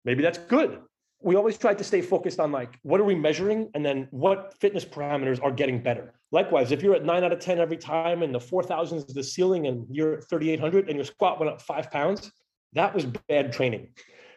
maybe 0.04 0.22
that's 0.22 0.38
good. 0.38 0.80
We 1.24 1.36
always 1.36 1.56
try 1.56 1.72
to 1.72 1.84
stay 1.84 2.02
focused 2.02 2.40
on 2.40 2.50
like 2.50 2.78
what 2.82 3.00
are 3.00 3.04
we 3.04 3.14
measuring? 3.14 3.70
And 3.74 3.84
then 3.84 4.08
what 4.10 4.54
fitness 4.60 4.84
parameters 4.84 5.40
are 5.42 5.52
getting 5.52 5.80
better? 5.80 6.14
Likewise 6.32 6.72
if 6.72 6.82
you're 6.82 6.96
at 6.96 7.04
9 7.04 7.22
out 7.22 7.32
of 7.32 7.38
10 7.38 7.58
every 7.58 7.76
time 7.76 8.22
and 8.22 8.34
the 8.34 8.40
4000 8.40 8.98
is 8.98 9.06
the 9.06 9.22
ceiling 9.22 9.66
and 9.66 9.86
you're 9.90 10.14
at 10.14 10.28
3800 10.28 10.88
and 10.88 10.96
your 10.96 11.04
squat 11.04 11.38
went 11.38 11.52
up 11.52 11.60
five 11.60 11.90
pounds 11.90 12.32
that 12.74 12.94
was 12.94 13.06
bad 13.28 13.52
training. 13.52 13.88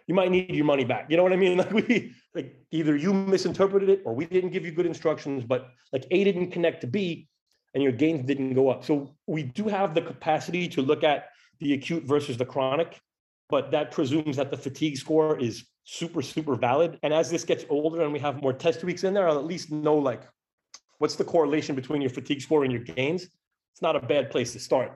You 0.07 0.13
might 0.13 0.29
need 0.29 0.53
your 0.53 0.65
money 0.65 0.83
back. 0.83 1.07
You 1.09 1.17
know 1.17 1.23
what 1.23 1.33
I 1.33 1.37
mean? 1.37 1.57
Like 1.57 1.71
we 1.71 2.13
like 2.33 2.55
either 2.71 2.95
you 2.95 3.13
misinterpreted 3.13 3.89
it 3.89 4.01
or 4.05 4.13
we 4.13 4.25
didn't 4.25 4.51
give 4.51 4.65
you 4.65 4.71
good 4.71 4.85
instructions, 4.85 5.43
but 5.43 5.69
like 5.93 6.05
A 6.11 6.23
didn't 6.23 6.51
connect 6.51 6.81
to 6.81 6.87
B 6.87 7.27
and 7.73 7.81
your 7.81 7.91
gains 7.91 8.25
didn't 8.25 8.53
go 8.53 8.69
up. 8.69 8.83
So 8.83 9.15
we 9.25 9.43
do 9.43 9.67
have 9.67 9.95
the 9.95 10.01
capacity 10.01 10.67
to 10.69 10.81
look 10.81 11.03
at 11.03 11.29
the 11.59 11.73
acute 11.73 12.03
versus 12.03 12.37
the 12.37 12.45
chronic, 12.45 12.99
but 13.49 13.71
that 13.71 13.91
presumes 13.91 14.35
that 14.37 14.51
the 14.51 14.57
fatigue 14.57 14.97
score 14.97 15.39
is 15.39 15.65
super, 15.85 16.21
super 16.21 16.55
valid. 16.55 16.99
And 17.03 17.13
as 17.13 17.29
this 17.29 17.43
gets 17.43 17.65
older 17.69 18.01
and 18.01 18.11
we 18.11 18.19
have 18.19 18.41
more 18.41 18.53
test 18.53 18.83
weeks 18.83 19.03
in 19.03 19.13
there, 19.13 19.27
I'll 19.27 19.39
at 19.39 19.45
least 19.45 19.71
know 19.71 19.95
like 19.95 20.23
what's 20.97 21.15
the 21.15 21.23
correlation 21.23 21.75
between 21.75 22.01
your 22.01 22.09
fatigue 22.09 22.41
score 22.41 22.63
and 22.63 22.71
your 22.71 22.81
gains. 22.81 23.23
It's 23.23 23.81
not 23.81 23.95
a 23.95 23.99
bad 23.99 24.29
place 24.29 24.53
to 24.53 24.59
start 24.59 24.91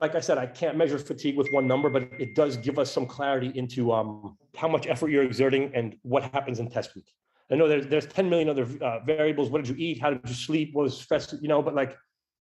like 0.00 0.14
I 0.14 0.20
said, 0.20 0.38
I 0.38 0.46
can't 0.46 0.76
measure 0.76 0.98
fatigue 0.98 1.36
with 1.36 1.48
one 1.50 1.66
number, 1.66 1.88
but 1.90 2.08
it 2.18 2.34
does 2.34 2.56
give 2.56 2.78
us 2.78 2.90
some 2.90 3.06
clarity 3.06 3.52
into 3.54 3.92
um, 3.92 4.36
how 4.56 4.68
much 4.68 4.86
effort 4.86 5.10
you're 5.10 5.22
exerting 5.22 5.70
and 5.74 5.96
what 6.02 6.22
happens 6.22 6.58
in 6.58 6.70
test 6.70 6.94
week. 6.94 7.12
I 7.50 7.56
know 7.56 7.68
there's 7.68 7.86
there's 7.86 8.06
10 8.06 8.28
million 8.30 8.48
other 8.48 8.66
uh, 8.80 9.00
variables. 9.00 9.50
What 9.50 9.62
did 9.62 9.68
you 9.68 9.84
eat? 9.84 10.00
How 10.00 10.10
did 10.10 10.20
you 10.26 10.34
sleep? 10.34 10.70
What 10.72 10.84
was 10.84 10.96
stress? 10.98 11.34
You 11.40 11.48
know, 11.48 11.62
but 11.62 11.74
like 11.74 11.96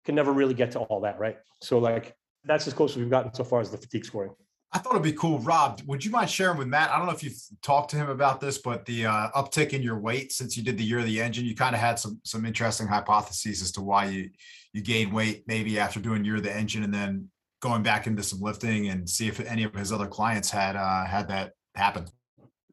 can 0.04 0.14
never 0.14 0.32
really 0.32 0.54
get 0.54 0.70
to 0.72 0.78
all 0.78 1.00
that, 1.00 1.18
right? 1.18 1.36
So 1.60 1.78
like 1.78 2.14
that's 2.44 2.66
as 2.66 2.72
close 2.72 2.92
as 2.92 2.98
we've 2.98 3.10
gotten 3.10 3.34
so 3.34 3.44
far 3.44 3.60
as 3.60 3.70
the 3.70 3.76
fatigue 3.76 4.04
scoring. 4.04 4.32
I 4.72 4.78
thought 4.78 4.92
it'd 4.92 5.02
be 5.02 5.12
cool. 5.12 5.38
Rob, 5.38 5.80
would 5.86 6.04
you 6.04 6.10
mind 6.10 6.28
sharing 6.28 6.58
with 6.58 6.66
Matt? 6.66 6.90
I 6.90 6.98
don't 6.98 7.06
know 7.06 7.12
if 7.12 7.22
you've 7.22 7.40
talked 7.62 7.90
to 7.92 7.96
him 7.96 8.10
about 8.10 8.40
this, 8.40 8.58
but 8.58 8.84
the 8.84 9.06
uh, 9.06 9.28
uptick 9.30 9.72
in 9.72 9.82
your 9.82 9.98
weight 9.98 10.32
since 10.32 10.56
you 10.56 10.62
did 10.62 10.76
the 10.76 10.84
year 10.84 10.98
of 10.98 11.06
the 11.06 11.20
engine, 11.20 11.46
you 11.46 11.54
kind 11.54 11.74
of 11.74 11.80
had 11.80 11.98
some 11.98 12.20
some 12.24 12.44
interesting 12.44 12.86
hypotheses 12.86 13.62
as 13.62 13.72
to 13.72 13.80
why 13.80 14.06
you 14.06 14.30
you 14.72 14.82
gained 14.82 15.12
weight 15.12 15.44
maybe 15.46 15.78
after 15.78 16.00
doing 16.00 16.24
year 16.24 16.36
of 16.36 16.42
the 16.42 16.54
engine 16.54 16.82
and 16.82 16.92
then 16.92 17.30
going 17.60 17.82
back 17.82 18.06
into 18.06 18.22
some 18.22 18.40
lifting 18.40 18.88
and 18.88 19.08
see 19.08 19.28
if 19.28 19.40
any 19.40 19.62
of 19.62 19.74
his 19.74 19.92
other 19.92 20.06
clients 20.06 20.50
had 20.50 20.76
uh, 20.76 21.04
had 21.04 21.28
that 21.28 21.52
happen. 21.74 22.04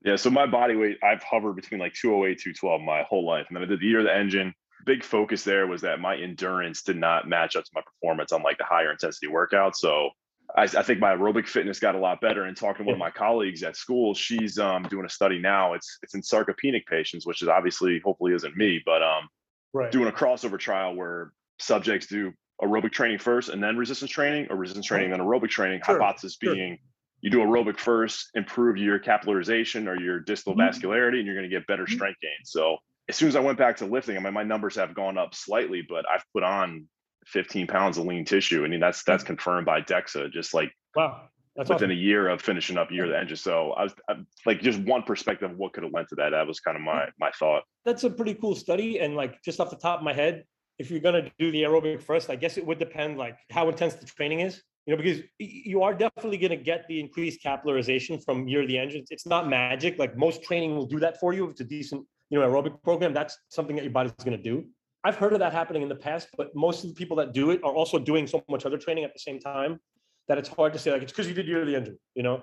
Yeah, 0.03 0.17
so 0.17 0.29
my 0.29 0.45
body 0.45 0.75
weight, 0.75 0.97
I've 1.01 1.23
hovered 1.23 1.55
between 1.55 1.79
like 1.79 1.93
208, 1.93 2.37
212 2.39 2.81
my 2.81 3.03
whole 3.03 3.25
life. 3.25 3.45
And 3.47 3.55
then 3.55 3.63
I 3.63 3.67
did 3.67 3.79
the 3.79 3.85
year 3.85 3.99
of 3.99 4.05
the 4.05 4.13
engine. 4.13 4.53
Big 4.85 5.01
focus 5.01 5.43
there 5.45 5.65
was 5.65 5.81
that 5.81 6.01
my 6.01 6.17
endurance 6.17 6.81
did 6.83 6.97
not 6.97 7.27
match 7.29 7.55
up 7.55 7.63
to 7.63 7.69
my 7.73 7.81
performance 7.81 8.33
on 8.33 8.43
like 8.43 8.57
the 8.57 8.65
higher 8.65 8.91
intensity 8.91 9.27
workouts. 9.27 9.75
So 9.75 10.09
I, 10.55 10.63
I, 10.63 10.83
think 10.83 10.99
my 10.99 11.15
aerobic 11.15 11.47
fitness 11.47 11.79
got 11.79 11.95
a 11.95 11.97
lot 11.97 12.21
better. 12.21 12.43
And 12.43 12.55
talking 12.55 12.85
to 12.85 12.91
one 12.91 12.93
of 12.93 12.99
my 12.99 13.09
colleagues 13.09 13.63
at 13.63 13.75
school, 13.75 14.13
she's 14.13 14.59
um, 14.59 14.83
doing 14.83 15.05
a 15.05 15.09
study 15.09 15.39
now. 15.39 15.73
It's 15.73 15.97
it's 16.03 16.13
in 16.13 16.21
sarcopenic 16.21 16.85
patients, 16.85 17.25
which 17.25 17.41
is 17.41 17.47
obviously 17.47 17.99
hopefully 18.03 18.33
isn't 18.33 18.55
me, 18.55 18.81
but 18.85 19.01
um, 19.01 19.27
right. 19.73 19.91
doing 19.91 20.07
a 20.07 20.11
crossover 20.11 20.59
trial 20.59 20.95
where 20.95 21.33
subjects 21.59 22.07
do 22.07 22.33
aerobic 22.61 22.91
training 22.91 23.17
first 23.17 23.49
and 23.49 23.63
then 23.63 23.77
resistance 23.77 24.11
training, 24.11 24.47
or 24.49 24.55
resistance 24.55 24.85
training 24.85 25.11
then 25.11 25.19
aerobic 25.19 25.49
training. 25.49 25.81
Sure. 25.83 25.99
Hypothesis 25.99 26.37
sure. 26.41 26.53
being 26.53 26.77
you 27.21 27.29
do 27.29 27.39
aerobic 27.39 27.79
first, 27.79 28.29
improve 28.35 28.75
your 28.75 28.99
capillarization 28.99 29.87
or 29.87 29.99
your 29.99 30.19
distal 30.19 30.55
mm-hmm. 30.55 30.61
vascularity, 30.61 31.19
and 31.19 31.25
you're 31.25 31.35
going 31.35 31.49
to 31.49 31.55
get 31.55 31.65
better 31.67 31.85
mm-hmm. 31.85 31.95
strength 31.95 32.19
gain. 32.21 32.31
So 32.43 32.77
as 33.07 33.15
soon 33.15 33.29
as 33.29 33.37
I 33.37 33.39
went 33.39 33.57
back 33.57 33.77
to 33.77 33.85
lifting, 33.85 34.17
I 34.17 34.19
mean, 34.19 34.33
my 34.33 34.43
numbers 34.43 34.75
have 34.75 34.93
gone 34.93 35.17
up 35.17 35.33
slightly, 35.33 35.81
but 35.87 36.05
I've 36.09 36.23
put 36.33 36.43
on 36.43 36.87
15 37.28 37.67
pounds 37.67 37.97
of 37.97 38.05
lean 38.05 38.26
tissue. 38.26 38.63
I 38.63 38.67
mean, 38.67 38.80
that's 38.80 39.03
that's 39.03 39.24
mm-hmm. 39.24 39.28
confirmed 39.28 39.65
by 39.65 39.82
DEXA, 39.82 40.32
just 40.32 40.53
like 40.53 40.71
wow, 40.95 41.30
that's 41.55 41.69
within 41.69 41.89
awesome. 41.89 41.97
a 41.97 42.01
year 42.01 42.30
of 42.30 42.41
finishing 42.41 42.78
up 42.78 42.91
year 42.91 43.05
of 43.05 43.11
the 43.11 43.17
engine. 43.17 43.38
So 43.38 43.71
I 43.71 43.84
was 43.84 43.93
I'm, 44.09 44.28
like, 44.45 44.61
just 44.61 44.80
one 44.80 45.03
perspective 45.03 45.51
of 45.51 45.57
what 45.57 45.74
could 45.74 45.84
have 45.84 45.93
led 45.93 46.07
to 46.09 46.15
that. 46.15 46.30
That 46.30 46.47
was 46.47 46.59
kind 46.59 46.76
of 46.76 46.84
my 46.84 47.07
my 47.19 47.32
thought. 47.32 47.63
That's 47.86 48.03
a 48.03 48.09
pretty 48.09 48.34
cool 48.36 48.55
study, 48.55 48.99
and 48.99 49.15
like 49.15 49.41
just 49.43 49.59
off 49.59 49.69
the 49.69 49.76
top 49.76 49.99
of 49.99 50.03
my 50.03 50.13
head, 50.13 50.45
if 50.80 50.89
you're 50.89 50.99
gonna 50.99 51.32
do 51.39 51.51
the 51.51 51.63
aerobic 51.63 52.01
first, 52.01 52.30
I 52.30 52.36
guess 52.36 52.57
it 52.57 52.65
would 52.65 52.80
depend 52.80 53.17
like 53.17 53.38
how 53.51 53.69
intense 53.69 53.95
the 53.95 54.05
training 54.05 54.41
is. 54.41 54.61
You 54.86 54.95
know, 54.95 55.01
because 55.01 55.21
you 55.39 55.82
are 55.82 55.93
definitely 55.93 56.38
going 56.38 56.49
to 56.49 56.57
get 56.57 56.86
the 56.89 56.99
increased 56.99 57.41
capillarization 57.41 58.21
from 58.21 58.49
year 58.49 58.63
of 58.63 58.67
the 58.67 58.78
engine. 58.78 59.05
It's 59.11 59.26
not 59.26 59.47
magic. 59.47 59.97
Like 59.97 60.17
most 60.17 60.43
training 60.43 60.76
will 60.76 60.86
do 60.86 60.99
that 60.99 61.21
for 61.21 61.32
you. 61.32 61.45
If 61.45 61.51
it's 61.51 61.61
a 61.61 61.63
decent, 61.63 62.05
you 62.30 62.38
know, 62.38 62.45
aerobic 62.45 62.84
program, 62.84 63.13
that's 63.13 63.38
something 63.47 63.78
that 63.78 63.84
your 63.84 63.93
body's 63.93 64.11
going 64.26 64.36
to 64.36 64.43
do. 64.43 64.65
I've 65.03 65.15
heard 65.15 65.33
of 65.33 65.39
that 65.39 65.51
happening 65.51 65.81
in 65.81 65.89
the 65.89 65.95
past, 65.95 66.29
but 66.37 66.55
most 66.55 66.83
of 66.83 66.89
the 66.89 66.95
people 66.95 67.17
that 67.17 67.33
do 67.33 67.51
it 67.51 67.61
are 67.63 67.73
also 67.73 67.99
doing 67.99 68.25
so 68.25 68.43
much 68.49 68.65
other 68.65 68.77
training 68.77 69.03
at 69.03 69.13
the 69.13 69.19
same 69.19 69.39
time 69.39 69.79
that 70.27 70.37
it's 70.37 70.47
hard 70.47 70.71
to 70.73 70.79
say 70.79 70.91
like 70.91 71.01
it's 71.01 71.11
because 71.11 71.27
you 71.27 71.33
did 71.33 71.47
year 71.47 71.61
of 71.61 71.67
the 71.67 71.75
engine. 71.75 71.97
You 72.15 72.23
know, 72.23 72.41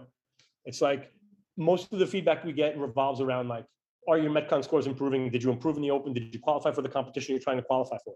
it's 0.67 0.81
like 0.81 1.11
most 1.57 1.93
of 1.93 1.99
the 1.99 2.07
feedback 2.07 2.45
we 2.45 2.53
get 2.53 2.79
revolves 2.79 3.21
around 3.21 3.49
like, 3.49 3.65
are 4.09 4.19
your 4.19 4.31
Metcon 4.31 4.63
scores 4.65 4.87
improving? 4.87 5.31
Did 5.31 5.43
you 5.43 5.51
improve 5.51 5.77
in 5.77 5.83
the 5.83 5.91
open? 5.91 6.13
Did 6.13 6.35
you 6.35 6.41
qualify 6.41 6.73
for 6.73 6.83
the 6.83 6.89
competition 6.89 7.35
you're 7.35 7.43
trying 7.43 7.59
to 7.59 7.63
qualify 7.63 7.97
for? 8.05 8.15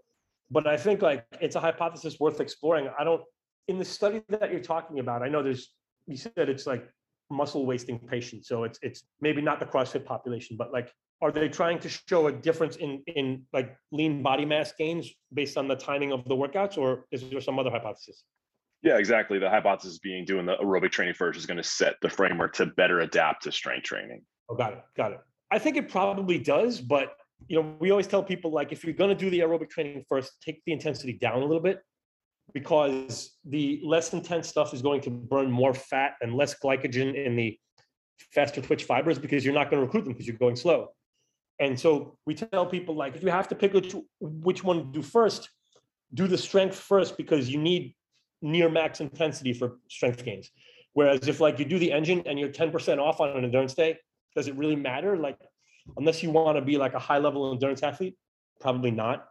But 0.51 0.67
I 0.67 0.77
think 0.77 1.01
like 1.01 1.25
it's 1.41 1.55
a 1.55 1.59
hypothesis 1.59 2.19
worth 2.19 2.39
exploring. 2.39 2.89
I 2.99 3.03
don't 3.03 3.21
in 3.67 3.79
the 3.79 3.85
study 3.85 4.21
that 4.29 4.51
you're 4.51 4.59
talking 4.59 4.99
about. 4.99 5.23
I 5.23 5.29
know 5.29 5.41
there's 5.41 5.71
you 6.07 6.17
said 6.17 6.31
it's 6.37 6.67
like 6.67 6.87
muscle 7.31 7.65
wasting 7.65 7.97
patients, 7.97 8.47
so 8.47 8.63
it's 8.63 8.77
it's 8.83 9.03
maybe 9.21 9.41
not 9.41 9.59
the 9.59 9.65
CrossFit 9.65 10.05
population, 10.05 10.55
but 10.57 10.71
like 10.71 10.91
are 11.21 11.31
they 11.31 11.47
trying 11.49 11.79
to 11.79 11.89
show 11.89 12.27
a 12.27 12.31
difference 12.31 12.75
in 12.77 13.01
in 13.07 13.43
like 13.53 13.75
lean 13.91 14.21
body 14.21 14.45
mass 14.45 14.73
gains 14.77 15.09
based 15.33 15.57
on 15.57 15.67
the 15.67 15.75
timing 15.75 16.11
of 16.11 16.25
the 16.25 16.35
workouts 16.35 16.77
or 16.77 17.05
is 17.11 17.27
there 17.29 17.41
some 17.41 17.57
other 17.59 17.71
hypothesis? 17.71 18.23
Yeah 18.81 18.97
exactly. 18.97 19.39
The 19.39 19.49
hypothesis 19.49 19.99
being 19.99 20.25
doing 20.25 20.45
the 20.45 20.57
aerobic 20.57 20.91
training 20.91 21.15
first 21.15 21.39
is 21.39 21.45
going 21.45 21.57
to 21.57 21.63
set 21.63 21.95
the 22.01 22.09
framework 22.09 22.53
to 22.55 22.67
better 22.67 22.99
adapt 22.99 23.43
to 23.43 23.51
strength 23.51 23.85
training. 23.85 24.21
Oh 24.49 24.55
got 24.55 24.73
it 24.73 24.83
got 24.95 25.11
it. 25.11 25.19
I 25.51 25.59
think 25.59 25.77
it 25.77 25.89
probably 25.89 26.37
does 26.37 26.81
but 26.81 27.13
you 27.47 27.61
know 27.61 27.75
we 27.79 27.91
always 27.91 28.07
tell 28.07 28.23
people 28.23 28.51
like 28.51 28.71
if 28.71 28.83
you're 28.83 28.93
going 28.93 29.09
to 29.09 29.15
do 29.15 29.29
the 29.29 29.39
aerobic 29.39 29.69
training 29.69 30.03
first 30.07 30.33
take 30.41 30.61
the 30.65 30.73
intensity 30.73 31.13
down 31.13 31.41
a 31.41 31.45
little 31.45 31.61
bit 31.61 31.81
because 32.53 33.37
the 33.45 33.81
less 33.83 34.13
intense 34.13 34.47
stuff 34.47 34.73
is 34.73 34.81
going 34.81 35.01
to 35.01 35.09
burn 35.09 35.49
more 35.49 35.73
fat 35.73 36.13
and 36.21 36.35
less 36.35 36.55
glycogen 36.63 37.15
in 37.15 37.35
the 37.35 37.57
faster 38.31 38.61
twitch 38.61 38.83
fibers 38.83 39.17
because 39.17 39.43
you're 39.43 39.53
not 39.53 39.69
going 39.69 39.81
to 39.81 39.85
recruit 39.85 40.03
them 40.03 40.13
because 40.13 40.27
you're 40.27 40.37
going 40.37 40.55
slow 40.55 40.89
and 41.59 41.79
so 41.79 42.17
we 42.25 42.35
tell 42.35 42.65
people 42.65 42.95
like 42.95 43.15
if 43.15 43.23
you 43.23 43.29
have 43.29 43.47
to 43.49 43.55
pick 43.55 43.73
which, 43.73 43.95
which 44.19 44.63
one 44.63 44.77
to 44.77 44.83
do 44.91 45.01
first, 45.01 45.49
do 46.13 46.27
the 46.27 46.37
strength 46.37 46.75
first 46.75 47.17
because 47.17 47.49
you 47.49 47.59
need 47.59 47.95
near 48.41 48.69
max 48.69 48.99
intensity 48.99 49.53
for 49.53 49.77
strength 49.89 50.23
gains. 50.23 50.51
Whereas 50.93 51.27
if 51.27 51.39
like 51.39 51.59
you 51.59 51.65
do 51.65 51.79
the 51.79 51.91
engine 51.91 52.23
and 52.25 52.39
you're 52.39 52.49
10% 52.49 52.99
off 52.99 53.19
on 53.19 53.29
an 53.29 53.43
endurance 53.43 53.73
day, 53.73 53.97
does 54.35 54.47
it 54.47 54.55
really 54.55 54.75
matter? 54.75 55.17
Like 55.17 55.37
unless 55.97 56.23
you 56.23 56.31
want 56.31 56.57
to 56.57 56.61
be 56.61 56.77
like 56.77 56.93
a 56.93 56.99
high 56.99 57.17
level 57.17 57.51
endurance 57.51 57.83
athlete, 57.83 58.15
probably 58.59 58.91
not. 58.91 59.27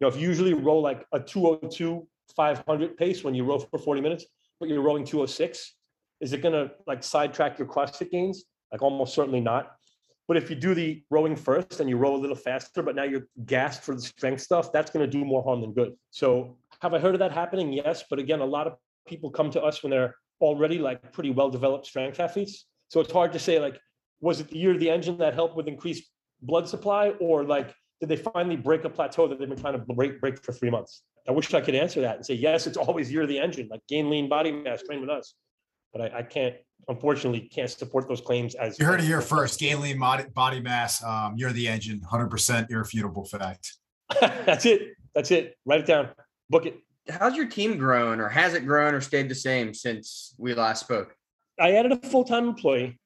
You 0.00 0.06
know, 0.06 0.08
if 0.08 0.20
you 0.20 0.28
usually 0.28 0.54
roll 0.54 0.82
like 0.82 1.06
a 1.12 1.20
202 1.20 2.06
500 2.36 2.96
pace 2.96 3.24
when 3.24 3.34
you 3.34 3.44
row 3.44 3.58
for 3.58 3.78
40 3.78 4.00
minutes, 4.00 4.26
but 4.60 4.68
you're 4.68 4.82
rowing 4.82 5.04
206, 5.04 5.74
is 6.20 6.32
it 6.32 6.42
going 6.42 6.52
to 6.52 6.72
like 6.86 7.02
sidetrack 7.02 7.58
your 7.58 7.66
CrossFit 7.66 8.10
gains? 8.10 8.44
Like 8.70 8.82
almost 8.82 9.14
certainly 9.14 9.40
not. 9.40 9.77
But 10.28 10.36
if 10.36 10.50
you 10.50 10.56
do 10.56 10.74
the 10.74 11.02
rowing 11.10 11.34
first 11.34 11.80
and 11.80 11.88
you 11.88 11.96
row 11.96 12.14
a 12.14 12.16
little 12.16 12.36
faster, 12.36 12.82
but 12.82 12.94
now 12.94 13.04
you're 13.04 13.26
gassed 13.46 13.82
for 13.82 13.94
the 13.94 14.02
strength 14.02 14.42
stuff, 14.42 14.70
that's 14.70 14.90
going 14.90 15.04
to 15.04 15.10
do 15.10 15.24
more 15.24 15.42
harm 15.42 15.62
than 15.62 15.72
good. 15.72 15.94
So 16.10 16.58
have 16.82 16.92
I 16.92 16.98
heard 16.98 17.14
of 17.14 17.18
that 17.20 17.32
happening? 17.32 17.72
Yes. 17.72 18.04
But 18.08 18.18
again, 18.18 18.40
a 18.40 18.46
lot 18.46 18.66
of 18.66 18.74
people 19.06 19.30
come 19.30 19.50
to 19.52 19.62
us 19.62 19.82
when 19.82 19.90
they're 19.90 20.14
already 20.40 20.78
like 20.78 21.12
pretty 21.12 21.30
well 21.30 21.48
developed 21.48 21.86
strength 21.86 22.20
athletes. 22.20 22.66
So 22.88 23.00
it's 23.00 23.10
hard 23.10 23.32
to 23.32 23.38
say 23.38 23.58
like, 23.58 23.80
was 24.20 24.40
it 24.40 24.48
the 24.50 24.58
year 24.58 24.72
of 24.72 24.80
the 24.80 24.90
engine 24.90 25.16
that 25.18 25.32
helped 25.32 25.56
with 25.56 25.66
increased 25.66 26.04
blood 26.42 26.68
supply 26.68 27.10
or 27.20 27.44
like 27.44 27.74
did 28.00 28.08
they 28.08 28.16
finally 28.16 28.56
break 28.56 28.84
a 28.84 28.90
plateau 28.90 29.26
that 29.26 29.38
they've 29.38 29.48
been 29.48 29.58
trying 29.58 29.72
to 29.72 29.94
break 29.94 30.20
break 30.20 30.42
for 30.42 30.52
three 30.52 30.70
months? 30.70 31.02
I 31.26 31.32
wish 31.32 31.52
I 31.52 31.60
could 31.60 31.74
answer 31.74 32.00
that 32.02 32.16
and 32.16 32.24
say, 32.24 32.34
yes, 32.34 32.66
it's 32.66 32.76
always 32.76 33.12
year 33.12 33.22
of 33.22 33.28
the 33.28 33.38
engine, 33.38 33.68
like 33.70 33.80
gain 33.88 34.08
lean 34.08 34.28
body 34.28 34.52
mass, 34.52 34.82
train 34.82 35.00
with 35.00 35.10
us. 35.10 35.34
But 35.92 36.02
I, 36.02 36.18
I 36.18 36.22
can't 36.22 36.54
unfortunately 36.88 37.40
can't 37.40 37.70
support 37.70 38.08
those 38.08 38.20
claims 38.20 38.54
as 38.54 38.78
you 38.78 38.86
heard 38.86 39.00
it 39.00 39.06
here 39.06 39.20
first. 39.20 39.60
Gain 39.60 39.80
lean 39.80 39.98
body 39.98 40.60
mass. 40.60 41.02
Um, 41.02 41.34
you're 41.36 41.52
the 41.52 41.68
engine, 41.68 42.00
100% 42.00 42.70
irrefutable 42.70 43.24
fact. 43.24 43.74
That's 44.20 44.66
it. 44.66 44.94
That's 45.14 45.30
it. 45.30 45.56
Write 45.64 45.80
it 45.80 45.86
down. 45.86 46.10
Book 46.50 46.66
it. 46.66 46.78
How's 47.08 47.36
your 47.36 47.46
team 47.46 47.78
grown, 47.78 48.20
or 48.20 48.28
has 48.28 48.54
it 48.54 48.66
grown, 48.66 48.94
or 48.94 49.00
stayed 49.00 49.28
the 49.28 49.34
same 49.34 49.72
since 49.72 50.34
we 50.38 50.54
last 50.54 50.80
spoke? 50.80 51.14
I 51.58 51.72
added 51.72 51.92
a 51.92 51.96
full 51.96 52.24
time 52.24 52.48
employee. 52.48 52.98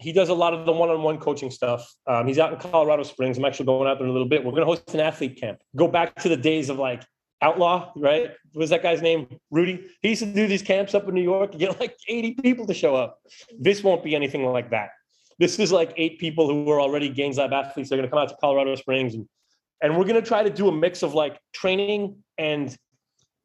He 0.00 0.12
does 0.12 0.28
a 0.28 0.34
lot 0.34 0.54
of 0.54 0.66
the 0.66 0.72
one 0.72 0.90
on 0.90 1.02
one 1.02 1.18
coaching 1.18 1.50
stuff. 1.50 1.92
Um, 2.06 2.26
he's 2.26 2.38
out 2.38 2.52
in 2.52 2.58
Colorado 2.58 3.02
Springs. 3.04 3.38
I'm 3.38 3.44
actually 3.44 3.66
going 3.66 3.88
out 3.88 3.98
there 3.98 4.06
in 4.06 4.10
a 4.10 4.12
little 4.12 4.28
bit. 4.28 4.44
We're 4.44 4.50
going 4.50 4.62
to 4.62 4.66
host 4.66 4.92
an 4.94 5.00
athlete 5.00 5.40
camp. 5.40 5.60
Go 5.76 5.86
back 5.88 6.14
to 6.22 6.28
the 6.28 6.36
days 6.36 6.68
of 6.68 6.78
like 6.78 7.04
Outlaw, 7.42 7.92
right? 7.96 8.30
What 8.52 8.60
was 8.60 8.70
that 8.70 8.82
guy's 8.82 9.02
name? 9.02 9.26
Rudy. 9.50 9.86
He 10.00 10.10
used 10.10 10.22
to 10.22 10.32
do 10.32 10.46
these 10.46 10.62
camps 10.62 10.94
up 10.94 11.08
in 11.08 11.14
New 11.14 11.22
York 11.22 11.50
and 11.52 11.60
get 11.60 11.78
like 11.80 11.96
80 12.08 12.34
people 12.34 12.66
to 12.66 12.74
show 12.74 12.94
up. 12.94 13.18
This 13.58 13.82
won't 13.82 14.02
be 14.02 14.14
anything 14.14 14.44
like 14.46 14.70
that. 14.70 14.90
This 15.38 15.58
is 15.58 15.72
like 15.72 15.92
eight 15.96 16.18
people 16.18 16.48
who 16.48 16.70
are 16.70 16.80
already 16.80 17.08
Gains 17.08 17.38
Lab 17.38 17.52
athletes. 17.52 17.90
They're 17.90 17.98
going 17.98 18.08
to 18.08 18.10
come 18.10 18.22
out 18.22 18.28
to 18.28 18.36
Colorado 18.40 18.74
Springs 18.76 19.14
and 19.14 19.28
and 19.82 19.98
we're 19.98 20.04
going 20.04 20.20
to 20.20 20.26
try 20.26 20.42
to 20.42 20.48
do 20.48 20.68
a 20.68 20.72
mix 20.72 21.02
of 21.02 21.12
like 21.12 21.38
training 21.52 22.16
and 22.38 22.74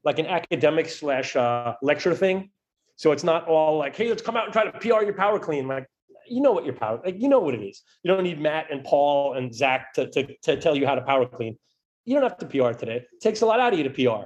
like 0.06 0.20
an 0.20 0.26
academic 0.26 0.88
slash 0.88 1.36
uh, 1.36 1.76
lecture 1.82 2.16
thing. 2.16 2.50
So 2.96 3.12
it's 3.12 3.26
not 3.26 3.48
all 3.48 3.78
like, 3.78 3.96
hey, 3.96 4.08
let's 4.08 4.22
come 4.22 4.38
out 4.38 4.46
and 4.46 4.54
try 4.54 4.64
to 4.64 4.72
PR 4.80 5.04
your 5.04 5.14
power 5.14 5.38
clean. 5.38 5.68
Like, 5.68 5.88
you 6.28 6.42
know 6.42 6.54
what 6.54 6.64
your 6.64 6.76
power, 6.76 7.02
like, 7.04 7.20
you 7.20 7.28
know 7.28 7.40
what 7.40 7.56
it 7.56 7.62
is. 7.62 7.82
You 8.04 8.14
don't 8.14 8.24
need 8.24 8.40
Matt 8.40 8.72
and 8.72 8.86
Paul 8.86 9.34
and 9.34 9.54
Zach 9.54 9.94
to, 9.96 10.10
to, 10.12 10.34
to 10.44 10.62
tell 10.62 10.78
you 10.78 10.86
how 10.86 10.96
to 10.96 11.02
power 11.02 11.26
clean 11.26 11.58
you 12.06 12.14
don't 12.14 12.24
have 12.24 12.38
to 12.38 12.46
PR 12.46 12.72
today. 12.78 13.06
It 13.12 13.22
takes 13.22 13.42
a 13.42 13.46
lot 13.46 13.60
out 13.60 13.74
of 13.74 13.80
you 13.80 13.88
to 13.88 13.90
PR. 13.90 14.26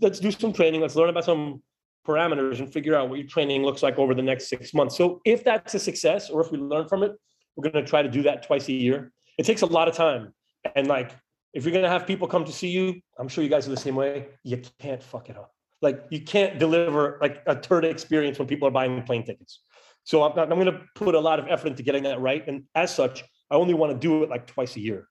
Let's 0.00 0.20
do 0.20 0.30
some 0.30 0.52
training. 0.52 0.80
Let's 0.80 0.96
learn 0.96 1.08
about 1.08 1.24
some 1.24 1.62
parameters 2.06 2.60
and 2.60 2.72
figure 2.72 2.94
out 2.94 3.08
what 3.08 3.18
your 3.18 3.26
training 3.26 3.62
looks 3.62 3.82
like 3.82 3.98
over 3.98 4.14
the 4.14 4.22
next 4.22 4.48
six 4.48 4.72
months. 4.72 4.96
So 4.96 5.20
if 5.24 5.42
that's 5.44 5.74
a 5.74 5.78
success 5.78 6.30
or 6.30 6.40
if 6.40 6.52
we 6.52 6.58
learn 6.58 6.88
from 6.88 7.02
it, 7.02 7.12
we're 7.56 7.70
going 7.70 7.84
to 7.84 7.88
try 7.88 8.02
to 8.02 8.08
do 8.08 8.22
that 8.22 8.46
twice 8.46 8.68
a 8.68 8.72
year. 8.72 9.12
It 9.38 9.44
takes 9.44 9.62
a 9.62 9.66
lot 9.66 9.88
of 9.88 9.94
time. 9.94 10.32
And 10.74 10.86
like, 10.86 11.12
if 11.52 11.64
you're 11.64 11.72
going 11.72 11.84
to 11.84 11.90
have 11.90 12.06
people 12.06 12.28
come 12.28 12.44
to 12.44 12.52
see 12.52 12.68
you, 12.68 13.00
I'm 13.18 13.28
sure 13.28 13.42
you 13.42 13.50
guys 13.50 13.66
are 13.66 13.70
the 13.70 13.76
same 13.76 13.96
way. 13.96 14.28
You 14.44 14.60
can't 14.78 15.02
fuck 15.02 15.30
it 15.30 15.36
up. 15.36 15.52
Like 15.82 16.04
you 16.10 16.20
can't 16.20 16.58
deliver 16.58 17.18
like 17.20 17.42
a 17.46 17.56
turd 17.56 17.84
experience 17.84 18.38
when 18.38 18.48
people 18.48 18.68
are 18.68 18.70
buying 18.70 19.02
plane 19.02 19.24
tickets. 19.24 19.62
So 20.04 20.22
I'm, 20.22 20.38
I'm 20.38 20.48
going 20.50 20.66
to 20.66 20.80
put 20.94 21.14
a 21.14 21.20
lot 21.20 21.38
of 21.38 21.46
effort 21.48 21.68
into 21.68 21.82
getting 21.82 22.04
that 22.04 22.20
right. 22.20 22.46
And 22.46 22.64
as 22.74 22.94
such, 22.94 23.24
I 23.50 23.54
only 23.54 23.74
want 23.74 23.92
to 23.92 23.98
do 23.98 24.22
it 24.22 24.30
like 24.30 24.46
twice 24.46 24.76
a 24.76 24.80
year. 24.80 25.08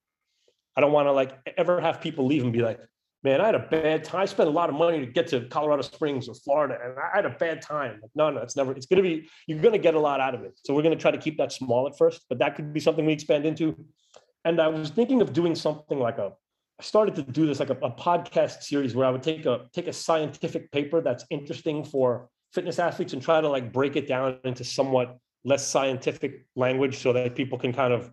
I 0.76 0.82
don't 0.82 0.92
want 0.92 1.08
to 1.08 1.12
like 1.12 1.38
ever 1.58 1.80
have 1.80 2.02
people 2.02 2.26
leave 2.26 2.44
and 2.44 2.52
be 2.52 2.62
like, 2.62 2.80
man, 3.26 3.42
I 3.42 3.48
had 3.48 3.56
a 3.56 3.60
bad 3.60 4.04
time. 4.04 4.22
I 4.22 4.26
spent 4.26 4.48
a 4.48 4.52
lot 4.52 4.70
of 4.70 4.76
money 4.76 5.00
to 5.00 5.06
get 5.06 5.28
to 5.30 5.42
Colorado 5.48 5.82
Springs 5.82 6.30
or 6.30 6.36
Florida, 6.36 6.78
and 6.84 6.94
I 7.00 7.16
had 7.16 7.26
a 7.26 7.32
bad 7.32 7.62
time. 7.62 8.00
Like, 8.02 8.12
no, 8.14 8.30
no, 8.30 8.42
it's 8.42 8.56
never. 8.56 8.72
It's 8.74 8.86
going 8.86 9.04
to 9.04 9.04
be. 9.04 9.28
You're 9.48 9.60
going 9.60 9.74
to 9.74 9.80
get 9.80 9.96
a 9.96 10.00
lot 10.00 10.22
out 10.22 10.36
of 10.36 10.44
it. 10.44 10.60
So 10.64 10.74
we're 10.74 10.84
going 10.84 10.96
to 10.96 11.02
try 11.02 11.12
to 11.12 11.18
keep 11.18 11.38
that 11.40 11.52
small 11.52 11.88
at 11.88 11.98
first, 11.98 12.22
but 12.30 12.38
that 12.40 12.56
could 12.56 12.72
be 12.72 12.80
something 12.80 13.06
we 13.06 13.14
expand 13.14 13.46
into. 13.46 13.76
And 14.46 14.62
I 14.62 14.68
was 14.68 14.92
thinking 14.92 15.22
of 15.22 15.34
doing 15.34 15.56
something 15.56 16.00
like 16.00 16.20
a, 16.20 16.34
I 16.80 16.84
started 16.84 17.16
to 17.16 17.24
do 17.24 17.48
this 17.48 17.60
like 17.60 17.72
a, 17.72 17.78
a 17.82 17.92
podcast 17.92 18.62
series 18.62 18.96
where 18.96 19.08
I 19.08 19.10
would 19.10 19.24
take 19.24 19.48
a 19.48 19.66
take 19.74 19.88
a 19.88 19.94
scientific 19.94 20.72
paper 20.72 21.02
that's 21.02 21.26
interesting 21.32 21.84
for 21.84 22.30
fitness 22.54 22.78
athletes 22.80 23.14
and 23.14 23.22
try 23.22 23.42
to 23.42 23.50
like 23.50 23.74
break 23.74 23.96
it 23.96 24.08
down 24.08 24.38
into 24.44 24.64
somewhat 24.64 25.18
less 25.44 25.68
scientific 25.68 26.46
language 26.56 27.00
so 27.00 27.12
that 27.14 27.36
people 27.36 27.58
can 27.58 27.74
kind 27.74 27.92
of 27.92 28.12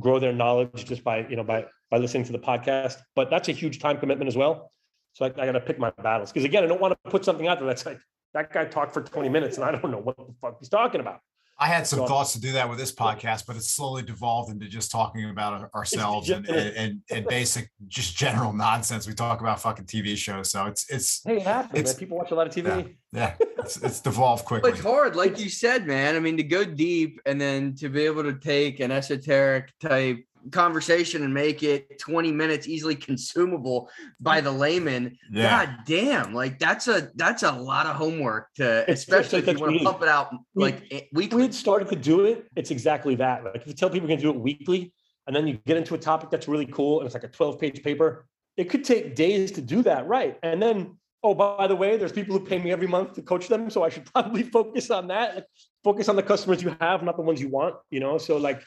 grow 0.00 0.18
their 0.18 0.32
knowledge 0.32 0.84
just 0.86 1.04
by 1.04 1.26
you 1.28 1.36
know 1.36 1.44
by 1.44 1.66
by 1.90 1.98
listening 1.98 2.24
to 2.24 2.32
the 2.32 2.38
podcast. 2.38 2.96
But 3.14 3.30
that's 3.30 3.48
a 3.48 3.52
huge 3.52 3.78
time 3.78 3.98
commitment 3.98 4.28
as 4.28 4.36
well. 4.36 4.70
So 5.12 5.24
I, 5.26 5.28
I 5.28 5.46
got 5.46 5.52
to 5.52 5.60
pick 5.60 5.78
my 5.78 5.90
battles 6.02 6.32
because 6.32 6.44
again, 6.44 6.64
I 6.64 6.66
don't 6.66 6.80
want 6.80 6.94
to 7.04 7.10
put 7.10 7.24
something 7.24 7.46
out 7.46 7.58
there 7.58 7.66
that's 7.68 7.86
like 7.86 8.00
that 8.32 8.52
guy 8.52 8.64
talked 8.64 8.92
for 8.92 9.00
20 9.02 9.28
minutes 9.28 9.56
and 9.58 9.64
I 9.64 9.70
don't 9.72 9.90
know 9.90 10.00
what 10.00 10.16
the 10.16 10.34
fuck 10.40 10.56
he's 10.58 10.68
talking 10.68 11.00
about. 11.00 11.20
I 11.56 11.68
had 11.68 11.86
some 11.86 12.00
So- 12.00 12.06
thoughts 12.08 12.32
to 12.32 12.40
do 12.40 12.50
that 12.52 12.68
with 12.68 12.78
this 12.80 12.92
podcast, 12.92 13.46
but 13.46 13.54
it's 13.54 13.70
slowly 13.70 14.02
devolved 14.02 14.50
into 14.50 14.66
just 14.66 14.90
talking 14.90 15.30
about 15.30 15.72
ourselves 15.72 16.28
and, 16.30 16.44
and, 16.48 16.76
and, 16.76 17.00
and 17.12 17.26
basic, 17.28 17.70
just 17.86 18.16
general 18.16 18.52
nonsense. 18.52 19.06
We 19.06 19.14
talk 19.14 19.40
about 19.40 19.60
fucking 19.60 19.84
TV 19.84 20.16
shows. 20.16 20.50
So 20.50 20.66
it's, 20.66 20.90
it's, 20.90 21.22
Hey, 21.24 21.36
it 21.36 21.42
happens. 21.42 21.78
It's- 21.78 21.94
man. 21.94 22.00
People 22.00 22.18
watch 22.18 22.32
a 22.32 22.34
lot 22.34 22.48
of 22.48 22.52
TV. 22.52 22.96
yeah, 23.12 23.34
it's, 23.58 23.76
it's 23.84 24.00
devolved 24.00 24.44
quickly. 24.46 24.72
it's 24.72 24.80
hard, 24.80 25.14
like 25.14 25.38
you 25.38 25.48
said, 25.48 25.86
man. 25.86 26.16
I 26.16 26.18
mean, 26.18 26.36
to 26.38 26.42
go 26.42 26.64
deep 26.64 27.20
and 27.24 27.40
then 27.40 27.76
to 27.76 27.88
be 27.88 28.02
able 28.04 28.24
to 28.24 28.34
take 28.34 28.80
an 28.80 28.90
esoteric 28.90 29.70
type 29.80 30.24
conversation 30.50 31.22
and 31.22 31.32
make 31.32 31.62
it 31.62 31.98
20 31.98 32.32
minutes 32.32 32.68
easily 32.68 32.94
consumable 32.94 33.88
by 34.20 34.40
the 34.40 34.50
layman. 34.50 35.16
Yeah. 35.30 35.66
God 35.66 35.76
damn, 35.86 36.34
like 36.34 36.58
that's 36.58 36.88
a 36.88 37.10
that's 37.14 37.42
a 37.42 37.52
lot 37.52 37.86
of 37.86 37.96
homework 37.96 38.52
to 38.56 38.82
It's- 38.82 39.00
especially 39.00 39.40
if 39.40 39.46
you 39.46 39.58
want 39.58 39.78
to 39.78 39.84
pump 39.84 40.02
it 40.02 40.08
out 40.08 40.34
like 40.54 40.82
eh, 40.90 41.02
we, 41.12 41.26
If 41.26 41.32
we 41.32 41.42
had 41.42 41.54
started 41.54 41.88
to 41.88 41.96
do 41.96 42.24
it, 42.24 42.46
it's 42.56 42.70
exactly 42.70 43.14
that. 43.16 43.44
Like 43.44 43.56
if 43.56 43.66
you 43.66 43.72
tell 43.72 43.90
people 43.90 44.08
you 44.08 44.16
can 44.16 44.22
do 44.22 44.30
it 44.30 44.36
weekly 44.40 44.92
and 45.26 45.34
then 45.34 45.46
you 45.46 45.58
get 45.66 45.76
into 45.76 45.94
a 45.94 45.98
topic 45.98 46.30
that's 46.30 46.48
really 46.48 46.66
cool 46.66 47.00
and 47.00 47.06
it's 47.06 47.14
like 47.14 47.24
a 47.24 47.28
12 47.28 47.58
page 47.58 47.82
paper, 47.82 48.26
it 48.56 48.64
could 48.70 48.84
take 48.84 49.14
days 49.14 49.50
to 49.52 49.60
do 49.60 49.82
that. 49.82 50.06
Right. 50.06 50.38
And 50.42 50.62
then, 50.62 50.96
oh, 51.22 51.34
by 51.34 51.66
the 51.66 51.74
way, 51.74 51.96
there's 51.96 52.12
people 52.12 52.38
who 52.38 52.44
pay 52.44 52.58
me 52.58 52.70
every 52.70 52.86
month 52.86 53.14
to 53.14 53.22
coach 53.22 53.48
them. 53.48 53.70
So 53.70 53.82
I 53.82 53.88
should 53.88 54.04
probably 54.12 54.42
focus 54.42 54.90
on 54.90 55.08
that. 55.08 55.34
Like, 55.34 55.46
focus 55.82 56.08
on 56.08 56.16
the 56.16 56.22
customers 56.22 56.62
you 56.62 56.76
have, 56.80 57.02
not 57.02 57.16
the 57.16 57.22
ones 57.22 57.40
you 57.40 57.48
want, 57.48 57.76
you 57.90 58.00
know? 58.00 58.18
So 58.18 58.36
like 58.36 58.62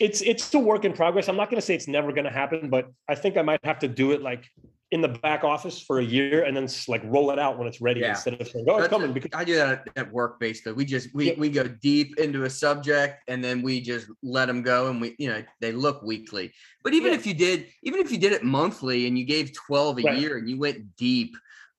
it's 0.00 0.20
it's 0.22 0.52
a 0.54 0.58
work 0.58 0.84
in 0.84 0.92
progress. 0.92 1.28
I'm 1.28 1.36
not 1.36 1.50
gonna 1.50 1.62
say 1.62 1.74
it's 1.74 1.88
never 1.88 2.12
gonna 2.12 2.32
happen, 2.32 2.70
but 2.70 2.90
I 3.08 3.14
think 3.14 3.36
I 3.36 3.42
might 3.42 3.60
have 3.64 3.78
to 3.80 3.88
do 3.88 4.12
it 4.12 4.22
like 4.22 4.48
in 4.94 5.00
the 5.00 5.08
back 5.08 5.42
office 5.42 5.80
for 5.80 5.98
a 5.98 6.04
year 6.04 6.44
and 6.44 6.56
then 6.56 6.68
like 6.86 7.02
roll 7.06 7.32
it 7.32 7.38
out 7.38 7.58
when 7.58 7.66
it's 7.66 7.80
ready 7.80 8.00
Yeah. 8.00 8.10
instead 8.10 8.40
of 8.40 8.46
saying, 8.46 8.64
oh, 8.68 8.78
it's 8.78 8.86
coming 8.86 9.12
because 9.12 9.32
I 9.34 9.42
do 9.42 9.56
that 9.56 9.88
at, 9.96 10.12
work 10.12 10.38
basically. 10.38 10.74
We 10.74 10.84
just 10.84 11.12
we 11.14 11.30
Yeah. 11.30 11.34
we 11.36 11.48
go 11.48 11.64
deep 11.64 12.16
into 12.18 12.44
a 12.44 12.50
subject 12.50 13.22
and 13.26 13.42
then 13.42 13.60
we 13.62 13.80
just 13.80 14.06
let 14.22 14.46
them 14.46 14.62
go 14.62 14.88
and 14.90 15.00
we 15.00 15.16
you 15.18 15.28
know 15.28 15.42
they 15.60 15.72
look 15.72 16.02
weekly. 16.02 16.52
But 16.84 16.94
even 16.94 17.10
Yeah. 17.10 17.18
if 17.18 17.26
you 17.26 17.34
did 17.34 17.66
even 17.82 17.98
if 17.98 18.12
you 18.12 18.18
did 18.18 18.32
it 18.32 18.44
monthly 18.44 19.08
and 19.08 19.18
you 19.18 19.24
gave 19.24 19.52
12 19.52 19.98
a 19.98 20.02
Right. 20.02 20.18
year 20.18 20.38
and 20.38 20.48
you 20.48 20.58
went 20.58 20.96
deep 20.96 21.34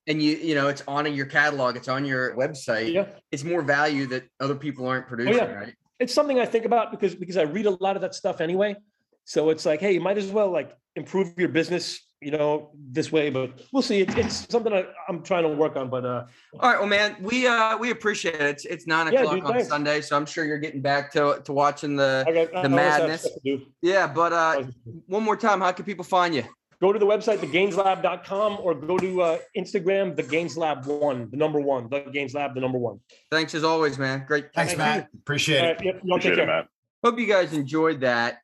and 0.06 0.22
you 0.22 0.36
you 0.36 0.54
know 0.54 0.68
it's 0.68 0.82
on 0.86 1.12
your 1.14 1.26
catalog, 1.26 1.76
it's 1.76 1.88
on 1.88 2.04
your 2.04 2.36
website, 2.36 2.92
yeah. 2.92 3.06
it's 3.32 3.44
more 3.44 3.62
value 3.62 4.06
that 4.08 4.24
other 4.40 4.56
people 4.56 4.86
aren't 4.86 5.06
oh, 5.06 5.08
producing, 5.08 5.36
yeah. 5.36 5.52
right? 5.54 5.74
It's 5.98 6.12
something 6.14 6.38
I 6.38 6.46
think 6.46 6.64
about 6.64 6.90
because 6.90 7.14
because 7.14 7.36
I 7.36 7.42
read 7.42 7.66
a 7.66 7.70
lot 7.82 7.96
of 7.96 8.02
that 8.02 8.14
stuff 8.14 8.40
anyway. 8.40 8.76
So 9.24 9.50
it's 9.50 9.66
like, 9.66 9.80
hey, 9.80 9.92
you 9.92 10.00
might 10.00 10.18
as 10.18 10.30
well 10.30 10.50
like 10.50 10.76
improve 10.94 11.34
your 11.36 11.48
business, 11.48 12.00
you 12.20 12.30
know, 12.30 12.70
this 12.74 13.10
way. 13.10 13.28
But 13.30 13.60
we'll 13.72 13.82
see. 13.82 14.00
It's, 14.00 14.14
it's 14.14 14.48
something 14.52 14.72
I, 14.72 14.84
I'm 15.08 15.22
trying 15.22 15.42
to 15.42 15.48
work 15.48 15.76
on. 15.76 15.90
But 15.90 16.04
uh, 16.04 16.26
All 16.60 16.70
right, 16.70 16.78
well, 16.78 16.88
man, 16.88 17.16
we 17.20 17.46
uh 17.46 17.76
we 17.76 17.90
appreciate 17.90 18.36
it. 18.36 18.40
It's 18.42 18.64
it's 18.64 18.86
nine 18.86 19.12
Yeah, 19.12 19.20
o'clock 19.22 19.34
dude, 19.36 19.44
on 19.44 19.52
thanks. 19.54 19.68
Sunday, 19.68 20.00
so 20.00 20.16
I'm 20.16 20.26
sure 20.26 20.44
you're 20.44 20.58
getting 20.58 20.80
back 20.82 21.12
to 21.12 21.40
to 21.44 21.52
watching 21.52 21.96
the 21.96 22.24
I 22.26 22.32
got 22.32 22.54
I 22.56 22.62
The 22.62 22.68
madness. 22.68 23.22
stuff 23.22 23.32
to 23.34 23.40
do. 23.56 23.64
yeah. 23.82 24.06
But 24.06 24.32
uh, 24.32 24.62
one 25.06 25.22
more 25.24 25.36
time, 25.36 25.60
how 25.60 25.72
can 25.72 25.84
people 25.84 26.04
find 26.04 26.34
you? 26.34 26.44
Go 26.80 26.92
to 26.92 26.98
the 26.98 27.06
website, 27.06 27.38
thegainsLab.com, 27.38 28.58
or 28.60 28.74
go 28.74 28.98
to 28.98 29.22
uh, 29.22 29.38
Instagram, 29.56 30.14
the 30.14 30.22
Gains 30.22 30.58
Lab 30.58 30.84
one, 30.84 31.30
the 31.30 31.36
number 31.36 31.58
one, 31.60 31.88
the 31.88 32.00
Gains 32.00 32.34
Lab, 32.34 32.54
the 32.54 32.60
number 32.60 32.78
one. 32.78 33.00
Thanks 33.30 33.54
as 33.54 33.64
always, 33.64 33.98
man. 33.98 34.24
Great. 34.26 34.52
Thanks, 34.54 34.74
Thank 34.74 34.78
Matt. 34.78 35.08
Appreciate 35.14 35.64
it. 35.64 35.66
right, 35.66 35.84
yep, 35.84 36.00
y'all 36.04 36.18
take 36.18 36.32
Appreciate 36.32 36.32
it, 36.32 36.36
care. 36.36 36.46
Matt. 36.46 36.68
Hope 37.02 37.18
you 37.18 37.26
guys 37.26 37.52
enjoyed 37.52 38.00
that. 38.00 38.38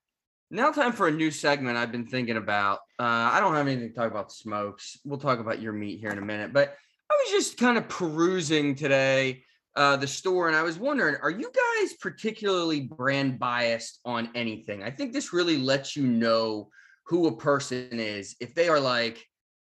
Now, 0.51 0.70
time 0.70 0.93
for 0.93 1.09
a 1.09 1.11
new 1.11 1.30
segment 1.30 1.76
I've 1.76 1.93
been 1.93 2.07
thinking 2.07 2.37
about. 2.37 2.80
Uh, 2.99 3.30
I 3.33 3.41
don't 3.41 3.55
have 3.55 3.66
anything 3.66 3.89
to 3.89 3.95
talk 3.95 4.11
about 4.11 4.33
smokes. 4.33 4.99
We'll 5.05 5.18
talk 5.18 5.39
about 5.39 5.61
your 5.61 5.72
meat 5.72 6.01
here 6.01 6.11
in 6.11 6.18
a 6.18 6.22
minute. 6.22 6.53
But 6.53 6.76
I 7.11 7.14
was 7.14 7.30
just 7.30 7.59
kind 7.59 7.76
of 7.76 7.89
perusing 7.89 8.74
today 8.74 9.45
uh, 9.76 9.97
the 9.97 10.07
store, 10.07 10.49
and 10.49 10.57
I 10.57 10.62
was 10.62 10.78
wondering, 10.78 11.16
are 11.22 11.30
you 11.30 11.51
guys 11.51 11.95
particularly 11.95 12.80
brand 12.80 13.39
biased 13.39 14.01
on 14.05 14.30
anything? 14.35 14.83
I 14.83 14.91
think 14.91 15.12
this 15.12 15.33
really 15.33 15.57
lets 15.57 15.97
you 15.97 16.07
know 16.07 16.68
who 17.05 17.26
a 17.26 17.36
person 17.36 17.88
is. 17.92 18.36
If 18.40 18.55
they 18.55 18.68
are 18.68 18.80
like, 18.80 19.24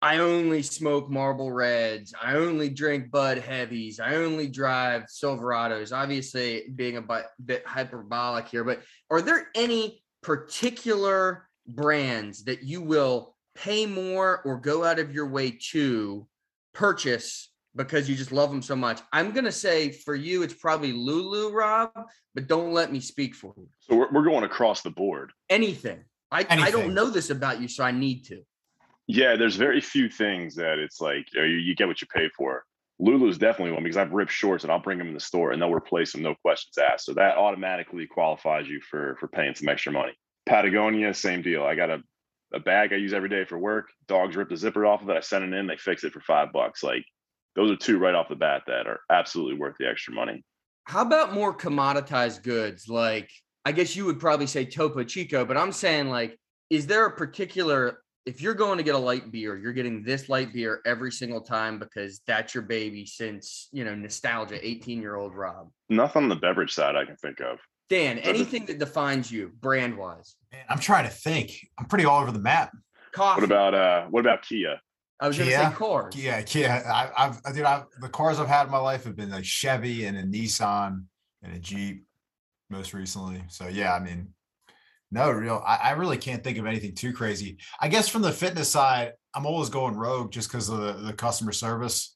I 0.04 0.18
only 0.18 0.64
smoke 0.64 1.12
Marlboro 1.12 1.50
Reds. 1.50 2.14
I 2.20 2.34
only 2.34 2.70
drink 2.70 3.12
Bud 3.12 3.38
Heavies. 3.38 4.00
I 4.00 4.16
only 4.16 4.48
drive 4.48 5.04
Silverados. 5.04 5.96
Obviously, 5.96 6.64
being 6.76 6.98
a 6.98 7.24
bit, 7.46 7.66
hyperbolic 7.68 8.48
here, 8.48 8.64
but 8.64 8.82
are 9.12 9.22
there 9.22 9.50
any 9.56 10.02
particular 10.24 11.48
brands 11.68 12.46
that 12.46 12.64
you 12.64 12.82
will 12.82 13.36
pay 13.54 13.86
more 13.86 14.42
or 14.44 14.58
go 14.58 14.84
out 14.84 14.98
of 14.98 15.14
your 15.14 15.28
way 15.28 15.52
to 15.72 16.28
purchase 16.74 17.52
because 17.76 18.10
you 18.10 18.16
just 18.16 18.32
love 18.32 18.50
them 18.50 18.64
so 18.64 18.76
much? 18.76 19.02
I'm 19.14 19.32
gonna 19.32 19.52
say 19.52 19.92
for 19.92 20.16
you, 20.16 20.42
it's 20.42 20.56
probably 20.56 20.94
Lulu, 20.94 21.52
Rob, 21.52 21.92
but 22.34 22.48
don't 22.48 22.74
let 22.74 22.92
me 22.92 23.00
speak 23.00 23.36
for 23.36 23.54
you. 23.56 23.68
So 23.82 23.96
we're, 23.96 24.12
we're 24.12 24.24
going 24.24 24.46
across 24.46 24.82
the 24.82 24.90
board. 24.90 25.32
Anything. 25.48 26.06
I, 26.32 26.46
I 26.50 26.72
don't 26.72 26.94
know 26.94 27.10
this 27.10 27.30
about 27.30 27.62
you, 27.62 27.68
so 27.68 27.84
I 27.84 27.92
need 27.92 28.26
to. 28.26 28.42
Yeah, 29.08 29.36
there's 29.36 29.58
very 29.58 29.82
few 29.82 30.10
things 30.10 30.56
that 30.56 30.80
it's 30.80 31.02
like 31.02 31.26
you, 31.34 31.42
know, 31.42 31.46
you, 31.46 31.58
you 31.58 31.76
get 31.76 31.88
what 31.88 32.02
you 32.02 32.08
pay 32.14 32.30
for. 32.38 32.64
Lulu's 33.00 33.38
definitely 33.38 33.74
one 33.74 33.84
because 33.84 33.98
I've 33.98 34.14
ripped 34.14 34.32
shorts 34.32 34.64
and 34.64 34.72
I'll 34.72 34.80
bring 34.80 35.00
them 35.00 35.08
in 35.08 35.14
the 35.14 35.20
store 35.20 35.52
and 35.52 35.62
they'll 35.62 35.74
replace 35.74 36.12
them, 36.12 36.22
no 36.22 36.36
questions 36.36 36.78
asked. 36.78 37.06
So 37.06 37.14
that 37.16 37.38
automatically 37.38 38.06
qualifies 38.08 38.68
you 38.68 38.80
for 38.80 39.18
for 39.20 39.28
paying 39.28 39.56
some 39.56 39.68
extra 39.68 39.92
money. 39.92 40.14
Patagonia, 40.46 41.14
same 41.14 41.42
deal. 41.42 41.64
I 41.64 41.76
got 41.76 41.90
a, 41.90 42.02
a 42.54 42.60
bag 42.60 42.94
I 42.94 42.98
use 42.98 43.14
every 43.14 43.30
day 43.30 43.44
for 43.44 43.58
work. 43.58 43.90
Dogs 44.08 44.36
rip 44.36 44.50
the 44.50 44.58
zipper 44.58 44.86
off 44.86 45.02
of 45.02 45.10
it. 45.10 45.18
I 45.18 45.22
send 45.22 45.44
it 45.44 45.58
in, 45.58 45.68
they 45.68 45.78
fix 45.78 46.04
it 46.04 46.14
for 46.14 46.22
five 46.22 46.54
bucks. 46.54 46.84
Like 46.84 47.04
those 47.56 47.72
are 47.72 47.76
two 47.76 47.98
right 47.98 48.16
off 48.16 48.30
the 48.30 48.36
bat 48.36 48.64
that 48.68 48.88
are 48.88 49.02
absolutely 49.10 49.60
worth 49.60 49.76
the 49.80 49.90
extra 49.90 50.14
money. 50.14 50.44
How 50.86 51.02
about 51.02 51.34
more 51.34 51.56
commoditized 51.56 52.44
goods? 52.44 52.88
Like, 52.88 53.30
I 53.66 53.72
guess 53.72 53.96
you 53.96 54.06
would 54.06 54.20
probably 54.20 54.48
say 54.48 54.66
Topo 54.66 55.04
Chico, 55.04 55.46
but 55.46 55.58
I'm 55.58 55.72
saying, 55.72 56.10
like, 56.10 56.40
is 56.70 56.88
there 56.88 57.06
a 57.06 57.12
particular, 57.16 58.02
if 58.26 58.42
you're 58.42 58.54
going 58.54 58.78
to 58.78 58.84
get 58.84 58.96
a 58.96 59.00
light 59.00 59.32
beer, 59.32 59.58
you're 59.58 59.74
getting 59.74 60.04
this 60.04 60.30
light 60.30 60.54
beer 60.54 60.82
every 60.86 61.12
single 61.12 61.42
time 61.42 61.78
because 61.78 62.22
that's 62.26 62.54
your 62.56 62.64
baby 62.64 63.06
since, 63.06 63.68
you 63.72 63.84
know, 63.84 63.94
nostalgia, 63.94 64.66
18 64.66 65.02
year 65.02 65.16
old 65.16 65.36
Rob? 65.36 65.70
Nothing 65.90 66.24
on 66.24 66.30
the 66.30 66.36
beverage 66.36 66.74
side 66.74 66.96
I 66.96 67.06
can 67.06 67.18
think 67.18 67.40
of. 67.42 67.60
Dan, 67.90 68.18
Doesn't- 68.18 68.30
anything 68.30 68.66
that 68.68 68.80
defines 68.80 69.32
you 69.32 69.52
brand 69.60 69.98
wise? 69.98 70.36
Man, 70.52 70.64
I'm 70.70 70.80
trying 70.80 71.04
to 71.04 71.12
think. 71.12 71.52
I'm 71.78 71.86
pretty 71.86 72.06
all 72.06 72.22
over 72.22 72.32
the 72.32 72.40
map. 72.40 72.72
Coffee. 73.12 73.42
What 73.42 73.44
about 73.44 73.74
uh 73.74 74.06
what 74.08 74.22
about 74.22 74.42
Kia? 74.44 74.80
I 75.20 75.28
was 75.28 75.38
going 75.38 75.50
to 75.50 75.56
say 75.56 75.72
cars. 75.74 76.16
Yeah, 76.16 76.42
Kia. 76.42 76.68
I, 76.70 77.12
I've, 77.16 77.42
I, 77.46 77.52
dude, 77.52 77.64
I, 77.64 77.84
the 78.00 78.10
cars 78.10 78.40
I've 78.40 78.48
had 78.48 78.66
in 78.66 78.72
my 78.72 78.80
life 78.80 79.04
have 79.04 79.16
been 79.16 79.30
like 79.30 79.46
Chevy 79.46 80.06
and 80.06 80.18
a 80.18 80.24
Nissan 80.24 81.04
and 81.44 81.54
a 81.54 81.60
Jeep, 81.60 82.06
most 82.72 82.94
recently. 82.94 83.44
So 83.50 83.68
yeah, 83.68 83.94
I 83.94 84.00
mean, 84.00 84.30
no 85.12 85.30
real. 85.30 85.62
I, 85.66 85.76
I 85.76 85.92
really 85.92 86.18
can't 86.18 86.44
think 86.44 86.58
of 86.58 86.66
anything 86.66 86.96
too 86.96 87.14
crazy. 87.14 87.58
I 87.80 87.88
guess 87.90 88.08
from 88.08 88.22
the 88.22 88.32
fitness 88.32 88.70
side, 88.70 89.14
I'm 89.36 89.46
always 89.46 89.70
going 89.70 89.96
rogue 89.96 90.32
just 90.32 90.50
because 90.50 90.70
of 90.70 90.80
the, 90.80 90.94
the 90.94 91.14
customer 91.14 91.52
service. 91.52 92.16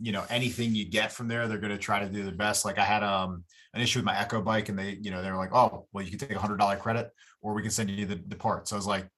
You 0.00 0.12
know, 0.12 0.24
anything 0.28 0.74
you 0.74 0.88
get 0.88 1.10
from 1.10 1.26
there, 1.26 1.48
they're 1.48 1.58
going 1.58 1.72
to 1.72 1.78
try 1.78 2.00
to 2.00 2.08
do 2.08 2.22
their 2.22 2.34
best. 2.34 2.64
Like 2.64 2.78
I 2.78 2.84
had 2.84 3.02
um 3.02 3.44
an 3.74 3.80
issue 3.80 3.98
with 3.98 4.06
my 4.06 4.18
Echo 4.18 4.40
bike, 4.40 4.68
and 4.68 4.78
they, 4.78 4.98
you 5.00 5.10
know, 5.10 5.22
they 5.22 5.30
were 5.30 5.36
like, 5.36 5.54
"Oh, 5.54 5.86
well, 5.92 6.04
you 6.04 6.10
can 6.10 6.18
take 6.18 6.36
a 6.36 6.38
hundred 6.38 6.58
dollar 6.58 6.76
credit, 6.76 7.10
or 7.42 7.54
we 7.54 7.62
can 7.62 7.70
send 7.70 7.90
you 7.90 8.06
the, 8.06 8.20
the 8.28 8.36
part." 8.36 8.68
So 8.68 8.76
I 8.76 8.78
was 8.78 8.86
like, 8.86 9.08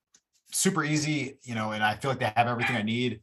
super 0.52 0.84
easy, 0.84 1.38
you 1.42 1.54
know, 1.54 1.72
and 1.72 1.82
I 1.82 1.94
feel 1.94 2.10
like 2.10 2.20
they 2.20 2.32
have 2.36 2.46
everything 2.46 2.76
I 2.76 2.82
need 2.82 3.20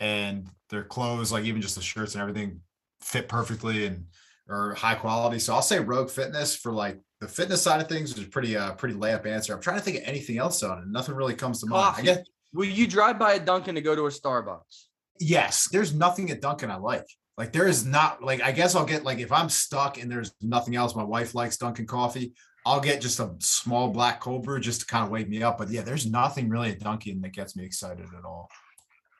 and 0.00 0.48
their 0.70 0.84
clothes, 0.84 1.32
like 1.32 1.44
even 1.44 1.62
just 1.62 1.76
the 1.76 1.82
shirts 1.82 2.14
and 2.14 2.22
everything 2.22 2.60
fit 3.00 3.28
perfectly 3.28 3.86
and 3.86 4.06
are 4.48 4.74
high 4.74 4.94
quality. 4.94 5.38
So 5.38 5.54
I'll 5.54 5.62
say 5.62 5.78
Rogue 5.78 6.10
Fitness 6.10 6.56
for 6.56 6.72
like 6.72 6.98
the 7.20 7.28
fitness 7.28 7.62
side 7.62 7.80
of 7.80 7.88
things 7.88 8.16
is 8.16 8.24
a 8.24 8.28
pretty 8.28 8.56
uh 8.56 8.72
pretty 8.74 8.94
layup 8.94 9.26
answer. 9.26 9.54
I'm 9.54 9.60
trying 9.60 9.78
to 9.78 9.82
think 9.82 9.96
of 9.98 10.02
anything 10.04 10.38
else 10.38 10.62
on 10.62 10.78
it. 10.78 10.84
Nothing 10.88 11.14
really 11.14 11.34
comes 11.34 11.60
to 11.60 11.66
mind. 11.66 11.94
I 11.98 12.02
guess 12.02 12.18
Will 12.52 12.64
you 12.66 12.86
drive 12.86 13.18
by 13.18 13.34
a 13.34 13.40
Dunkin' 13.40 13.74
to 13.74 13.80
go 13.80 13.94
to 13.94 14.06
a 14.06 14.10
Starbucks? 14.10 14.84
yes, 15.18 15.68
there's 15.70 15.94
nothing 15.94 16.30
at 16.30 16.40
Dunkin' 16.40 16.70
I 16.70 16.76
like. 16.76 17.06
Like 17.38 17.52
there 17.52 17.66
is 17.68 17.84
not 17.84 18.22
like 18.22 18.42
I 18.42 18.52
guess 18.52 18.74
I'll 18.74 18.86
get 18.86 19.04
like 19.04 19.18
if 19.18 19.32
I'm 19.32 19.48
stuck 19.48 20.00
and 20.00 20.10
there's 20.10 20.32
nothing 20.40 20.76
else. 20.76 20.94
My 20.94 21.04
wife 21.04 21.34
likes 21.34 21.56
Dunkin' 21.56 21.86
coffee. 21.86 22.32
I'll 22.64 22.80
get 22.80 23.00
just 23.00 23.20
a 23.20 23.32
small 23.38 23.90
black 23.90 24.20
cold 24.20 24.42
brew 24.42 24.58
just 24.58 24.80
to 24.80 24.86
kind 24.86 25.04
of 25.04 25.10
wake 25.10 25.28
me 25.28 25.42
up. 25.42 25.56
But 25.58 25.70
yeah, 25.70 25.82
there's 25.82 26.04
nothing 26.06 26.48
really 26.48 26.70
at 26.70 26.80
Dunkin' 26.80 27.20
that 27.20 27.32
gets 27.32 27.56
me 27.56 27.64
excited 27.64 28.06
at 28.18 28.24
all. 28.24 28.48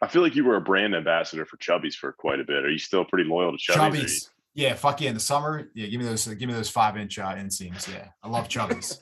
I 0.02 0.08
feel 0.08 0.20
like 0.22 0.34
you 0.34 0.44
were 0.44 0.56
a 0.56 0.60
brand 0.60 0.94
ambassador 0.94 1.46
for 1.46 1.56
Chubbies 1.58 1.94
for 1.94 2.12
quite 2.12 2.40
a 2.40 2.44
bit. 2.44 2.64
Are 2.64 2.70
you 2.70 2.78
still 2.78 3.04
pretty 3.04 3.28
loyal 3.28 3.52
to 3.52 3.58
Chubbies? 3.58 3.78
or 3.92 3.96
you- 3.96 4.02
Chubbies. 4.04 4.28
Yeah, 4.56 4.74
fuck 4.74 5.00
yeah. 5.02 5.10
In 5.10 5.14
the 5.14 5.20
summer, 5.20 5.68
yeah, 5.74 5.86
give 5.86 6.00
me 6.00 6.06
those, 6.06 6.26
give 6.26 6.48
me 6.48 6.54
those 6.54 6.70
five 6.70 6.96
inch 6.96 7.18
uh, 7.18 7.34
inseams. 7.34 7.86
Yeah, 7.92 8.08
I 8.22 8.28
love 8.28 8.48
chubbies. 8.48 8.98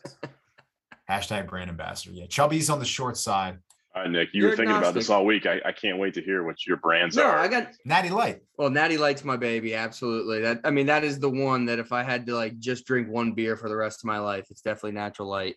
Hashtag 1.11 1.49
brand 1.49 1.71
ambassador. 1.71 2.13
Yeah, 2.15 2.27
Chubbies 2.27 2.73
on 2.73 2.79
the 2.81 2.85
short 2.85 3.17
side. 3.17 3.59
All 3.95 4.03
right, 4.03 4.11
Nick, 4.11 4.31
you 4.33 4.41
You're 4.41 4.51
were 4.51 4.57
thinking 4.57 4.75
about 4.77 4.95
this 4.95 5.09
all 5.11 5.25
week. 5.25 5.47
I, 5.47 5.61
I 5.65 5.71
can't 5.71 5.99
wait 5.99 6.15
to 6.15 6.21
hear 6.23 6.43
what 6.45 6.67
your 6.67 6.79
brands 6.79 7.15
No, 7.15 7.25
are. 7.27 7.39
I 7.39 7.47
got 7.47 7.69
Natty 7.85 8.11
Light. 8.11 8.41
well, 8.59 8.69
Natty 8.71 8.99
Light's 8.99 9.23
my 9.23 9.37
baby. 9.37 9.75
Absolutely. 9.77 10.41
That 10.41 10.61
I 10.65 10.71
mean, 10.71 10.87
that 10.87 11.05
is 11.05 11.21
the 11.21 11.31
one 11.31 11.67
that 11.67 11.79
if 11.79 11.93
I 11.93 12.03
had 12.03 12.27
to 12.27 12.35
like 12.35 12.59
just 12.59 12.87
drink 12.87 13.09
one 13.09 13.33
beer 13.33 13.57
for 13.57 13.69
the 13.69 13.77
rest 13.77 14.01
of 14.01 14.07
my 14.07 14.19
life, 14.19 14.47
it's 14.51 14.63
definitely 14.63 14.93
natural 14.93 15.29
light. 15.29 15.55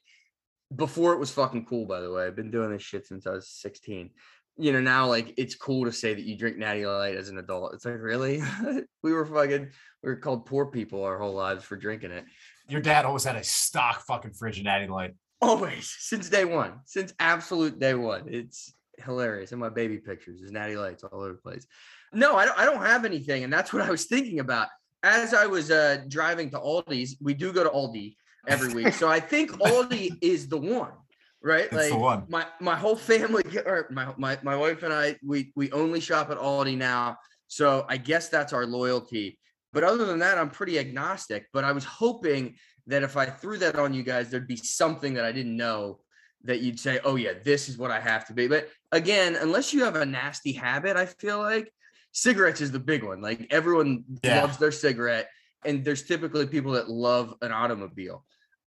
Before 0.75 1.13
it 1.13 1.19
was 1.19 1.31
fucking 1.31 1.65
cool, 1.65 1.87
by 1.87 2.01
the 2.01 2.11
way. 2.11 2.27
I've 2.27 2.35
been 2.35 2.51
doing 2.51 2.69
this 2.71 2.83
shit 2.83 3.07
since 3.07 3.25
I 3.25 3.31
was 3.31 3.49
16. 3.49 4.11
You 4.57 4.73
know, 4.73 4.81
now 4.81 5.07
like 5.07 5.33
it's 5.37 5.55
cool 5.55 5.85
to 5.85 5.91
say 5.91 6.13
that 6.13 6.23
you 6.23 6.35
drink 6.35 6.57
Natty 6.57 6.85
Light 6.85 7.15
as 7.15 7.29
an 7.29 7.37
adult. 7.37 7.73
It's 7.73 7.85
like, 7.85 7.99
really? 7.99 8.41
we 9.03 9.13
were 9.13 9.25
fucking 9.25 9.69
we 10.03 10.09
were 10.09 10.15
called 10.15 10.45
poor 10.45 10.65
people 10.65 11.03
our 11.03 11.19
whole 11.19 11.33
lives 11.33 11.63
for 11.63 11.75
drinking 11.75 12.11
it. 12.11 12.25
Your 12.69 12.81
dad 12.81 13.05
always 13.05 13.23
had 13.23 13.35
a 13.35 13.43
stock 13.43 14.01
fucking 14.01 14.33
fridge 14.33 14.57
of 14.57 14.65
Natty 14.65 14.87
Light. 14.87 15.13
Always 15.41 15.95
since 15.99 16.29
day 16.29 16.45
one, 16.45 16.79
since 16.85 17.13
absolute 17.19 17.79
day 17.79 17.93
one. 17.93 18.23
It's 18.27 18.73
hilarious. 19.03 19.51
In 19.51 19.59
my 19.59 19.69
baby 19.69 19.97
pictures 19.97 20.41
is 20.41 20.51
natty 20.51 20.75
lights 20.75 21.03
all 21.03 21.19
over 21.19 21.33
the 21.33 21.37
place. 21.37 21.65
No, 22.13 22.35
I 22.35 22.45
don't, 22.45 22.57
I 22.57 22.65
don't 22.65 22.81
have 22.81 23.05
anything. 23.05 23.43
And 23.43 23.51
that's 23.51 23.73
what 23.73 23.81
I 23.81 23.89
was 23.89 24.05
thinking 24.05 24.39
about. 24.39 24.69
As 25.03 25.33
I 25.33 25.45
was 25.45 25.69
uh, 25.71 26.03
driving 26.07 26.49
to 26.51 26.57
Aldi's, 26.57 27.17
we 27.21 27.33
do 27.33 27.53
go 27.53 27.63
to 27.63 27.69
Aldi 27.69 28.15
every 28.47 28.73
week. 28.73 28.93
So 28.93 29.07
I 29.07 29.19
think 29.19 29.51
Aldi 29.51 30.17
is 30.21 30.47
the 30.47 30.57
one, 30.57 30.91
right? 31.41 31.67
It's 31.71 31.93
one. 31.93 32.25
My 32.27 32.45
my 32.59 32.75
whole 32.75 32.95
family 32.95 33.43
or 33.65 33.87
my, 33.91 34.13
my 34.17 34.37
my 34.43 34.55
wife 34.55 34.83
and 34.83 34.93
I, 34.93 35.15
we 35.25 35.51
we 35.55 35.71
only 35.71 35.99
shop 35.99 36.29
at 36.31 36.37
Aldi 36.37 36.77
now. 36.77 37.17
So 37.47 37.85
I 37.87 37.97
guess 37.97 38.29
that's 38.29 38.53
our 38.53 38.65
loyalty. 38.65 39.39
But 39.73 39.83
other 39.83 40.05
than 40.05 40.19
that, 40.19 40.37
I'm 40.37 40.49
pretty 40.49 40.79
agnostic. 40.79 41.45
But 41.53 41.63
I 41.63 41.71
was 41.71 41.83
hoping 41.85 42.55
that 42.87 43.03
if 43.03 43.17
I 43.17 43.25
threw 43.25 43.57
that 43.57 43.77
on 43.77 43.93
you 43.93 44.03
guys, 44.03 44.29
there'd 44.29 44.47
be 44.47 44.55
something 44.55 45.13
that 45.15 45.25
I 45.25 45.31
didn't 45.31 45.55
know 45.55 45.99
that 46.43 46.61
you'd 46.61 46.79
say, 46.79 46.99
oh, 47.03 47.15
yeah, 47.15 47.33
this 47.43 47.67
is 47.67 47.77
what 47.77 47.91
I 47.91 47.99
have 47.99 48.25
to 48.27 48.33
be. 48.33 48.47
But 48.47 48.69
again, 48.91 49.35
unless 49.35 49.73
you 49.73 49.83
have 49.83 49.95
a 49.95 50.05
nasty 50.05 50.53
habit, 50.53 50.95
I 50.95 51.05
feel 51.05 51.39
like 51.39 51.71
cigarettes 52.11 52.61
is 52.61 52.71
the 52.71 52.79
big 52.79 53.03
one. 53.03 53.21
Like 53.21 53.47
everyone 53.49 54.03
Yeah. 54.23 54.41
loves 54.41 54.57
their 54.57 54.71
cigarette, 54.71 55.29
and 55.65 55.83
there's 55.83 56.03
typically 56.03 56.47
people 56.47 56.73
that 56.73 56.89
love 56.89 57.33
an 57.41 57.51
automobile. 57.51 58.25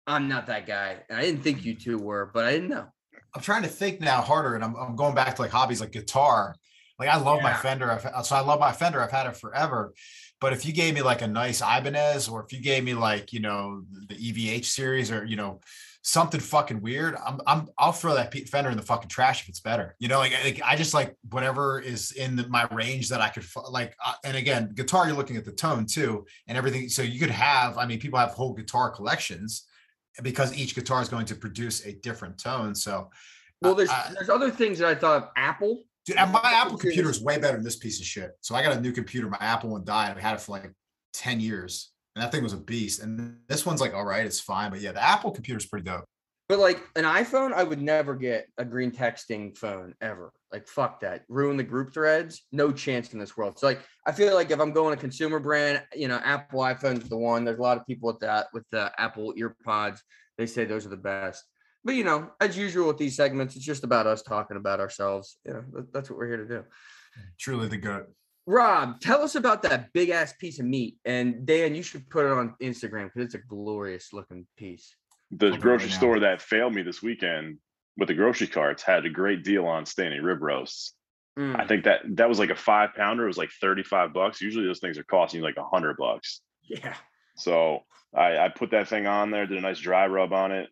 I'm 0.07 0.27
not 0.27 0.47
that 0.47 0.67
guy. 0.67 0.97
And 1.09 1.17
I 1.17 1.21
didn't 1.21 1.43
think 1.43 1.63
you 1.63 1.75
two 1.75 1.97
were, 1.97 2.31
but 2.33 2.45
I 2.45 2.53
didn't 2.53 2.69
know. 2.69 2.87
I'm 3.33 3.41
trying 3.41 3.63
to 3.63 3.69
think 3.69 4.01
now 4.01 4.21
harder, 4.21 4.55
and 4.55 4.63
I'm, 4.63 4.75
I'm 4.75 4.95
going 4.95 5.15
back 5.15 5.35
to 5.35 5.41
like 5.41 5.51
hobbies 5.51 5.79
like 5.79 5.91
guitar. 5.91 6.55
Like 6.99 7.09
I 7.09 7.17
love 7.17 7.41
my 7.41 7.53
Fender. 7.53 7.89
I've, 7.89 8.25
so 8.25 8.35
I 8.35 8.41
love 8.41 8.59
my 8.59 8.71
Fender. 8.71 9.01
I've 9.01 9.11
had 9.11 9.27
it 9.27 9.37
forever. 9.37 9.93
But 10.39 10.53
if 10.53 10.65
you 10.65 10.73
gave 10.73 10.93
me 10.93 11.01
like 11.01 11.21
a 11.21 11.27
nice 11.27 11.61
Ibanez, 11.61 12.27
or 12.27 12.43
if 12.43 12.51
you 12.51 12.61
gave 12.61 12.83
me 12.83 12.93
like 12.93 13.31
you 13.31 13.39
know 13.39 13.83
the 14.07 14.15
EVH 14.15 14.65
series, 14.65 15.11
or 15.11 15.23
you 15.23 15.35
know 15.35 15.61
something 16.03 16.41
fucking 16.41 16.81
weird, 16.81 17.15
I'm 17.15 17.39
I'm 17.47 17.69
I'll 17.77 17.93
throw 17.93 18.15
that 18.15 18.33
Fender 18.49 18.69
in 18.69 18.77
the 18.77 18.83
fucking 18.83 19.09
trash 19.09 19.43
if 19.43 19.49
it's 19.49 19.61
better. 19.61 19.95
You 19.99 20.09
know, 20.09 20.19
like, 20.19 20.33
like 20.43 20.61
I 20.63 20.75
just 20.75 20.93
like 20.93 21.15
whatever 21.29 21.79
is 21.79 22.11
in 22.11 22.35
the, 22.35 22.47
my 22.49 22.67
range 22.71 23.09
that 23.09 23.21
I 23.21 23.29
could 23.29 23.45
like. 23.69 23.95
Uh, 24.03 24.13
and 24.25 24.35
again, 24.35 24.71
guitar, 24.75 25.07
you're 25.07 25.15
looking 25.15 25.37
at 25.37 25.45
the 25.45 25.53
tone 25.53 25.85
too, 25.85 26.25
and 26.47 26.57
everything. 26.57 26.89
So 26.89 27.01
you 27.01 27.19
could 27.19 27.31
have. 27.31 27.77
I 27.77 27.85
mean, 27.85 27.99
people 27.99 28.19
have 28.19 28.31
whole 28.31 28.53
guitar 28.53 28.89
collections 28.89 29.67
because 30.23 30.57
each 30.57 30.75
guitar 30.75 31.01
is 31.01 31.09
going 31.09 31.25
to 31.27 31.35
produce 31.35 31.85
a 31.85 31.93
different 31.93 32.37
tone. 32.37 32.75
So 32.75 32.91
uh, 32.93 33.05
Well, 33.61 33.75
there's 33.75 33.89
I- 33.89 34.11
there's 34.13 34.29
other 34.29 34.51
things 34.51 34.79
that 34.79 34.87
I 34.87 34.95
thought 34.95 35.23
of. 35.23 35.29
Apple. 35.35 35.83
Dude, 36.05 36.15
my 36.15 36.41
Apple 36.43 36.77
computer 36.77 37.09
is 37.11 37.21
way 37.21 37.37
better 37.37 37.57
than 37.57 37.63
this 37.63 37.75
piece 37.75 37.99
of 37.99 38.05
shit. 38.07 38.31
So 38.41 38.55
I 38.55 38.63
got 38.63 38.75
a 38.75 38.81
new 38.81 38.91
computer. 38.91 39.29
My 39.29 39.37
Apple 39.39 39.69
one 39.69 39.83
died. 39.85 40.09
I've 40.09 40.17
had 40.17 40.33
it 40.33 40.41
for 40.41 40.51
like 40.53 40.71
10 41.13 41.39
years. 41.39 41.91
And 42.15 42.23
that 42.23 42.31
thing 42.31 42.41
was 42.43 42.53
a 42.53 42.57
beast. 42.57 43.03
And 43.03 43.37
this 43.47 43.65
one's 43.67 43.79
like, 43.81 43.93
all 43.93 44.03
right, 44.03 44.25
it's 44.25 44.39
fine. 44.39 44.71
But 44.71 44.81
yeah, 44.81 44.91
the 44.93 45.03
Apple 45.03 45.29
computer 45.31 45.59
is 45.59 45.67
pretty 45.67 45.85
dope. 45.85 46.05
But 46.49 46.57
like 46.59 46.81
an 46.95 47.03
iPhone, 47.05 47.53
I 47.53 47.63
would 47.63 47.81
never 47.81 48.15
get 48.15 48.47
a 48.57 48.65
green 48.65 48.91
texting 48.91 49.55
phone 49.55 49.93
ever. 50.01 50.33
Like 50.51 50.67
fuck 50.67 50.99
that. 51.01 51.23
Ruin 51.29 51.57
the 51.57 51.63
group 51.63 51.93
threads. 51.93 52.43
No 52.51 52.71
chance 52.71 53.13
in 53.13 53.19
this 53.19 53.37
world. 53.37 53.57
So 53.57 53.67
like 53.67 53.81
I 54.05 54.11
feel 54.11 54.33
like 54.33 54.51
if 54.51 54.59
I'm 54.59 54.71
going 54.71 54.95
to 54.95 54.99
consumer 54.99 55.39
brand, 55.39 55.83
you 55.95 56.07
know, 56.07 56.19
Apple 56.23 56.59
iPhone's 56.59 57.07
the 57.07 57.17
one. 57.17 57.45
There's 57.45 57.59
a 57.59 57.61
lot 57.61 57.77
of 57.77 57.85
people 57.85 58.07
with 58.07 58.19
that 58.19 58.47
with 58.53 58.63
the 58.71 58.91
Apple 58.97 59.33
earpods. 59.37 59.99
They 60.37 60.45
say 60.45 60.65
those 60.65 60.85
are 60.85 60.89
the 60.89 60.97
best. 60.97 61.43
But 61.83 61.95
you 61.95 62.03
know, 62.03 62.31
as 62.39 62.57
usual 62.57 62.87
with 62.87 62.97
these 62.97 63.15
segments, 63.15 63.55
it's 63.55 63.65
just 63.65 63.83
about 63.83 64.07
us 64.07 64.21
talking 64.21 64.57
about 64.57 64.79
ourselves. 64.79 65.37
You 65.45 65.53
know, 65.53 65.63
that's 65.93 66.09
what 66.09 66.17
we're 66.19 66.27
here 66.27 66.37
to 66.37 66.47
do. 66.47 66.63
Truly 67.39 67.67
the 67.67 67.77
goat. 67.77 68.07
Rob, 68.47 68.99
tell 68.99 69.21
us 69.21 69.35
about 69.35 69.61
that 69.63 69.93
big 69.93 70.09
ass 70.09 70.33
piece 70.33 70.59
of 70.59 70.65
meat. 70.65 70.97
And 71.05 71.45
Dan, 71.45 71.75
you 71.75 71.83
should 71.83 72.09
put 72.09 72.25
it 72.25 72.31
on 72.31 72.55
Instagram 72.61 73.05
because 73.05 73.25
it's 73.25 73.35
a 73.35 73.47
glorious 73.47 74.13
looking 74.13 74.45
piece. 74.57 74.95
the 75.31 75.47
I'll 75.47 75.51
do 75.51 75.57
it 75.57 75.61
grocery 75.61 75.87
right 75.87 75.95
store 75.95 76.19
that 76.19 76.41
failed 76.41 76.73
me 76.73 76.81
this 76.81 77.01
weekend 77.01 77.57
with 77.97 78.07
the 78.07 78.13
grocery 78.13 78.47
carts 78.47 78.83
had 78.83 79.05
a 79.05 79.09
great 79.09 79.43
deal 79.43 79.65
on 79.65 79.85
standing 79.85 80.21
rib 80.23 80.41
roasts. 80.41 80.93
Mm. 81.37 81.59
I 81.59 81.65
think 81.65 81.85
that 81.85 82.01
that 82.15 82.29
was 82.29 82.39
like 82.39 82.49
a 82.49 82.55
five 82.55 82.89
pounder. 82.95 83.23
It 83.23 83.27
was 83.27 83.37
like 83.37 83.51
35 83.61 84.13
bucks. 84.13 84.41
Usually 84.41 84.65
those 84.65 84.79
things 84.79 84.97
are 84.97 85.03
costing 85.03 85.39
you 85.39 85.45
like 85.45 85.57
a 85.57 85.63
hundred 85.63 85.97
bucks. 85.97 86.41
Yeah. 86.63 86.95
So 87.37 87.79
I, 88.15 88.37
I 88.37 88.49
put 88.49 88.71
that 88.71 88.87
thing 88.89 89.07
on 89.07 89.31
there, 89.31 89.45
did 89.47 89.57
a 89.57 89.61
nice 89.61 89.79
dry 89.79 90.07
rub 90.07 90.33
on 90.33 90.51
it, 90.51 90.69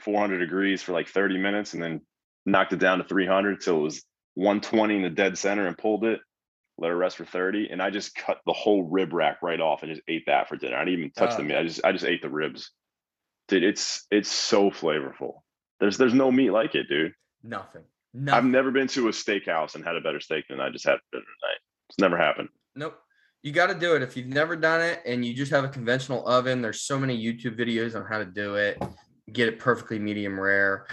400 0.00 0.38
degrees 0.38 0.82
for 0.82 0.92
like 0.92 1.08
30 1.08 1.38
minutes, 1.38 1.74
and 1.74 1.82
then 1.82 2.00
knocked 2.44 2.72
it 2.72 2.78
down 2.80 2.98
to 2.98 3.04
300 3.04 3.60
till 3.60 3.78
it 3.78 3.82
was 3.82 4.02
120 4.34 4.96
in 4.96 5.02
the 5.02 5.10
dead 5.10 5.38
center 5.38 5.66
and 5.66 5.78
pulled 5.78 6.04
it. 6.04 6.20
Let 6.78 6.90
it 6.90 6.94
rest 6.94 7.18
for 7.18 7.26
30, 7.26 7.68
and 7.70 7.82
I 7.82 7.90
just 7.90 8.14
cut 8.14 8.38
the 8.46 8.54
whole 8.54 8.82
rib 8.82 9.12
rack 9.12 9.42
right 9.42 9.60
off 9.60 9.82
and 9.82 9.92
just 9.92 10.02
ate 10.08 10.24
that 10.26 10.48
for 10.48 10.56
dinner. 10.56 10.76
I 10.76 10.84
didn't 10.84 10.98
even 11.00 11.12
touch 11.12 11.32
Oh. 11.34 11.36
the 11.36 11.42
meat. 11.44 11.56
I 11.56 11.62
just 11.64 11.84
I 11.84 11.92
just 11.92 12.04
ate 12.04 12.22
the 12.22 12.30
ribs. 12.30 12.72
Dude, 13.48 13.62
it's 13.62 14.06
it's 14.10 14.30
so 14.30 14.70
flavorful. 14.70 15.42
There's 15.82 15.98
there's 15.98 16.14
no 16.14 16.30
meat 16.30 16.50
like 16.50 16.76
it, 16.76 16.88
dude. 16.88 17.12
Nothing. 17.42 17.82
I've 18.30 18.44
never 18.44 18.70
been 18.70 18.86
to 18.88 19.08
a 19.08 19.10
steakhouse 19.10 19.74
and 19.74 19.84
had 19.84 19.96
a 19.96 20.00
better 20.00 20.20
steak 20.20 20.44
than 20.48 20.60
I 20.60 20.70
just 20.70 20.86
had 20.86 20.98
for 20.98 21.16
dinner 21.16 21.24
tonight. 21.24 21.58
It's 21.88 21.98
never 21.98 22.16
happened. 22.16 22.50
Nope. 22.76 22.96
You 23.42 23.50
got 23.50 23.66
to 23.66 23.74
do 23.74 23.96
it 23.96 24.02
if 24.02 24.16
you've 24.16 24.28
never 24.28 24.54
done 24.54 24.80
it 24.80 25.00
and 25.04 25.24
you 25.24 25.34
just 25.34 25.50
have 25.50 25.64
a 25.64 25.68
conventional 25.68 26.24
oven. 26.28 26.62
There's 26.62 26.82
so 26.82 27.00
many 27.00 27.20
YouTube 27.20 27.58
videos 27.58 27.96
on 27.96 28.06
how 28.06 28.18
to 28.18 28.24
do 28.24 28.54
it. 28.54 28.80
Get 29.32 29.48
it 29.48 29.58
perfectly 29.58 29.98
medium 29.98 30.38
rare. 30.38 30.86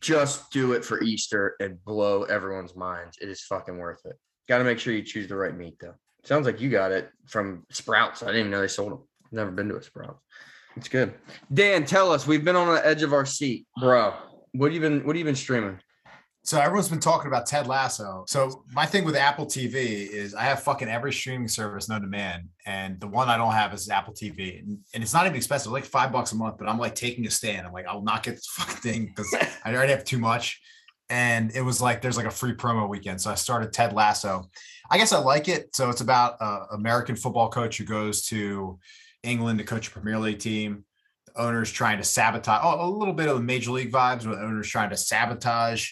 Just 0.00 0.52
do 0.52 0.72
it 0.72 0.84
for 0.84 1.02
Easter 1.02 1.56
and 1.58 1.82
blow 1.84 2.22
everyone's 2.22 2.76
minds. 2.76 3.18
It 3.20 3.28
is 3.28 3.42
fucking 3.42 3.76
worth 3.76 4.02
it. 4.04 4.16
Got 4.48 4.58
to 4.58 4.64
make 4.64 4.78
sure 4.78 4.94
you 4.94 5.02
choose 5.02 5.26
the 5.26 5.34
right 5.34 5.56
meat 5.56 5.74
though. 5.80 5.94
Sounds 6.22 6.46
like 6.46 6.60
you 6.60 6.70
got 6.70 6.92
it 6.92 7.10
from 7.26 7.66
Sprouts. 7.70 8.22
I 8.22 8.26
didn't 8.26 8.40
even 8.40 8.50
know 8.52 8.60
they 8.60 8.68
sold 8.68 8.92
them. 8.92 9.02
Never 9.32 9.50
been 9.50 9.68
to 9.70 9.78
a 9.78 9.82
Sprouts. 9.82 10.22
It's 10.76 10.88
good. 10.88 11.14
Dan, 11.52 11.84
tell 11.84 12.12
us. 12.12 12.26
We've 12.26 12.44
been 12.44 12.56
on 12.56 12.74
the 12.74 12.86
edge 12.86 13.02
of 13.02 13.12
our 13.12 13.26
seat, 13.26 13.66
bro. 13.78 14.14
What 14.52 14.66
have 14.66 14.74
you 14.74 14.80
been? 14.80 15.04
What 15.06 15.16
have 15.16 15.18
you 15.18 15.24
been 15.24 15.36
streaming? 15.36 15.78
So 16.44 16.60
everyone's 16.60 16.88
been 16.88 16.98
talking 16.98 17.28
about 17.28 17.46
Ted 17.46 17.68
Lasso. 17.68 18.24
So 18.26 18.64
my 18.72 18.84
thing 18.84 19.04
with 19.04 19.14
Apple 19.14 19.46
TV 19.46 20.08
is 20.08 20.34
I 20.34 20.42
have 20.42 20.60
fucking 20.64 20.88
every 20.88 21.12
streaming 21.12 21.46
service 21.46 21.86
to 21.86 22.00
man, 22.00 22.48
and 22.66 22.98
the 22.98 23.06
one 23.06 23.28
I 23.28 23.36
don't 23.36 23.52
have 23.52 23.72
is 23.72 23.88
Apple 23.88 24.12
TV, 24.12 24.58
and, 24.58 24.78
and 24.92 25.04
it's 25.04 25.14
not 25.14 25.24
even 25.26 25.36
expensive, 25.36 25.70
like 25.70 25.84
five 25.84 26.10
bucks 26.10 26.32
a 26.32 26.36
month. 26.36 26.58
But 26.58 26.68
I'm 26.68 26.78
like 26.78 26.96
taking 26.96 27.26
a 27.26 27.30
stand. 27.30 27.64
I'm 27.64 27.72
like, 27.72 27.86
I'll 27.86 28.02
not 28.02 28.24
get 28.24 28.32
this 28.32 28.46
fucking 28.56 28.76
thing 28.76 29.06
because 29.06 29.32
I 29.64 29.72
already 29.72 29.92
have 29.92 30.04
too 30.04 30.18
much. 30.18 30.60
And 31.10 31.54
it 31.54 31.60
was 31.60 31.80
like 31.80 32.00
there's 32.00 32.16
like 32.16 32.26
a 32.26 32.30
free 32.30 32.54
promo 32.54 32.88
weekend, 32.88 33.20
so 33.20 33.30
I 33.30 33.34
started 33.34 33.72
Ted 33.72 33.92
Lasso. 33.92 34.50
I 34.90 34.98
guess 34.98 35.12
I 35.12 35.18
like 35.18 35.46
it. 35.46 35.74
So 35.76 35.90
it's 35.90 36.00
about 36.00 36.38
a 36.40 36.74
American 36.74 37.14
football 37.14 37.50
coach 37.50 37.78
who 37.78 37.84
goes 37.84 38.26
to 38.26 38.78
England 39.22 39.58
to 39.58 39.64
coach 39.64 39.88
a 39.88 39.90
Premier 39.90 40.18
League 40.18 40.38
team. 40.38 40.84
The 41.26 41.40
owner's 41.40 41.70
trying 41.70 41.98
to 41.98 42.04
sabotage. 42.04 42.60
Oh, 42.62 42.86
a 42.86 42.90
little 42.90 43.14
bit 43.14 43.28
of 43.28 43.36
the 43.36 43.42
major 43.42 43.70
league 43.70 43.92
vibes, 43.92 44.22
the 44.22 44.30
owner's 44.30 44.68
trying 44.68 44.90
to 44.90 44.96
sabotage 44.96 45.90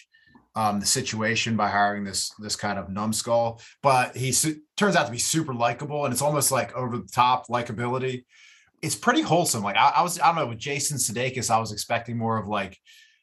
um, 0.55 0.79
the 0.79 0.85
situation 0.85 1.55
by 1.55 1.69
hiring 1.69 2.03
this 2.03 2.31
this 2.39 2.55
kind 2.55 2.77
of 2.77 2.89
numbskull. 2.89 3.61
But 3.81 4.15
he 4.15 4.31
su- 4.31 4.61
turns 4.77 4.95
out 4.95 5.05
to 5.05 5.11
be 5.11 5.17
super 5.17 5.53
likable, 5.53 6.05
and 6.05 6.11
it's 6.11 6.21
almost 6.21 6.51
like 6.51 6.75
over 6.75 6.97
the 6.97 7.07
top 7.07 7.47
likability. 7.47 8.25
It's 8.81 8.95
pretty 8.95 9.21
wholesome. 9.21 9.63
Like 9.63 9.77
I, 9.77 9.93
I 9.97 10.01
was, 10.01 10.19
I 10.19 10.27
don't 10.27 10.35
know, 10.35 10.47
with 10.47 10.57
Jason 10.57 10.97
Sudeikis, 10.97 11.51
I 11.51 11.59
was 11.59 11.71
expecting 11.71 12.17
more 12.17 12.37
of 12.37 12.47
like, 12.47 12.77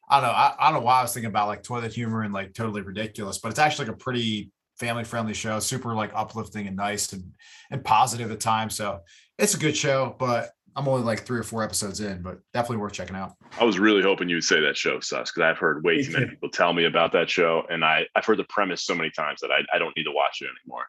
I 0.08 0.20
don't 0.20 0.30
know, 0.30 0.34
I, 0.34 0.54
I 0.58 0.70
don't 0.70 0.80
know 0.80 0.86
why 0.86 1.00
I 1.00 1.02
was 1.02 1.12
thinking 1.12 1.30
about 1.30 1.48
like 1.48 1.64
toilet 1.64 1.92
humor 1.92 2.22
and 2.22 2.32
like 2.32 2.54
totally 2.54 2.82
ridiculous, 2.82 3.38
but 3.38 3.50
it's 3.50 3.58
actually 3.58 3.86
like 3.86 3.96
a 3.96 3.98
pretty 3.98 4.52
family 4.78 5.02
friendly 5.02 5.34
show, 5.34 5.58
super 5.58 5.94
like 5.94 6.12
uplifting 6.14 6.68
and 6.68 6.76
nice 6.76 7.12
and 7.12 7.32
and 7.70 7.84
positive 7.84 8.30
at 8.30 8.40
times. 8.40 8.76
So 8.76 9.00
it's 9.38 9.54
a 9.54 9.58
good 9.58 9.76
show, 9.76 10.14
but 10.18 10.50
I'm 10.76 10.86
only 10.86 11.02
like 11.02 11.26
three 11.26 11.38
or 11.38 11.42
four 11.42 11.62
episodes 11.64 12.00
in, 12.00 12.22
but 12.22 12.38
definitely 12.54 12.76
worth 12.78 12.92
checking 12.92 13.16
out. 13.16 13.34
I 13.58 13.64
was 13.64 13.78
really 13.78 14.02
hoping 14.02 14.28
you 14.28 14.36
would 14.36 14.44
say 14.44 14.60
that 14.60 14.76
show 14.76 15.00
sucks 15.00 15.32
because 15.32 15.42
I've 15.48 15.58
heard 15.58 15.82
way 15.84 15.96
Me 15.96 16.04
too 16.04 16.12
many 16.12 16.24
too. 16.26 16.30
people 16.32 16.50
tell 16.50 16.72
me 16.72 16.84
about 16.84 17.12
that 17.12 17.28
show, 17.28 17.64
and 17.70 17.84
I 17.84 18.06
I've 18.14 18.24
heard 18.24 18.38
the 18.38 18.44
premise 18.48 18.84
so 18.84 18.94
many 18.94 19.10
times 19.10 19.40
that 19.40 19.50
I, 19.50 19.60
I 19.74 19.78
don't 19.78 19.96
need 19.96 20.04
to 20.04 20.12
watch 20.12 20.40
it 20.40 20.48
anymore. 20.64 20.84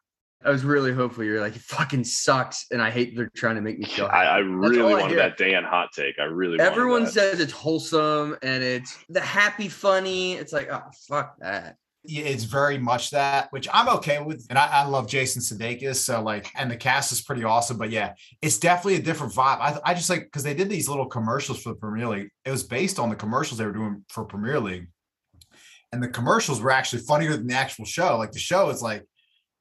I 0.45 0.51
was 0.51 0.63
really 0.63 0.93
hopeful 0.93 1.25
you're 1.25 1.41
like, 1.41 1.57
it 1.57 1.61
fucking 1.63 2.05
sucks. 2.05 2.65
And 2.71 2.81
I 2.81 2.89
hate 2.91 3.13
they're 3.13 3.29
trying 3.35 3.55
to 3.55 3.61
make 3.61 3.77
me 3.77 3.85
feel 3.85 4.05
I, 4.05 4.23
I 4.23 4.37
really 4.37 4.79
all 4.79 4.87
I 4.87 5.01
wanted 5.01 5.09
hear. 5.09 5.17
that 5.17 5.37
Dan 5.37 5.65
hot 5.65 5.89
take. 5.93 6.17
I 6.17 6.23
really 6.23 6.57
wanted 6.57 6.71
Everyone 6.71 7.03
that. 7.03 7.11
says 7.11 7.39
it's 7.41 7.51
wholesome 7.51 8.37
and 8.41 8.63
it's 8.63 8.97
the 9.09 9.19
happy 9.19 9.67
funny. 9.67 10.35
It's 10.35 10.53
like, 10.53 10.69
oh 10.71 10.83
fuck 11.09 11.35
that. 11.39 11.75
Yeah, 12.05 12.23
it's 12.23 12.45
very 12.45 12.77
much 12.77 13.11
that, 13.11 13.51
which 13.51 13.67
I'm 13.73 13.89
okay 13.97 14.21
with. 14.21 14.45
And 14.49 14.57
I, 14.57 14.67
I 14.67 14.85
love 14.85 15.07
Jason 15.07 15.41
Sudeikis. 15.41 15.97
So 15.97 16.21
like, 16.21 16.49
and 16.55 16.71
the 16.71 16.77
cast 16.77 17.11
is 17.11 17.21
pretty 17.21 17.43
awesome. 17.43 17.77
But 17.77 17.89
yeah, 17.89 18.13
it's 18.41 18.57
definitely 18.57 18.95
a 18.95 19.01
different 19.01 19.33
vibe. 19.33 19.59
I, 19.59 19.79
I 19.83 19.93
just 19.93 20.09
like 20.09 20.23
because 20.23 20.43
they 20.43 20.53
did 20.53 20.69
these 20.69 20.87
little 20.87 21.07
commercials 21.07 21.61
for 21.61 21.69
the 21.69 21.75
Premier 21.75 22.07
League. 22.07 22.29
It 22.45 22.51
was 22.51 22.63
based 22.63 22.99
on 22.99 23.09
the 23.09 23.15
commercials 23.15 23.57
they 23.57 23.65
were 23.65 23.73
doing 23.73 24.05
for 24.09 24.23
Premier 24.23 24.59
League. 24.59 24.87
And 25.91 26.01
the 26.01 26.07
commercials 26.07 26.61
were 26.61 26.71
actually 26.71 27.01
funnier 27.01 27.35
than 27.35 27.47
the 27.47 27.55
actual 27.55 27.85
show. 27.85 28.17
Like 28.17 28.31
the 28.31 28.39
show 28.39 28.69
is 28.69 28.81
like, 28.81 29.05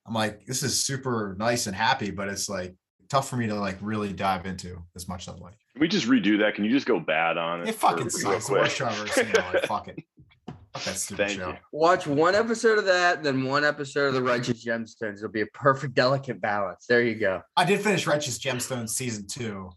I'm 0.07 0.15
like, 0.15 0.45
this 0.47 0.63
is 0.63 0.81
super 0.81 1.35
nice 1.39 1.67
and 1.67 1.75
happy, 1.75 2.11
but 2.11 2.29
it's 2.29 2.49
like 2.49 2.75
tough 3.09 3.29
for 3.29 3.37
me 3.37 3.47
to 3.47 3.55
like 3.55 3.79
really 3.81 4.13
dive 4.13 4.47
into 4.47 4.83
as 4.95 5.09
much 5.09 5.27
as 5.27 5.35
I'd 5.35 5.41
like. 5.41 5.55
Can 5.73 5.81
we 5.81 5.89
just 5.89 6.07
redo 6.07 6.39
that? 6.41 6.55
Can 6.55 6.65
you 6.65 6.71
just 6.71 6.87
go 6.87 7.01
bad 7.01 7.37
on 7.37 7.63
it? 7.63 7.69
It 7.69 7.75
fucking 7.75 8.11
sucks. 8.11 8.47
The 8.47 8.53
worst 8.53 8.77
show 8.77 8.87
I've 8.87 9.01
ever 9.01 9.09
seen. 9.09 9.33
Like, 9.33 9.67
fuck 9.67 9.89
it. 9.89 10.03
Fuck 10.75 10.85
that 10.85 10.97
stupid 10.97 11.27
Thank 11.29 11.41
show. 11.41 11.49
you. 11.51 11.57
Watch 11.73 12.07
one 12.07 12.35
episode 12.35 12.79
of 12.79 12.85
that, 12.85 13.23
then 13.23 13.45
one 13.45 13.65
episode 13.65 14.09
of 14.09 14.15
the 14.15 14.23
Righteous 14.23 14.65
Gemstones. 14.65 15.17
It'll 15.17 15.29
be 15.31 15.41
a 15.41 15.47
perfect, 15.47 15.95
delicate 15.95 16.41
balance. 16.41 16.87
There 16.87 17.03
you 17.03 17.15
go. 17.15 17.43
I 17.57 17.65
did 17.65 17.81
finish 17.81 18.07
Righteous 18.07 18.39
Gemstones 18.39 18.91
season 18.91 19.27
two, 19.27 19.71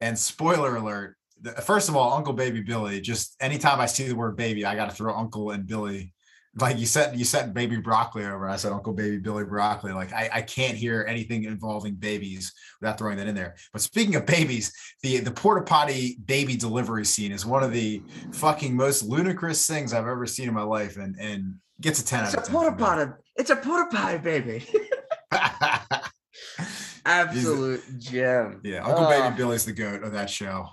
and 0.00 0.18
spoiler 0.18 0.76
alert: 0.76 1.16
first 1.62 1.88
of 1.88 1.96
all, 1.96 2.12
Uncle 2.12 2.32
Baby 2.32 2.60
Billy. 2.60 3.00
Just 3.00 3.36
anytime 3.40 3.80
I 3.80 3.86
see 3.86 4.06
the 4.08 4.14
word 4.14 4.36
baby, 4.36 4.64
I 4.64 4.74
got 4.74 4.90
to 4.90 4.94
throw 4.94 5.14
Uncle 5.14 5.50
and 5.50 5.66
Billy. 5.66 6.12
Like 6.58 6.78
you 6.78 6.86
said, 6.86 7.18
you 7.18 7.24
said 7.24 7.52
baby 7.52 7.76
broccoli 7.76 8.24
over. 8.24 8.48
I 8.48 8.56
said 8.56 8.72
Uncle 8.72 8.94
Baby 8.94 9.18
Billy 9.18 9.44
broccoli. 9.44 9.92
Like 9.92 10.12
I, 10.12 10.30
I 10.32 10.42
can't 10.42 10.76
hear 10.76 11.04
anything 11.06 11.44
involving 11.44 11.94
babies 11.96 12.52
without 12.80 12.96
throwing 12.98 13.18
that 13.18 13.26
in 13.26 13.34
there. 13.34 13.56
But 13.72 13.82
speaking 13.82 14.14
of 14.16 14.24
babies, 14.24 14.72
the 15.02 15.18
the 15.18 15.30
porta 15.30 15.62
potty 15.64 16.18
baby 16.24 16.56
delivery 16.56 17.04
scene 17.04 17.30
is 17.32 17.44
one 17.44 17.62
of 17.62 17.72
the 17.72 18.02
fucking 18.32 18.74
most 18.74 19.02
ludicrous 19.02 19.66
things 19.66 19.92
I've 19.92 20.06
ever 20.06 20.26
seen 20.26 20.48
in 20.48 20.54
my 20.54 20.62
life, 20.62 20.96
and 20.96 21.14
and 21.20 21.56
gets 21.80 22.00
a 22.00 22.04
ten 22.04 22.24
It's 22.24 22.34
out 22.34 22.40
of 22.40 22.44
ten. 22.46 22.54
porta 22.54 22.76
potty. 22.76 23.10
It's 23.36 23.50
a 23.50 23.56
porta 23.56 23.94
potty, 23.94 24.18
baby. 24.18 24.66
Absolute 27.04 27.82
gem. 27.98 28.60
yeah, 28.64 28.84
Uncle 28.84 29.04
Oh, 29.06 29.08
Baby 29.10 29.36
Billy's 29.36 29.64
the 29.64 29.72
goat 29.72 30.02
of 30.02 30.12
that 30.12 30.28
show. 30.30 30.68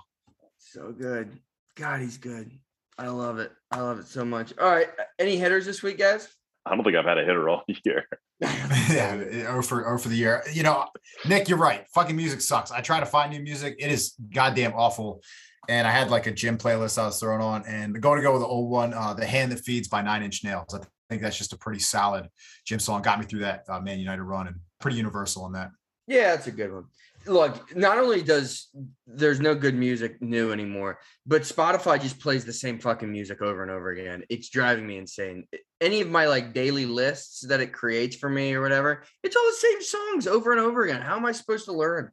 So 0.58 0.92
good. 0.92 1.38
God, 1.76 2.00
he's 2.00 2.18
good. 2.18 2.50
I 2.98 3.08
love 3.08 3.38
it. 3.38 3.52
I 3.74 3.80
love 3.80 3.98
it 3.98 4.06
so 4.06 4.24
much. 4.24 4.52
All 4.60 4.70
right. 4.70 4.88
Any 5.18 5.36
hitters 5.36 5.66
this 5.66 5.82
week, 5.82 5.98
guys? 5.98 6.28
I 6.64 6.74
don't 6.74 6.84
think 6.84 6.96
I've 6.96 7.04
had 7.04 7.18
a 7.18 7.24
hitter 7.24 7.48
all 7.48 7.64
year. 7.84 8.06
yeah, 8.40 9.52
or 9.52 9.62
for 9.62 9.84
or 9.84 9.98
for 9.98 10.08
the 10.08 10.16
year. 10.16 10.42
You 10.52 10.62
know, 10.62 10.86
Nick, 11.26 11.48
you're 11.48 11.58
right. 11.58 11.84
Fucking 11.94 12.16
music 12.16 12.40
sucks. 12.40 12.70
I 12.70 12.80
try 12.80 13.00
to 13.00 13.06
find 13.06 13.32
new 13.32 13.40
music. 13.40 13.76
It 13.78 13.90
is 13.90 14.14
goddamn 14.32 14.74
awful. 14.74 15.22
And 15.68 15.86
I 15.88 15.90
had 15.90 16.10
like 16.10 16.26
a 16.26 16.32
gym 16.32 16.58
playlist 16.58 16.98
I 16.98 17.06
was 17.06 17.18
throwing 17.18 17.40
on, 17.40 17.64
and 17.66 18.00
going 18.00 18.18
to 18.18 18.22
go 18.22 18.32
with 18.32 18.42
the 18.42 18.46
old 18.46 18.70
one, 18.70 18.92
uh, 18.92 19.14
"The 19.14 19.26
Hand 19.26 19.50
That 19.50 19.60
Feeds" 19.60 19.88
by 19.88 20.02
Nine 20.02 20.22
Inch 20.22 20.44
Nails. 20.44 20.74
I 20.74 20.80
think 21.08 21.22
that's 21.22 21.38
just 21.38 21.52
a 21.52 21.58
pretty 21.58 21.80
solid 21.80 22.28
gym 22.66 22.78
song. 22.78 23.02
Got 23.02 23.18
me 23.18 23.26
through 23.26 23.40
that 23.40 23.64
uh, 23.68 23.80
Man 23.80 23.98
United 23.98 24.22
run, 24.22 24.46
and 24.46 24.56
pretty 24.80 24.98
universal 24.98 25.44
on 25.44 25.52
that. 25.52 25.70
Yeah, 26.06 26.34
that's 26.34 26.46
a 26.46 26.52
good 26.52 26.72
one. 26.72 26.84
Look, 27.26 27.74
not 27.74 27.98
only 27.98 28.22
does 28.22 28.68
there's 29.06 29.40
no 29.40 29.54
good 29.54 29.74
music 29.74 30.20
new 30.20 30.52
anymore, 30.52 30.98
but 31.26 31.42
Spotify 31.42 32.00
just 32.00 32.20
plays 32.20 32.44
the 32.44 32.52
same 32.52 32.78
fucking 32.78 33.10
music 33.10 33.40
over 33.40 33.62
and 33.62 33.70
over 33.70 33.90
again. 33.90 34.24
It's 34.28 34.50
driving 34.50 34.86
me 34.86 34.98
insane. 34.98 35.46
Any 35.80 36.00
of 36.00 36.10
my 36.10 36.26
like 36.26 36.52
daily 36.52 36.86
lists 36.86 37.40
that 37.48 37.60
it 37.60 37.72
creates 37.72 38.16
for 38.16 38.28
me 38.28 38.54
or 38.54 38.60
whatever, 38.60 39.04
it's 39.22 39.36
all 39.36 39.46
the 39.46 39.52
same 39.52 39.82
songs 39.82 40.26
over 40.26 40.52
and 40.52 40.60
over 40.60 40.84
again. 40.84 41.00
How 41.00 41.16
am 41.16 41.26
I 41.26 41.32
supposed 41.32 41.64
to 41.66 41.72
learn? 41.72 42.10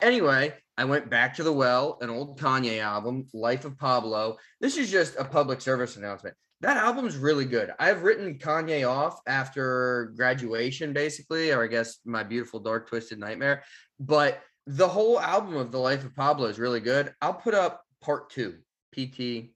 Anyway, 0.00 0.54
I 0.76 0.84
went 0.84 1.10
back 1.10 1.34
to 1.34 1.42
the 1.42 1.52
well, 1.52 1.98
an 2.00 2.10
old 2.10 2.38
Kanye 2.38 2.80
album, 2.80 3.26
Life 3.32 3.64
of 3.64 3.78
Pablo. 3.78 4.36
This 4.60 4.76
is 4.76 4.90
just 4.90 5.16
a 5.16 5.24
public 5.24 5.60
service 5.60 5.96
announcement. 5.96 6.36
That 6.60 6.76
album's 6.78 7.16
really 7.16 7.44
good. 7.44 7.72
I've 7.78 8.02
written 8.02 8.38
Kanye 8.38 8.88
off 8.88 9.20
after 9.26 10.12
graduation, 10.16 10.92
basically, 10.92 11.50
or 11.50 11.62
I 11.62 11.66
guess 11.66 11.98
my 12.04 12.22
beautiful 12.22 12.58
dark 12.58 12.88
twisted 12.88 13.18
nightmare. 13.18 13.64
But 14.00 14.40
the 14.66 14.88
whole 14.88 15.20
album 15.20 15.56
of 15.56 15.72
the 15.72 15.78
life 15.78 16.04
of 16.04 16.14
Pablo 16.14 16.46
is 16.46 16.58
really 16.58 16.80
good. 16.80 17.14
I'll 17.20 17.34
put 17.34 17.54
up 17.54 17.84
part 18.00 18.30
two, 18.30 18.56
PT 18.92 19.50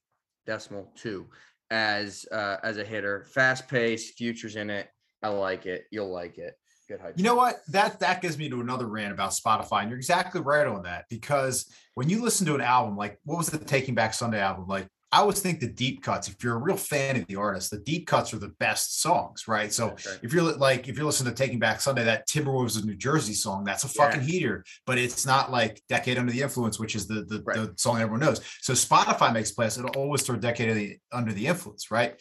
decimal 0.47 0.93
two, 0.97 1.27
as 1.71 2.27
uh, 2.31 2.57
as 2.63 2.77
a 2.77 2.85
hitter. 2.85 3.25
Fast 3.25 3.69
pace, 3.69 4.13
futures 4.13 4.57
in 4.57 4.71
it. 4.71 4.89
I 5.23 5.29
like 5.29 5.67
it. 5.67 5.87
You'll 5.91 6.13
like 6.13 6.39
it. 6.39 6.55
Good 6.89 7.01
hype. 7.01 7.15
You 7.17 7.25
know 7.25 7.35
what? 7.35 7.61
That 7.69 8.01
that 8.01 8.23
gives 8.23 8.39
me 8.39 8.49
to 8.51 8.61
another 8.61 8.87
rant 8.87 9.13
about 9.13 9.33
Spotify, 9.33 9.83
and 9.83 9.91
you're 9.91 9.99
exactly 9.99 10.41
right 10.41 10.67
on 10.67 10.83
that. 10.83 11.07
Because 11.11 11.71
when 11.95 12.09
you 12.09 12.23
listen 12.23 12.47
to 12.47 12.55
an 12.55 12.61
album, 12.61 12.97
like 12.97 13.19
what 13.25 13.39
was 13.39 13.49
the 13.49 13.59
Taking 13.59 13.95
Back 13.95 14.15
Sunday 14.15 14.41
album? 14.41 14.67
Like 14.67 14.89
I 15.11 15.21
always 15.21 15.41
think 15.41 15.61
the 15.61 15.69
deep 15.69 16.03
cuts. 16.03 16.29
If 16.29 16.45
you're 16.45 16.57
a 16.57 16.63
real 16.63 16.77
fan 16.77 17.17
of 17.17 17.27
the 17.27 17.37
artist, 17.37 17.71
the 17.71 17.79
deep 17.79 18.07
cuts 18.07 18.35
are 18.35 18.39
the 18.39 18.53
best 18.61 19.01
songs, 19.01 19.49
right? 19.49 19.73
So 19.73 19.89
right. 19.89 20.19
if 20.23 20.35
you're 20.35 20.43
like 20.43 20.87
if 20.87 20.97
you're 20.97 21.07
listening 21.07 21.35
to 21.35 21.43
Taking 21.43 21.59
Back 21.59 21.81
Sunday, 21.81 22.05
that 22.05 22.29
Timberwolves 22.29 22.77
of 22.77 22.85
New 22.85 22.95
Jersey 22.95 23.33
song, 23.33 23.65
that's 23.65 23.85
a 23.85 23.89
fucking 23.89 24.21
heater. 24.21 24.65
But 24.87 24.99
it's 24.99 25.25
not 25.25 25.51
like 25.51 25.81
Decade 25.89 26.19
Under 26.19 26.31
the 26.31 26.43
Influence, 26.43 26.79
which 26.79 26.95
is 26.95 27.07
the 27.07 27.25
the, 27.25 27.43
Right. 27.43 27.57
the 27.57 27.73
song 27.77 28.01
everyone 28.01 28.21
knows. 28.21 28.43
So 28.61 28.75
Spotify 28.75 29.33
makes 29.33 29.53
plays. 29.53 29.79
It'll 29.79 29.91
always 29.91 30.23
throw 30.23 30.37
Decade 30.37 30.69
of 30.69 30.75
the, 30.77 30.99
Under 31.11 31.33
the 31.33 31.47
Influence, 31.47 31.91
right? 31.91 32.21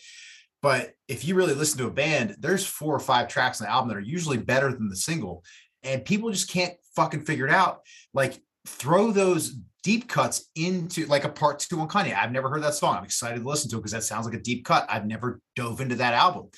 But 0.61 0.93
if 1.09 1.25
you 1.25 1.35
really 1.35 1.53
listen 1.53 1.77
to 1.79 1.87
a 1.87 1.91
band, 1.91 2.37
there's 2.39 2.65
four 2.65 2.95
or 2.95 2.99
five 2.99 3.27
tracks 3.27 3.59
on 3.59 3.67
the 3.67 3.71
album 3.71 3.89
that 3.89 3.97
are 3.97 4.01
usually 4.01 4.37
better 4.37 4.71
than 4.71 4.89
the 4.89 4.95
single, 4.95 5.43
and 5.83 6.05
people 6.05 6.31
just 6.31 6.49
can't 6.49 6.73
fucking 6.95 7.25
figure 7.25 7.47
it 7.47 7.53
out. 7.53 7.81
Like 8.13 8.39
throw 8.65 9.11
those 9.11 9.55
deep 9.87 10.09
cuts 10.09 10.49
into 10.55 11.05
like 11.05 11.23
a 11.23 11.29
part 11.29 11.59
two 11.59 11.79
on 11.79 11.87
Kanye. 11.87 12.13
I've 12.13 12.33
never 12.33 12.49
heard 12.49 12.61
that 12.63 12.73
song. 12.73 12.97
I'm 12.97 13.05
excited 13.05 13.41
to 13.41 13.47
listen 13.47 13.69
to 13.69 13.77
it 13.77 13.79
because 13.79 13.93
that 13.93 14.03
sounds 14.03 14.25
like 14.25 14.35
a 14.35 14.41
deep 14.41 14.65
cut. 14.65 14.85
I've 14.89 15.07
never 15.07 15.39
dove 15.55 15.79
into 15.79 15.95
that 15.95 16.13
album. 16.13 16.49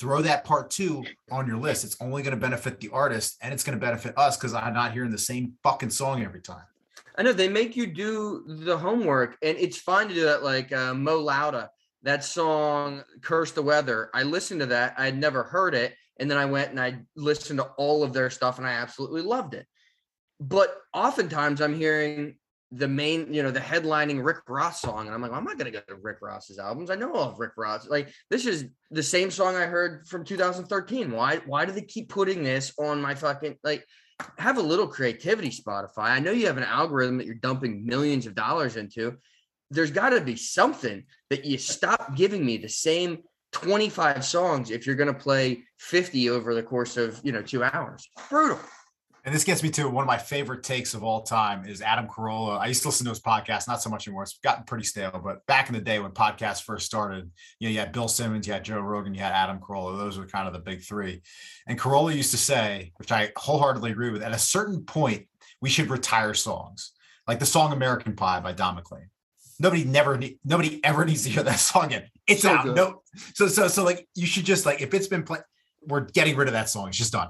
Throw 0.00 0.20
that 0.22 0.42
part 0.42 0.68
two 0.68 1.04
on 1.30 1.46
your 1.46 1.58
list. 1.58 1.84
It's 1.84 1.96
only 2.00 2.24
going 2.24 2.34
to 2.34 2.40
benefit 2.40 2.80
the 2.80 2.88
artist 2.88 3.38
and 3.40 3.54
it's 3.54 3.62
going 3.62 3.78
to 3.78 3.80
benefit 3.80 4.18
us 4.18 4.36
because 4.36 4.52
I'm 4.52 4.74
not 4.74 4.90
hearing 4.90 5.12
the 5.12 5.18
same 5.18 5.52
fucking 5.62 5.90
song 5.90 6.24
every 6.24 6.40
time. 6.40 6.64
I 7.16 7.22
know 7.22 7.32
they 7.32 7.48
make 7.48 7.76
you 7.76 7.86
do 7.86 8.42
the 8.48 8.76
homework, 8.76 9.36
and 9.42 9.56
it's 9.58 9.76
fine 9.76 10.08
to 10.08 10.14
do 10.14 10.24
that. 10.24 10.42
Like 10.42 10.72
uh, 10.72 10.92
Mo 10.92 11.22
Lowda, 11.22 11.68
that 12.02 12.24
song 12.24 13.04
"Curse 13.20 13.52
the 13.52 13.62
Weather." 13.62 14.10
I 14.12 14.24
listened 14.24 14.58
to 14.58 14.66
that. 14.66 14.94
I 14.98 15.04
had 15.04 15.18
never 15.18 15.44
heard 15.44 15.76
it, 15.76 15.94
and 16.18 16.28
then 16.28 16.38
I 16.38 16.46
went 16.46 16.70
and 16.70 16.80
I 16.80 16.98
listened 17.14 17.60
to 17.60 17.66
all 17.76 18.02
of 18.02 18.12
their 18.12 18.28
stuff, 18.28 18.58
and 18.58 18.66
I 18.66 18.72
absolutely 18.72 19.22
loved 19.22 19.54
it. 19.54 19.66
But 20.40 20.74
oftentimes, 20.92 21.60
I'm 21.60 21.76
hearing 21.76 22.36
the 22.72 22.88
main, 22.88 23.32
you 23.32 23.42
know, 23.42 23.50
the 23.50 23.60
headlining 23.60 24.24
Rick 24.24 24.48
Ross 24.48 24.80
song, 24.80 25.06
and 25.06 25.14
I'm 25.14 25.20
like, 25.20 25.30
well, 25.30 25.38
I'm 25.38 25.44
not 25.44 25.58
gonna 25.58 25.70
go 25.70 25.80
to 25.80 25.96
Rick 25.96 26.18
Ross's 26.22 26.58
albums. 26.58 26.90
I 26.90 26.94
know 26.94 27.12
all 27.12 27.30
of 27.30 27.38
Rick 27.38 27.52
Ross. 27.56 27.88
Like 27.88 28.12
this 28.30 28.46
is 28.46 28.66
the 28.90 29.02
same 29.02 29.30
song 29.30 29.56
I 29.56 29.66
heard 29.66 30.06
from 30.06 30.24
2013. 30.24 31.10
Why? 31.10 31.36
Why 31.46 31.64
do 31.64 31.72
they 31.72 31.82
keep 31.82 32.08
putting 32.08 32.42
this 32.42 32.72
on 32.78 33.00
my 33.00 33.14
fucking 33.14 33.56
like? 33.62 33.84
have 34.38 34.56
a 34.56 34.62
little 34.62 34.86
creativity 34.86 35.48
spotify 35.48 36.10
i 36.10 36.20
know 36.20 36.30
you 36.30 36.46
have 36.46 36.58
an 36.58 36.62
algorithm 36.62 37.18
that 37.18 37.26
you're 37.26 37.34
dumping 37.34 37.84
millions 37.84 38.24
of 38.24 38.36
dollars 38.36 38.76
into 38.76 39.16
there's 39.70 39.90
got 39.90 40.10
to 40.10 40.20
be 40.20 40.36
something 40.36 41.02
that 41.30 41.44
you 41.44 41.58
stop 41.58 42.14
giving 42.14 42.44
me 42.44 42.56
the 42.56 42.68
same 42.68 43.18
25 43.52 44.24
songs 44.24 44.70
if 44.70 44.86
you're 44.86 44.96
going 44.96 45.12
to 45.12 45.18
play 45.18 45.62
50 45.78 46.30
over 46.30 46.54
the 46.54 46.62
course 46.62 46.96
of 46.96 47.20
you 47.24 47.32
know 47.32 47.42
two 47.42 47.64
hours 47.64 48.08
brutal 48.28 48.60
And 49.24 49.32
this 49.32 49.44
gets 49.44 49.62
me 49.62 49.70
to 49.70 49.88
one 49.88 50.02
of 50.02 50.08
my 50.08 50.18
favorite 50.18 50.64
takes 50.64 50.94
of 50.94 51.04
all 51.04 51.22
time 51.22 51.64
is 51.64 51.80
Adam 51.80 52.08
Carolla. 52.08 52.58
I 52.58 52.66
used 52.66 52.82
to 52.82 52.88
listen 52.88 53.04
to 53.04 53.10
his 53.10 53.20
podcast, 53.20 53.68
not 53.68 53.80
so 53.80 53.88
much 53.88 54.08
anymore. 54.08 54.24
It's 54.24 54.38
gotten 54.38 54.64
pretty 54.64 54.84
stale, 54.84 55.20
but 55.22 55.46
back 55.46 55.68
in 55.68 55.74
the 55.76 55.80
day 55.80 56.00
when 56.00 56.10
podcasts 56.10 56.60
first 56.60 56.86
started, 56.86 57.30
you 57.60 57.68
know, 57.68 57.72
you 57.72 57.78
had 57.78 57.92
Bill 57.92 58.08
Simmons, 58.08 58.48
you 58.48 58.52
had 58.52 58.64
Joe 58.64 58.80
Rogan, 58.80 59.14
you 59.14 59.20
had 59.20 59.32
Adam 59.32 59.60
Carolla. 59.60 59.96
Those 59.96 60.18
were 60.18 60.26
kind 60.26 60.48
of 60.48 60.52
the 60.52 60.58
big 60.58 60.82
three. 60.82 61.22
And 61.68 61.78
Carolla 61.78 62.12
used 62.16 62.32
to 62.32 62.36
say, 62.36 62.90
which 62.96 63.12
I 63.12 63.30
wholeheartedly 63.36 63.92
agree 63.92 64.10
with, 64.10 64.22
at 64.24 64.32
a 64.32 64.38
certain 64.38 64.84
point, 64.84 65.28
we 65.60 65.68
should 65.68 65.88
retire 65.88 66.34
songs. 66.34 66.90
Like 67.28 67.38
the 67.38 67.46
song 67.46 67.72
American 67.72 68.16
Pie 68.16 68.40
by 68.40 68.50
Don 68.52 68.74
McLean. 68.74 69.08
Nobody 69.60 69.84
never 69.84 70.18
need, 70.18 70.40
nobody 70.44 70.84
ever 70.84 71.04
needs 71.04 71.22
to 71.22 71.30
hear 71.30 71.44
that 71.44 71.60
song 71.60 71.84
again. 71.86 72.08
It's 72.26 72.42
So 72.42 72.50
out. 72.50 72.64
good. 72.64 72.74
No, 72.74 73.02
so 73.34 73.46
so 73.46 73.68
so 73.68 73.84
like 73.84 74.08
you 74.16 74.26
should 74.26 74.44
just 74.44 74.66
like 74.66 74.80
if 74.82 74.92
it's 74.92 75.06
been 75.06 75.22
played, 75.22 75.42
we're 75.86 76.00
getting 76.00 76.34
rid 76.34 76.48
of 76.48 76.54
that 76.54 76.68
song. 76.68 76.88
It's 76.88 76.98
just 76.98 77.12
done. 77.12 77.28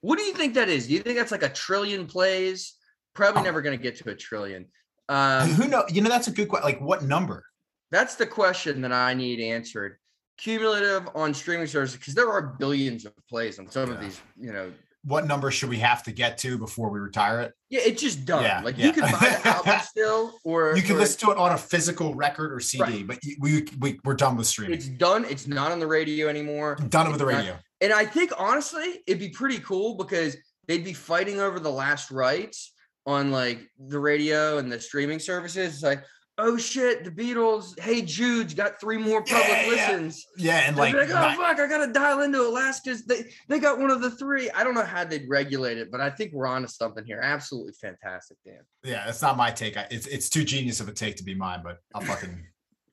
What 0.00 0.18
do 0.18 0.24
you 0.24 0.32
think 0.34 0.54
that 0.54 0.68
is 0.68 0.86
do 0.86 0.94
you 0.94 1.00
think 1.00 1.16
that's 1.18 1.32
like 1.32 1.42
a 1.42 1.48
trillion 1.48 2.06
plays 2.06 2.74
probably 3.14 3.42
never 3.42 3.62
going 3.62 3.76
to 3.76 3.82
get 3.82 3.96
to 3.96 4.10
a 4.10 4.14
trillion 4.14 4.66
um, 5.08 5.48
Who 5.50 5.68
know? 5.68 5.84
You 5.88 6.02
know, 6.02 6.08
that's 6.08 6.26
a 6.28 6.32
good 6.32 6.48
question. 6.48 6.64
Like, 6.68 6.80
what 6.80 7.02
number? 7.04 7.44
That's 7.92 8.16
the 8.16 8.26
question 8.26 8.80
that 8.82 8.92
I 8.92 9.14
need 9.14 9.38
answered. 9.40 9.98
Cumulative 10.38 11.08
on 11.14 11.32
streaming 11.32 11.66
services 11.68 11.96
because 11.96 12.14
there 12.14 12.28
are 12.30 12.42
billions 12.58 13.06
of 13.06 13.12
plays 13.28 13.58
on 13.58 13.70
some 13.70 13.90
of 13.90 14.00
these. 14.00 14.20
You 14.38 14.52
know, 14.52 14.72
What 15.04 15.26
number 15.26 15.50
should 15.50 15.68
we 15.70 15.78
have 15.78 16.02
to 16.02 16.12
get 16.12 16.36
to 16.38 16.58
before 16.58 16.90
we 16.90 16.98
retire 16.98 17.40
it? 17.40 17.52
yeah, 17.70 17.80
it's 17.84 18.02
just 18.02 18.24
done. 18.26 18.42
Yeah, 18.42 18.60
like 18.62 18.76
yeah. 18.76 18.86
you 18.86 18.92
can 18.92 19.02
buy 19.12 19.18
the 19.42 19.48
album 19.48 19.78
still, 19.84 20.34
or 20.44 20.76
You 20.76 20.82
can 20.82 20.96
or 20.96 20.98
listen 20.98 21.20
to 21.26 21.30
it 21.32 21.38
on 21.38 21.52
a 21.52 21.58
physical 21.58 22.12
record 22.14 22.52
or 22.52 22.60
CD, 22.60 22.82
Right. 22.82 23.06
but 23.06 23.18
we, 23.40 23.66
we 23.80 23.98
we're 24.04 24.14
done 24.14 24.36
with 24.36 24.46
streaming. 24.48 24.74
It's 24.76 24.88
done. 24.88 25.24
It's 25.24 25.46
not 25.46 25.70
on 25.72 25.78
the 25.78 25.86
radio 25.86 26.28
anymore. 26.28 26.74
done 26.90 27.08
with 27.08 27.18
the 27.18 27.26
it's 27.28 27.32
not- 27.32 27.38
radio. 27.38 27.58
And 27.80 27.92
I 27.92 28.04
think 28.06 28.32
honestly, 28.38 29.02
it'd 29.06 29.20
be 29.20 29.28
pretty 29.30 29.58
cool 29.58 29.96
because 29.96 30.36
they'd 30.66 30.84
be 30.84 30.92
fighting 30.92 31.40
over 31.40 31.60
the 31.60 31.70
last 31.70 32.10
rights 32.10 32.72
on 33.06 33.30
like 33.30 33.60
the 33.78 33.98
radio 33.98 34.58
and 34.58 34.70
the 34.70 34.80
streaming 34.80 35.18
services. 35.18 35.74
It's 35.74 35.82
like, 35.82 36.02
oh 36.38 36.56
shit, 36.56 37.04
the 37.04 37.10
Beatles, 37.10 37.78
Hey 37.78 38.02
Jude's 38.02 38.54
got 38.54 38.80
three 38.80 38.98
more 38.98 39.22
public 39.22 39.48
Yeah, 39.48 39.62
yeah. 39.62 39.68
listens. 39.70 40.26
Yeah, 40.36 40.56
and 40.66 40.76
Like, 40.76 40.94
like, 40.94 41.10
oh 41.10 41.34
fuck, 41.36 41.60
I 41.60 41.66
gotta 41.68 41.92
dial 41.92 42.22
into 42.22 42.40
Alaska's. 42.40 43.04
They 43.04 43.24
they 43.48 43.58
got 43.58 43.78
one 43.78 43.90
of 43.90 44.00
the 44.02 44.10
three. 44.10 44.50
I 44.50 44.64
don't 44.64 44.74
know 44.74 44.84
how 44.84 45.04
they'd 45.04 45.28
regulate 45.28 45.78
it, 45.78 45.90
but 45.90 46.00
I 46.00 46.10
think 46.10 46.32
we're 46.32 46.46
onto 46.46 46.68
something 46.68 47.04
here. 47.04 47.20
Absolutely 47.22 47.74
fantastic, 47.80 48.38
Dan. 48.44 48.60
yeah, 48.84 49.04
that's 49.06 49.22
not 49.22 49.36
my 49.36 49.50
take. 49.50 49.76
I, 49.76 49.86
it's 49.90 50.06
it's 50.06 50.28
too 50.28 50.44
genius 50.44 50.80
of 50.80 50.88
a 50.88 50.92
take 50.92 51.16
to 51.16 51.24
be 51.24 51.34
mine, 51.34 51.60
but 51.62 51.78
I'll 51.94 52.02
fucking 52.02 52.44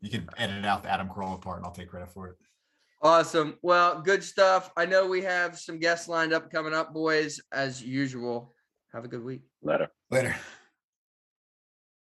you 0.01 0.09
can 0.09 0.29
edit 0.37 0.65
out 0.65 0.83
the 0.83 0.91
Adam 0.91 1.07
Carolla 1.07 1.41
part 1.41 1.57
and 1.57 1.65
I'll 1.65 1.71
take 1.71 1.89
credit 1.89 2.09
for 2.09 2.27
it. 2.27 2.35
Awesome. 3.03 3.57
Well, 3.61 4.01
good 4.01 4.23
stuff. 4.23 4.71
I 4.77 4.85
know 4.85 5.05
we 5.05 5.21
have 5.23 5.59
some 5.59 5.77
guests 5.77 6.07
lined 6.07 6.31
up 6.31 6.49
coming 6.49 6.73
up, 6.73 6.93
boys, 6.93 7.41
as 7.51 7.83
usual. 7.83 8.55
Have 8.93 9.03
a 9.03 9.09
good 9.09 9.23
week. 9.23 9.41
Later. 9.61 9.89
Later. 10.09 10.33